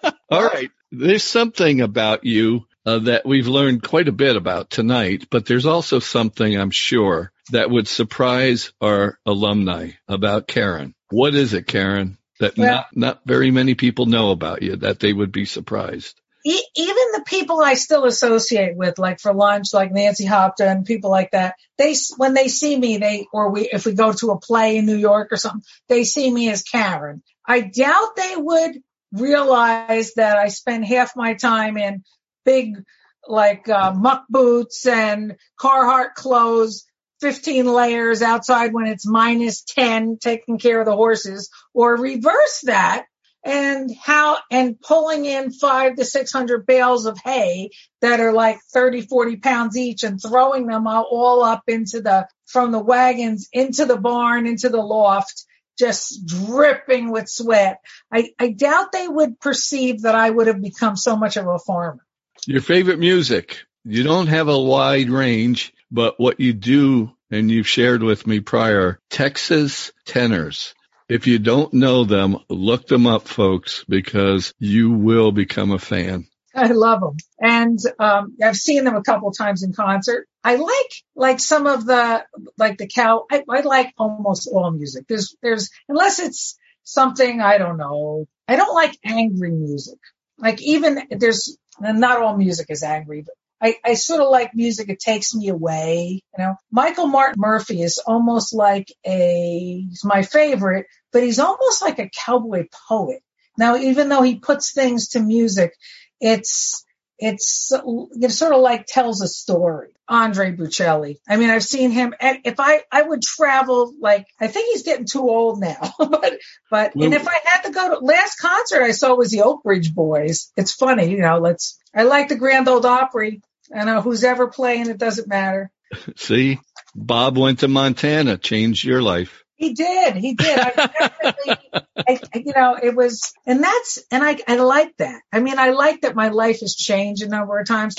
is. 0.02 0.14
All 0.30 0.44
right. 0.44 0.70
There's 0.90 1.24
something 1.24 1.80
about 1.80 2.24
you 2.24 2.66
uh, 2.86 3.00
that 3.00 3.26
we've 3.26 3.46
learned 3.48 3.82
quite 3.82 4.08
a 4.08 4.12
bit 4.12 4.36
about 4.36 4.70
tonight, 4.70 5.26
but 5.30 5.44
there's 5.46 5.66
also 5.66 5.98
something 5.98 6.56
I'm 6.58 6.70
sure 6.70 7.30
that 7.52 7.70
would 7.70 7.88
surprise 7.88 8.72
our 8.80 9.18
alumni 9.26 9.90
about 10.06 10.46
Karen. 10.48 10.94
What 11.10 11.34
is 11.34 11.52
it, 11.54 11.66
Karen, 11.66 12.16
that 12.40 12.56
Well- 12.56 12.72
not, 12.72 12.86
not 12.94 13.20
very 13.26 13.50
many 13.50 13.74
people 13.74 14.06
know 14.06 14.30
about 14.30 14.62
you 14.62 14.76
that 14.76 15.00
they 15.00 15.12
would 15.12 15.32
be 15.32 15.44
surprised? 15.44 16.18
E- 16.46 16.62
even 16.76 17.04
the 17.12 17.24
people 17.26 17.60
I 17.60 17.74
still 17.74 18.04
associate 18.04 18.76
with, 18.76 18.98
like 18.98 19.20
for 19.20 19.34
lunch, 19.34 19.74
like 19.74 19.92
Nancy 19.92 20.24
Hopton 20.24 20.84
people 20.84 21.10
like 21.10 21.32
that, 21.32 21.56
they, 21.76 21.90
s- 21.90 22.12
when 22.16 22.32
they 22.32 22.48
see 22.48 22.78
me, 22.78 22.96
they, 22.98 23.26
or 23.32 23.50
we, 23.50 23.68
if 23.70 23.84
we 23.84 23.92
go 23.92 24.12
to 24.12 24.30
a 24.30 24.38
play 24.40 24.76
in 24.78 24.86
New 24.86 24.96
York 24.96 25.28
or 25.32 25.36
something, 25.36 25.62
they 25.88 26.04
see 26.04 26.32
me 26.32 26.48
as 26.48 26.62
Karen. 26.62 27.22
I 27.46 27.60
doubt 27.60 28.16
they 28.16 28.34
would 28.36 28.76
realize 29.12 30.14
that 30.14 30.36
I 30.36 30.48
spend 30.48 30.84
half 30.84 31.16
my 31.16 31.34
time 31.34 31.76
in 31.76 32.04
big, 32.44 32.82
like, 33.26 33.68
uh, 33.68 33.92
muck 33.92 34.24
boots 34.28 34.86
and 34.86 35.36
Carhartt 35.60 36.14
clothes, 36.14 36.84
15 37.20 37.66
layers 37.66 38.22
outside 38.22 38.72
when 38.72 38.86
it's 38.86 39.06
minus 39.06 39.62
10, 39.64 40.18
taking 40.20 40.58
care 40.58 40.80
of 40.80 40.86
the 40.86 40.94
horses, 40.94 41.50
or 41.74 41.96
reverse 41.96 42.62
that 42.64 43.06
and 43.44 43.90
how 44.02 44.38
and 44.50 44.80
pulling 44.80 45.24
in 45.24 45.50
five 45.50 45.96
to 45.96 46.04
six 46.04 46.32
hundred 46.32 46.66
bales 46.66 47.06
of 47.06 47.18
hay 47.24 47.70
that 48.00 48.20
are 48.20 48.32
like 48.32 48.58
30 48.72 49.02
40 49.02 49.36
pounds 49.36 49.76
each 49.76 50.02
and 50.02 50.20
throwing 50.20 50.66
them 50.66 50.86
all 50.86 51.42
up 51.44 51.62
into 51.68 52.00
the 52.00 52.26
from 52.46 52.72
the 52.72 52.78
wagons 52.78 53.48
into 53.52 53.86
the 53.86 53.96
barn 53.96 54.46
into 54.46 54.68
the 54.68 54.80
loft 54.80 55.44
just 55.78 56.26
dripping 56.26 57.10
with 57.10 57.28
sweat 57.28 57.78
i 58.12 58.30
i 58.38 58.48
doubt 58.50 58.92
they 58.92 59.06
would 59.08 59.38
perceive 59.40 60.02
that 60.02 60.14
i 60.14 60.28
would 60.28 60.46
have 60.46 60.60
become 60.60 60.96
so 60.96 61.16
much 61.16 61.36
of 61.36 61.46
a 61.46 61.58
farmer 61.58 62.04
Your 62.46 62.60
favorite 62.62 62.98
music. 62.98 63.64
You 63.84 64.02
don't 64.02 64.26
have 64.26 64.48
a 64.48 64.58
wide 64.58 65.10
range, 65.10 65.72
but 65.90 66.18
what 66.20 66.40
you 66.40 66.52
do, 66.52 67.12
and 67.30 67.50
you've 67.50 67.68
shared 67.68 68.02
with 68.02 68.26
me 68.26 68.40
prior, 68.40 69.00
Texas 69.10 69.92
tenors. 70.04 70.74
If 71.08 71.26
you 71.26 71.38
don't 71.38 71.72
know 71.72 72.04
them, 72.04 72.38
look 72.50 72.86
them 72.86 73.06
up, 73.06 73.28
folks, 73.28 73.84
because 73.88 74.52
you 74.58 74.92
will 74.92 75.32
become 75.32 75.72
a 75.72 75.78
fan. 75.78 76.26
I 76.58 76.66
love 76.68 77.00
them. 77.00 77.16
And, 77.40 77.78
um, 77.98 78.36
I've 78.42 78.56
seen 78.56 78.84
them 78.84 78.96
a 78.96 79.02
couple 79.02 79.30
times 79.32 79.62
in 79.62 79.72
concert. 79.72 80.26
I 80.42 80.56
like, 80.56 80.92
like 81.14 81.40
some 81.40 81.66
of 81.66 81.86
the, 81.86 82.24
like 82.58 82.78
the 82.78 82.88
cow, 82.88 83.24
I, 83.30 83.44
I 83.48 83.60
like 83.60 83.92
almost 83.96 84.48
all 84.52 84.70
music. 84.70 85.06
There's, 85.08 85.36
there's, 85.42 85.70
unless 85.88 86.18
it's 86.18 86.58
something, 86.84 87.40
I 87.40 87.58
don't 87.58 87.76
know. 87.76 88.26
I 88.46 88.56
don't 88.56 88.74
like 88.74 88.98
angry 89.04 89.50
music. 89.52 89.98
Like 90.38 90.60
even 90.62 91.02
there's, 91.10 91.56
not 91.80 92.20
all 92.20 92.36
music 92.36 92.66
is 92.70 92.82
angry, 92.82 93.22
but 93.22 93.34
I, 93.60 93.76
I 93.84 93.94
sort 93.94 94.20
of 94.20 94.30
like 94.30 94.54
music. 94.54 94.88
It 94.88 95.00
takes 95.00 95.34
me 95.34 95.48
away. 95.48 96.22
You 96.36 96.44
know, 96.44 96.54
Michael 96.70 97.06
Martin 97.06 97.40
Murphey 97.40 97.82
is 97.82 97.98
almost 98.04 98.54
like 98.54 98.88
a, 99.06 99.84
he's 99.88 100.04
my 100.04 100.22
favorite, 100.22 100.86
but 101.12 101.22
he's 101.22 101.38
almost 101.38 101.82
like 101.82 101.98
a 101.98 102.10
cowboy 102.10 102.66
poet. 102.88 103.20
Now, 103.56 103.76
even 103.76 104.08
though 104.08 104.22
he 104.22 104.38
puts 104.38 104.72
things 104.72 105.08
to 105.10 105.20
music, 105.20 105.72
it's 106.20 106.84
it's 107.18 107.72
it 107.72 108.30
sort 108.30 108.52
of 108.52 108.60
like 108.60 108.86
tells 108.86 109.22
a 109.22 109.28
story. 109.28 109.88
Andre 110.08 110.52
Bocelli. 110.52 111.18
I 111.28 111.36
mean, 111.36 111.50
I've 111.50 111.64
seen 111.64 111.90
him. 111.90 112.14
And 112.18 112.38
if 112.44 112.58
I 112.58 112.82
I 112.90 113.02
would 113.02 113.22
travel, 113.22 113.92
like 114.00 114.26
I 114.40 114.46
think 114.46 114.72
he's 114.72 114.84
getting 114.84 115.06
too 115.06 115.28
old 115.28 115.60
now, 115.60 115.92
but 115.98 116.38
but 116.70 116.94
and 116.94 117.12
if 117.12 117.26
I 117.28 117.40
had 117.44 117.62
to 117.62 117.70
go 117.70 117.98
to 117.98 118.04
last 118.04 118.36
concert 118.36 118.82
I 118.82 118.92
saw 118.92 119.14
was 119.14 119.30
the 119.30 119.42
Oak 119.42 119.62
Ridge 119.64 119.94
Boys. 119.94 120.50
It's 120.56 120.72
funny, 120.72 121.10
you 121.10 121.18
know. 121.18 121.38
Let's 121.38 121.78
I 121.94 122.04
like 122.04 122.28
the 122.28 122.36
Grand 122.36 122.68
Ole 122.68 122.86
Opry. 122.86 123.42
I 123.74 123.84
know 123.84 124.00
who's 124.00 124.24
ever 124.24 124.48
playing, 124.48 124.88
it 124.88 124.98
doesn't 124.98 125.28
matter. 125.28 125.70
See, 126.16 126.60
Bob 126.94 127.36
went 127.36 127.60
to 127.60 127.68
Montana, 127.68 128.38
changed 128.38 128.84
your 128.84 129.02
life. 129.02 129.44
He 129.58 129.74
did. 129.74 130.14
He 130.14 130.34
did. 130.34 130.58
I 130.58 130.70
definitely, 130.70 131.56
I, 131.96 132.20
you 132.34 132.52
know, 132.54 132.78
it 132.80 132.94
was, 132.94 133.32
and 133.44 133.62
that's, 133.62 133.98
and 134.10 134.22
I, 134.22 134.38
I 134.46 134.56
like 134.56 134.96
that. 134.98 135.20
I 135.32 135.40
mean, 135.40 135.58
I 135.58 135.70
like 135.70 136.02
that 136.02 136.14
my 136.14 136.28
life 136.28 136.60
has 136.60 136.76
changed 136.76 137.22
a 137.22 137.28
number 137.28 137.58
of 137.58 137.66
times. 137.66 137.96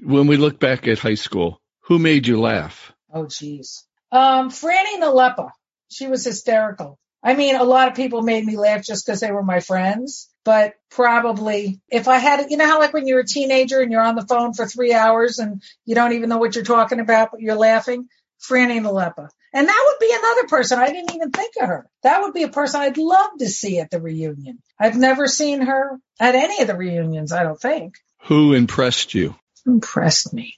When 0.03 0.28
we 0.28 0.36
look 0.36 0.59
back 0.59 0.88
at 0.88 0.99
high 0.99 1.15
school, 1.15 1.61
who 1.82 1.97
made 1.97 2.28
you 2.28 2.41
laugh? 2.41 2.93
oh, 3.13 3.28
geez. 3.28 3.86
Um, 4.11 4.49
Franny 4.49 4.99
Nalepa. 4.99 5.51
She 5.89 6.07
was 6.07 6.25
hysterical. 6.25 6.99
I 7.23 7.36
mean, 7.36 7.55
a 7.55 7.63
lot 7.63 7.88
of 7.88 7.95
people 7.95 8.21
made 8.21 8.45
me 8.45 8.57
laugh 8.57 8.84
just 8.84 9.05
because 9.05 9.21
they 9.21 9.32
were 9.32 9.43
my 9.43 9.59
friends, 9.59 10.30
but 10.43 10.73
probably 10.89 11.80
if 11.89 12.07
I 12.07 12.19
had, 12.19 12.49
you 12.49 12.57
know 12.57 12.65
how 12.67 12.80
like 12.80 12.93
when 12.93 13.07
you're 13.07 13.21
a 13.21 13.25
teenager 13.25 13.82
and 13.82 13.91
you're 13.91 14.01
on 14.01 14.15
the 14.15 14.25
phone 14.25 14.53
for 14.53 14.65
three 14.65 14.93
hours 14.93 15.39
and 15.39 15.61
you 15.86 15.95
don't 15.95 16.13
even 16.13 16.30
know 16.30 16.38
what 16.38 16.55
you're 16.55 16.63
talking 16.63 16.99
about, 16.99 17.32
but 17.32 17.41
you're 17.41 17.55
laughing? 17.55 18.07
Franny 18.41 18.81
Nalepa. 18.81 19.29
And 19.53 19.67
that 19.67 19.83
would 19.88 20.07
be 20.07 20.13
another 20.13 20.47
person. 20.47 20.79
I 20.79 20.88
didn't 20.91 21.15
even 21.15 21.31
think 21.31 21.53
of 21.59 21.67
her. 21.67 21.89
That 22.03 22.21
would 22.21 22.33
be 22.33 22.43
a 22.43 22.49
person 22.49 22.81
I'd 22.81 22.97
love 22.97 23.31
to 23.39 23.47
see 23.47 23.79
at 23.79 23.89
the 23.89 24.01
reunion. 24.01 24.59
I've 24.79 24.97
never 24.97 25.27
seen 25.27 25.61
her 25.61 25.97
at 26.19 26.35
any 26.35 26.61
of 26.61 26.67
the 26.67 26.75
reunions, 26.75 27.31
I 27.31 27.43
don't 27.43 27.59
think. 27.59 27.95
Who 28.23 28.53
impressed 28.53 29.13
you? 29.13 29.35
Impressed 29.65 30.33
me. 30.33 30.57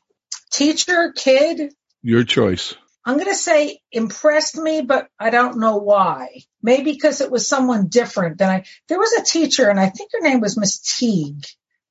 Teacher, 0.51 1.13
kid? 1.15 1.73
Your 2.01 2.23
choice. 2.23 2.75
I'm 3.05 3.15
going 3.15 3.27
to 3.27 3.35
say 3.35 3.79
impressed 3.91 4.57
me, 4.57 4.81
but 4.81 5.07
I 5.19 5.29
don't 5.29 5.59
know 5.59 5.77
why. 5.77 6.41
Maybe 6.61 6.91
because 6.91 7.21
it 7.21 7.31
was 7.31 7.47
someone 7.47 7.87
different 7.87 8.37
than 8.37 8.49
I, 8.49 8.63
there 8.87 8.99
was 8.99 9.13
a 9.13 9.23
teacher 9.23 9.69
and 9.69 9.79
I 9.79 9.89
think 9.89 10.11
her 10.13 10.21
name 10.21 10.41
was 10.41 10.57
Miss 10.57 10.79
Teague, 10.79 11.45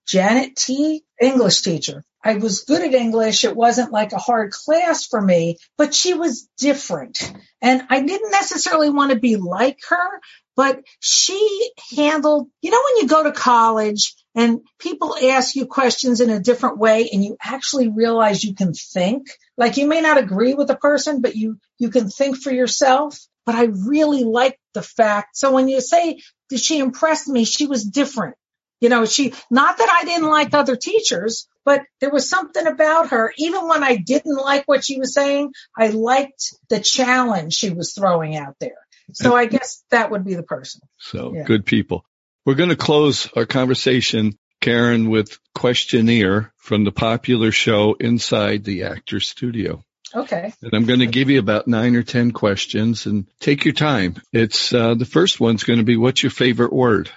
Janet 0.07 0.57
Teague, 0.57 1.03
English 1.21 1.63
teacher. 1.63 2.05
I 2.25 2.35
was 2.35 2.65
good 2.65 2.83
at 2.83 2.95
English. 2.95 3.45
It 3.45 3.57
wasn't 3.57 3.93
like 3.93 4.13
a 4.13 4.19
hard 4.19 4.51
class 4.51 5.07
for 5.07 5.21
me, 5.21 5.57
but 5.77 5.95
she 5.95 6.15
was 6.15 6.49
different. 6.59 7.33
And 7.63 7.83
I 7.89 8.03
didn't 8.03 8.31
necessarily 8.31 8.91
want 8.91 9.13
to 9.13 9.19
be 9.19 9.37
like 9.37 9.79
her, 9.89 10.21
but 10.57 10.81
she 11.01 11.71
handled, 11.97 12.49
you 12.61 12.71
know, 12.71 12.83
when 12.85 13.03
you 13.03 13.09
go 13.09 13.23
to 13.23 13.33
college 13.33 14.15
and 14.35 14.61
people 14.79 15.17
ask 15.17 15.55
you 15.55 15.67
questions 15.67 16.21
in 16.21 16.31
a 16.31 16.41
different 16.41 16.79
way 16.79 17.09
and 17.13 17.25
you 17.25 17.37
actually 17.43 17.89
realize 17.89 18.43
you 18.43 18.55
can 18.55 18.73
think, 18.73 19.29
like 19.57 19.77
you 19.77 19.87
may 19.87 20.01
not 20.01 20.19
agree 20.19 20.55
with 20.55 20.67
the 20.67 20.77
person, 20.77 21.21
but 21.21 21.37
you, 21.37 21.59
you 21.79 21.91
can 21.91 22.09
think 22.09 22.37
for 22.37 22.51
yourself. 22.51 23.19
But 23.47 23.55
I 23.55 23.65
really 23.65 24.25
liked 24.25 24.59
the 24.75 24.83
fact. 24.83 25.37
So 25.37 25.53
when 25.53 25.69
you 25.69 25.81
say, 25.81 26.21
did 26.51 26.61
she 26.61 26.79
impress 26.79 27.27
me? 27.27 27.45
She 27.45 27.67
was 27.67 27.85
different. 27.85 28.37
You 28.81 28.89
know, 28.89 29.05
she, 29.05 29.33
not 29.51 29.79
that 29.79 29.99
I 30.01 30.05
didn't 30.05 30.29
like 30.29 30.55
other 30.55 30.77
teachers, 30.77 31.49
but 31.65 31.83
there 32.01 32.11
was 32.11 32.29
something 32.29 32.67
about 32.67 33.09
her. 33.11 33.33
Even 33.37 33.69
when 33.69 33.83
I 33.83 33.97
didn't 33.97 34.37
like 34.37 34.65
what 34.67 34.85
she 34.85 34.99
was 34.99 35.13
saying, 35.13 35.53
I 35.77 35.89
liked 35.89 36.55
the 36.71 36.81
challenge 36.81 37.55
she 37.55 37.71
was 37.71 37.93
throwing 37.93 38.37
out 38.37 38.57
there. 38.61 38.79
So 39.13 39.35
I 39.35 39.47
guess 39.47 39.83
that 39.91 40.11
would 40.11 40.25
be 40.25 40.35
the 40.35 40.43
person. 40.43 40.83
So 40.99 41.35
yeah. 41.35 41.45
good 41.45 41.65
people. 41.65 42.05
We're 42.45 42.55
going 42.55 42.71
to 42.71 42.77
close 42.77 43.29
our 43.37 43.47
conversation, 43.47 44.39
Karen, 44.61 45.11
with 45.11 45.39
questionnaire 45.55 46.53
from 46.57 46.85
the 46.85 46.93
popular 46.93 47.53
show 47.53 47.95
Inside 47.99 48.65
the 48.65 48.85
Actor 48.85 49.21
Studio. 49.21 49.83
Okay. 50.15 50.53
And 50.63 50.73
I'm 50.73 50.87
going 50.87 51.01
to 51.01 51.07
give 51.07 51.29
you 51.29 51.39
about 51.39 51.69
nine 51.69 51.95
or 51.97 52.03
10 52.03 52.31
questions 52.31 53.07
and 53.07 53.27
take 53.41 53.65
your 53.65 53.75
time. 53.75 54.17
It's, 54.33 54.73
uh, 54.73 54.95
the 54.95 55.05
first 55.05 55.39
one's 55.41 55.65
going 55.65 55.79
to 55.79 55.85
be, 55.85 55.97
what's 55.97 56.23
your 56.23 56.31
favorite 56.31 56.73
word? 56.73 57.11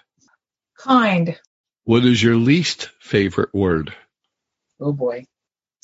Kind. 0.77 1.39
What 1.83 2.05
is 2.05 2.21
your 2.21 2.35
least 2.35 2.89
favorite 2.99 3.53
word? 3.53 3.93
Oh 4.79 4.93
boy. 4.93 5.25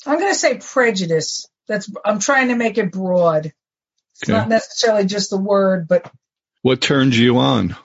I'm 0.06 0.18
going 0.18 0.32
to 0.32 0.38
say 0.38 0.58
prejudice. 0.58 1.46
That's, 1.66 1.90
I'm 2.04 2.18
trying 2.18 2.48
to 2.48 2.56
make 2.56 2.78
it 2.78 2.92
broad. 2.92 3.46
It's 3.46 4.24
okay. 4.24 4.32
not 4.32 4.48
necessarily 4.48 5.06
just 5.06 5.30
the 5.30 5.38
word, 5.38 5.88
but. 5.88 6.10
What 6.62 6.80
turns 6.80 7.18
you 7.18 7.38
on? 7.38 7.76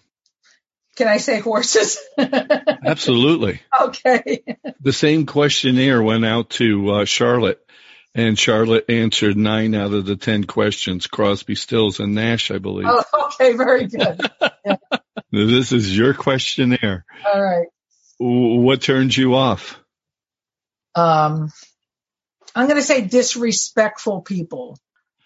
Can 0.96 1.08
I 1.08 1.18
say 1.18 1.40
horses? 1.40 1.98
Absolutely. 2.18 3.62
Okay. 3.82 4.44
the 4.80 4.94
same 4.94 5.26
questionnaire 5.26 6.02
went 6.02 6.26
out 6.26 6.52
to 6.52 6.92
uh, 6.92 7.06
Charlotte, 7.06 7.60
and 8.14 8.38
Charlotte 8.38 8.86
answered 8.90 9.36
nine 9.36 9.74
out 9.74 9.92
of 9.92 10.06
the 10.06 10.16
ten 10.16 10.44
questions. 10.44 11.08
Crosby, 11.08 11.56
Stills, 11.56 12.00
and 12.00 12.14
Nash, 12.14 12.52
I 12.52 12.60
believe. 12.60 12.86
Oh, 12.88 13.04
okay, 13.26 13.54
very 13.54 13.88
good. 13.88 14.20
Yeah. 14.66 14.78
this 15.30 15.74
is 15.74 15.98
your 15.98 16.14
questionnaire. 16.14 17.04
All 17.26 17.44
right. 17.44 17.68
What 18.26 18.82
turns 18.82 19.18
you 19.18 19.36
off? 19.36 19.78
Um, 20.96 21.52
I'm 22.56 22.68
going 22.68 22.80
to 22.80 22.86
say 22.86 23.02
disrespectful 23.02 24.22
people. 24.22 24.80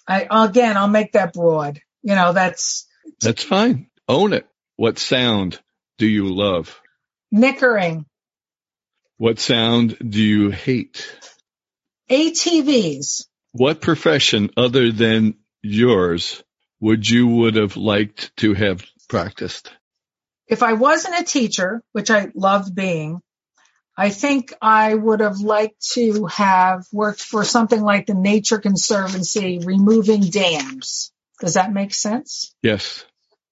I 0.08 0.28
again, 0.32 0.78
I'll 0.78 0.88
make 0.88 1.12
that 1.12 1.34
broad. 1.34 1.80
You 2.02 2.16
know, 2.16 2.34
that's 2.34 2.88
that's 3.22 3.44
fine. 3.44 3.92
Own 4.08 4.34
it. 4.34 4.48
What 4.78 4.98
sound 4.98 5.60
do 6.00 6.08
you 6.08 6.34
love? 6.34 6.82
Nickering. 7.32 8.06
What 9.18 9.38
sound 9.38 9.98
do 10.00 10.22
you 10.22 10.50
hate? 10.50 11.08
ATVs. 12.10 13.26
What 13.52 13.82
profession 13.82 14.50
other 14.58 14.92
than 14.92 15.36
yours 15.62 16.44
would 16.80 17.08
you 17.08 17.28
would 17.28 17.56
have 17.56 17.78
liked 17.78 18.36
to 18.38 18.56
have 18.56 18.84
practiced? 19.08 19.72
If 20.48 20.64
I 20.64 20.74
wasn't 20.74 21.20
a 21.20 21.24
teacher, 21.24 21.84
which 21.92 22.10
I 22.10 22.32
loved 22.36 22.74
being, 22.74 23.22
I 23.98 24.10
think 24.10 24.54
I 24.62 24.94
would 24.94 25.22
have 25.22 25.40
liked 25.40 25.82
to 25.94 26.26
have 26.28 26.86
worked 26.94 27.22
for 27.22 27.44
something 27.44 27.82
like 27.82 28.06
the 28.06 28.14
Nature 28.14 28.60
Conservancy 28.60 29.60
removing 29.64 30.22
dams. 30.22 31.12
Does 31.42 31.56
that 31.56 31.74
make 31.74 31.94
sense? 31.94 32.54
Yes 32.62 33.04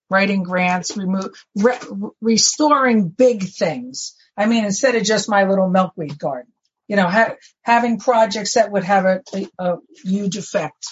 writing 0.10 0.44
grants, 0.44 0.96
remove, 0.98 1.32
re, 1.56 1.74
restoring 2.22 3.10
big 3.10 3.44
things. 3.44 4.16
I 4.38 4.46
mean, 4.46 4.66
instead 4.66 4.96
of 4.96 5.04
just 5.04 5.30
my 5.30 5.46
little 5.46 5.70
milkweed 5.70 6.20
garden, 6.20 6.52
you 6.88 6.96
know, 6.96 7.08
ha- 7.08 7.36
having 7.64 8.00
projects 8.00 8.54
that 8.54 8.72
would 8.72 8.84
have 8.84 9.06
a, 9.06 9.22
a, 9.34 9.48
a 9.60 9.78
huge 10.04 10.38
effect 10.38 10.86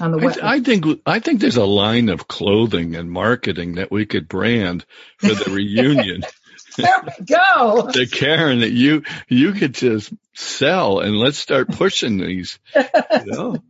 on 0.00 0.12
the 0.12 0.18
wetland. 0.18 0.42
I, 0.42 0.54
I, 0.54 0.60
think 0.60 1.00
I 1.06 1.18
think 1.20 1.40
there's 1.40 1.56
a 1.56 1.64
line 1.64 2.08
of 2.08 2.28
clothing 2.28 2.94
and 2.94 3.10
marketing 3.10 3.76
that 3.76 3.90
we 3.90 4.06
could 4.06 4.28
brand 4.28 4.84
for 5.18 5.34
the 5.34 5.50
reunion. 5.50 6.22
there 6.76 7.02
we 7.04 7.24
go. 7.24 7.82
the 7.92 8.06
Karen 8.06 8.60
that 8.60 8.72
you 8.72 9.02
you 9.28 9.52
could 9.52 9.74
just 9.74 10.12
sell 10.34 11.00
and 11.00 11.16
let's 11.16 11.38
start 11.38 11.68
pushing 11.68 12.18
these. 12.18 12.58
You 12.74 12.82
know? 13.24 13.54
at 13.54 13.62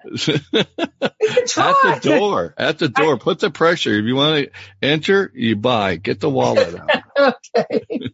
the 1.22 2.00
door, 2.02 2.54
at 2.56 2.78
the 2.78 2.88
door, 2.88 3.14
I, 3.14 3.18
put 3.18 3.38
the 3.38 3.50
pressure. 3.50 3.94
If 3.94 4.04
you 4.04 4.16
want 4.16 4.46
to 4.46 4.50
enter, 4.82 5.30
you 5.34 5.56
buy. 5.56 5.96
Get 5.96 6.20
the 6.20 6.30
wallet 6.30 6.74
out. 6.74 7.34
okay. 7.56 8.12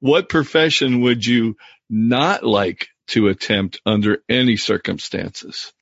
what 0.00 0.28
profession 0.28 1.02
would 1.02 1.24
you 1.24 1.56
not 1.90 2.44
like 2.44 2.88
to 3.08 3.28
attempt 3.28 3.80
under 3.84 4.22
any 4.28 4.56
circumstances? 4.56 5.72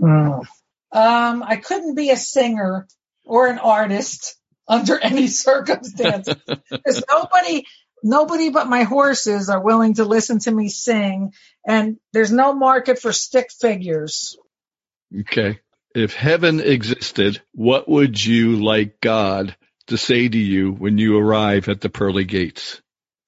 Mm. 0.00 0.46
Um, 0.92 1.42
I 1.42 1.56
couldn't 1.56 1.94
be 1.94 2.10
a 2.10 2.16
singer 2.16 2.86
or 3.24 3.48
an 3.48 3.58
artist 3.58 4.36
under 4.68 4.98
any 4.98 5.28
circumstances. 5.28 6.36
Because 6.70 7.04
nobody, 7.08 7.64
nobody 8.02 8.50
but 8.50 8.68
my 8.68 8.82
horses 8.82 9.48
are 9.48 9.62
willing 9.62 9.94
to 9.94 10.04
listen 10.04 10.38
to 10.40 10.50
me 10.50 10.68
sing, 10.68 11.32
and 11.66 11.96
there's 12.12 12.32
no 12.32 12.54
market 12.54 12.98
for 12.98 13.12
stick 13.12 13.50
figures. 13.50 14.36
Okay. 15.20 15.60
If 15.94 16.14
heaven 16.14 16.60
existed, 16.60 17.40
what 17.52 17.88
would 17.88 18.22
you 18.22 18.62
like 18.62 19.00
God 19.00 19.56
to 19.86 19.96
say 19.96 20.28
to 20.28 20.38
you 20.38 20.72
when 20.72 20.98
you 20.98 21.16
arrive 21.16 21.68
at 21.68 21.80
the 21.80 21.88
pearly 21.88 22.24
gates? 22.24 22.82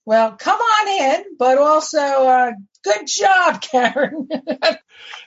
Well, 0.05 0.33
come 0.33 0.59
on 0.59 0.89
in, 0.89 1.25
but 1.39 1.59
also, 1.59 1.99
uh, 1.99 2.53
good 2.89 3.07
job, 3.07 3.61
Karen. 3.61 4.29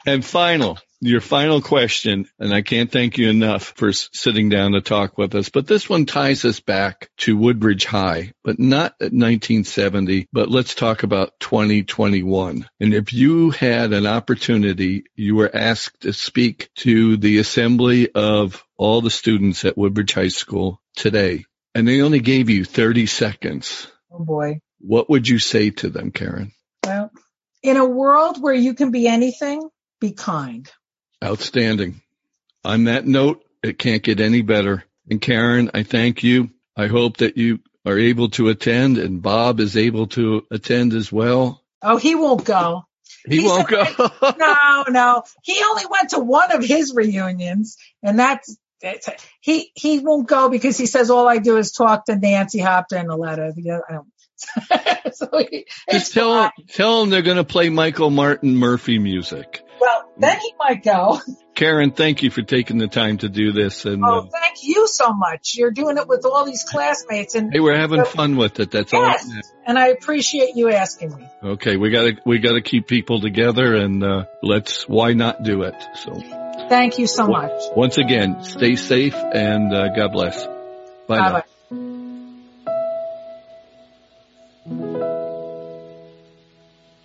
and 0.06 0.26
final, 0.26 0.80
your 1.00 1.22
final 1.22 1.62
question, 1.62 2.28
and 2.40 2.54
I 2.54 2.62
can't 2.62 2.92
thank 2.92 3.18
you 3.18 3.30
enough 3.30 3.74
for 3.76 3.92
sitting 3.94 4.50
down 4.50 4.74
to 4.74 4.82
talk 4.82 5.18
with 5.18 5.34
us, 5.36 5.50
but 5.50 5.68
this 5.68 5.90
one 5.90 6.06
ties 6.06 6.46
us 6.46 6.60
back 6.60 7.10
to 7.18 7.38
Woodbridge 7.38 7.86
High, 7.86 8.34
but 8.44 8.60
not 8.60 8.94
at 9.00 9.14
1970, 9.14 10.28
but 10.32 10.50
let's 10.50 10.76
talk 10.76 11.04
about 11.04 11.40
2021. 11.40 12.68
And 12.80 12.94
if 12.94 13.14
you 13.14 13.52
had 13.52 13.94
an 13.94 14.08
opportunity, 14.08 15.06
you 15.16 15.36
were 15.36 15.54
asked 15.54 16.02
to 16.02 16.14
speak 16.14 16.70
to 16.78 17.18
the 17.18 17.40
assembly 17.40 18.12
of 18.12 18.64
all 18.78 19.02
the 19.02 19.10
students 19.10 19.66
at 19.66 19.78
Woodbridge 19.78 20.14
High 20.14 20.30
School 20.30 20.82
today, 20.96 21.46
and 21.76 21.88
they 21.88 22.02
only 22.02 22.20
gave 22.20 22.50
you 22.50 22.66
30 22.66 23.06
seconds. 23.06 23.88
Oh 24.12 24.24
boy. 24.24 24.60
What 24.80 25.10
would 25.12 25.28
you 25.28 25.38
say 25.38 25.70
to 25.70 25.90
them, 25.90 26.12
Karen? 26.12 26.52
Well, 26.84 27.12
in 27.64 27.78
a 27.78 27.86
world 27.86 28.42
where 28.42 28.54
you 28.54 28.74
can 28.74 28.92
be 28.92 29.08
anything, 29.08 29.70
be 30.00 30.12
kind. 30.12 30.70
Outstanding. 31.24 32.02
On 32.64 32.86
that 32.86 33.06
note, 33.06 33.44
it 33.64 33.78
can't 33.78 34.04
get 34.04 34.20
any 34.20 34.42
better. 34.42 34.84
And 35.10 35.22
Karen, 35.22 35.72
I 35.74 35.84
thank 35.84 36.24
you. 36.24 36.50
I 36.76 36.88
hope 36.88 37.18
that 37.18 37.38
you 37.38 37.60
are 37.86 37.98
able 37.98 38.30
to 38.30 38.50
attend 38.50 38.98
and 38.98 39.22
Bob 39.22 39.60
is 39.60 39.76
able 39.76 40.08
to 40.08 40.46
attend 40.52 40.94
as 40.94 41.12
well. 41.12 41.64
Oh, 41.82 41.98
he 41.98 42.16
won't 42.16 42.46
go. 42.46 42.84
He, 43.26 43.42
he 43.42 43.46
won't 43.46 43.70
said, 43.70 43.96
go. 43.98 44.34
no, 44.38 44.84
no. 44.90 45.24
He 45.44 45.62
only 45.64 45.84
went 45.90 46.12
to 46.12 46.20
one 46.20 46.52
of 46.52 46.64
his 46.64 46.94
reunions 46.96 47.78
and 48.02 48.20
that's, 48.20 48.58
he, 49.42 49.72
he 49.76 50.00
won't 50.00 50.28
go 50.28 50.50
because 50.50 50.78
he 50.78 50.88
says 50.88 51.12
all 51.12 51.28
I 51.28 51.38
do 51.38 51.58
is 51.58 51.72
talk 51.72 52.06
to 52.06 52.16
Nancy 52.16 52.60
Hopton 52.60 53.02
and 53.02 53.12
Aletta. 53.12 53.54
I 53.56 53.94
don't, 53.94 54.08
so 55.14 55.30
he, 55.50 55.66
Just 55.92 56.14
tell 56.14 56.34
fine. 56.34 56.52
tell 56.70 57.02
them 57.02 57.10
they're 57.10 57.22
going 57.22 57.38
to 57.38 57.44
play 57.44 57.70
Michael 57.70 58.10
Martin 58.10 58.56
Murphey 58.56 59.00
music. 59.00 59.64
Well, 59.80 60.12
then 60.18 60.40
he 60.40 60.54
might 60.60 60.84
go. 60.84 61.20
Karen, 61.56 61.92
thank 61.92 62.24
you 62.24 62.30
for 62.32 62.42
taking 62.44 62.78
the 62.78 62.88
time 62.88 63.18
to 63.20 63.30
do 63.30 63.52
this. 63.52 63.86
And 63.86 64.04
Oh, 64.06 64.20
uh, 64.20 64.26
thank 64.32 64.64
you 64.64 64.88
so 64.88 65.12
much. 65.14 65.56
You're 65.56 65.72
doing 65.72 65.98
it 65.98 66.08
with 66.08 66.26
all 66.26 66.46
these 66.46 66.64
classmates 66.64 67.36
and 67.36 67.52
hey, 67.52 67.60
we're 67.60 67.78
having 67.78 68.04
fun 68.06 68.38
with 68.38 68.60
it. 68.60 68.72
That's 68.72 68.94
all. 68.94 69.02
yes, 69.02 69.28
and 69.66 69.78
I 69.78 69.88
appreciate 69.88 70.56
you 70.56 70.70
asking 70.72 71.16
me. 71.16 71.28
Okay, 71.44 71.78
we 71.78 71.90
gotta 71.90 72.18
we 72.26 72.40
gotta 72.40 72.62
keep 72.62 72.88
people 72.88 73.22
together, 73.22 73.76
and 73.76 74.04
uh, 74.04 74.26
let's 74.42 74.88
why 74.88 75.14
not 75.14 75.44
do 75.44 75.64
it? 75.64 75.76
So 75.96 76.14
Thank 76.70 77.00
you 77.00 77.08
so 77.08 77.28
much. 77.28 77.52
once 77.76 77.98
again, 77.98 78.44
stay 78.44 78.76
safe 78.76 79.16
and 79.16 79.74
uh, 79.74 79.90
God 79.96 80.14
bless. 80.14 80.46
Bye. 81.08 81.18
now. 81.18 81.24
Bye 81.26 81.32
bye. 81.42 81.44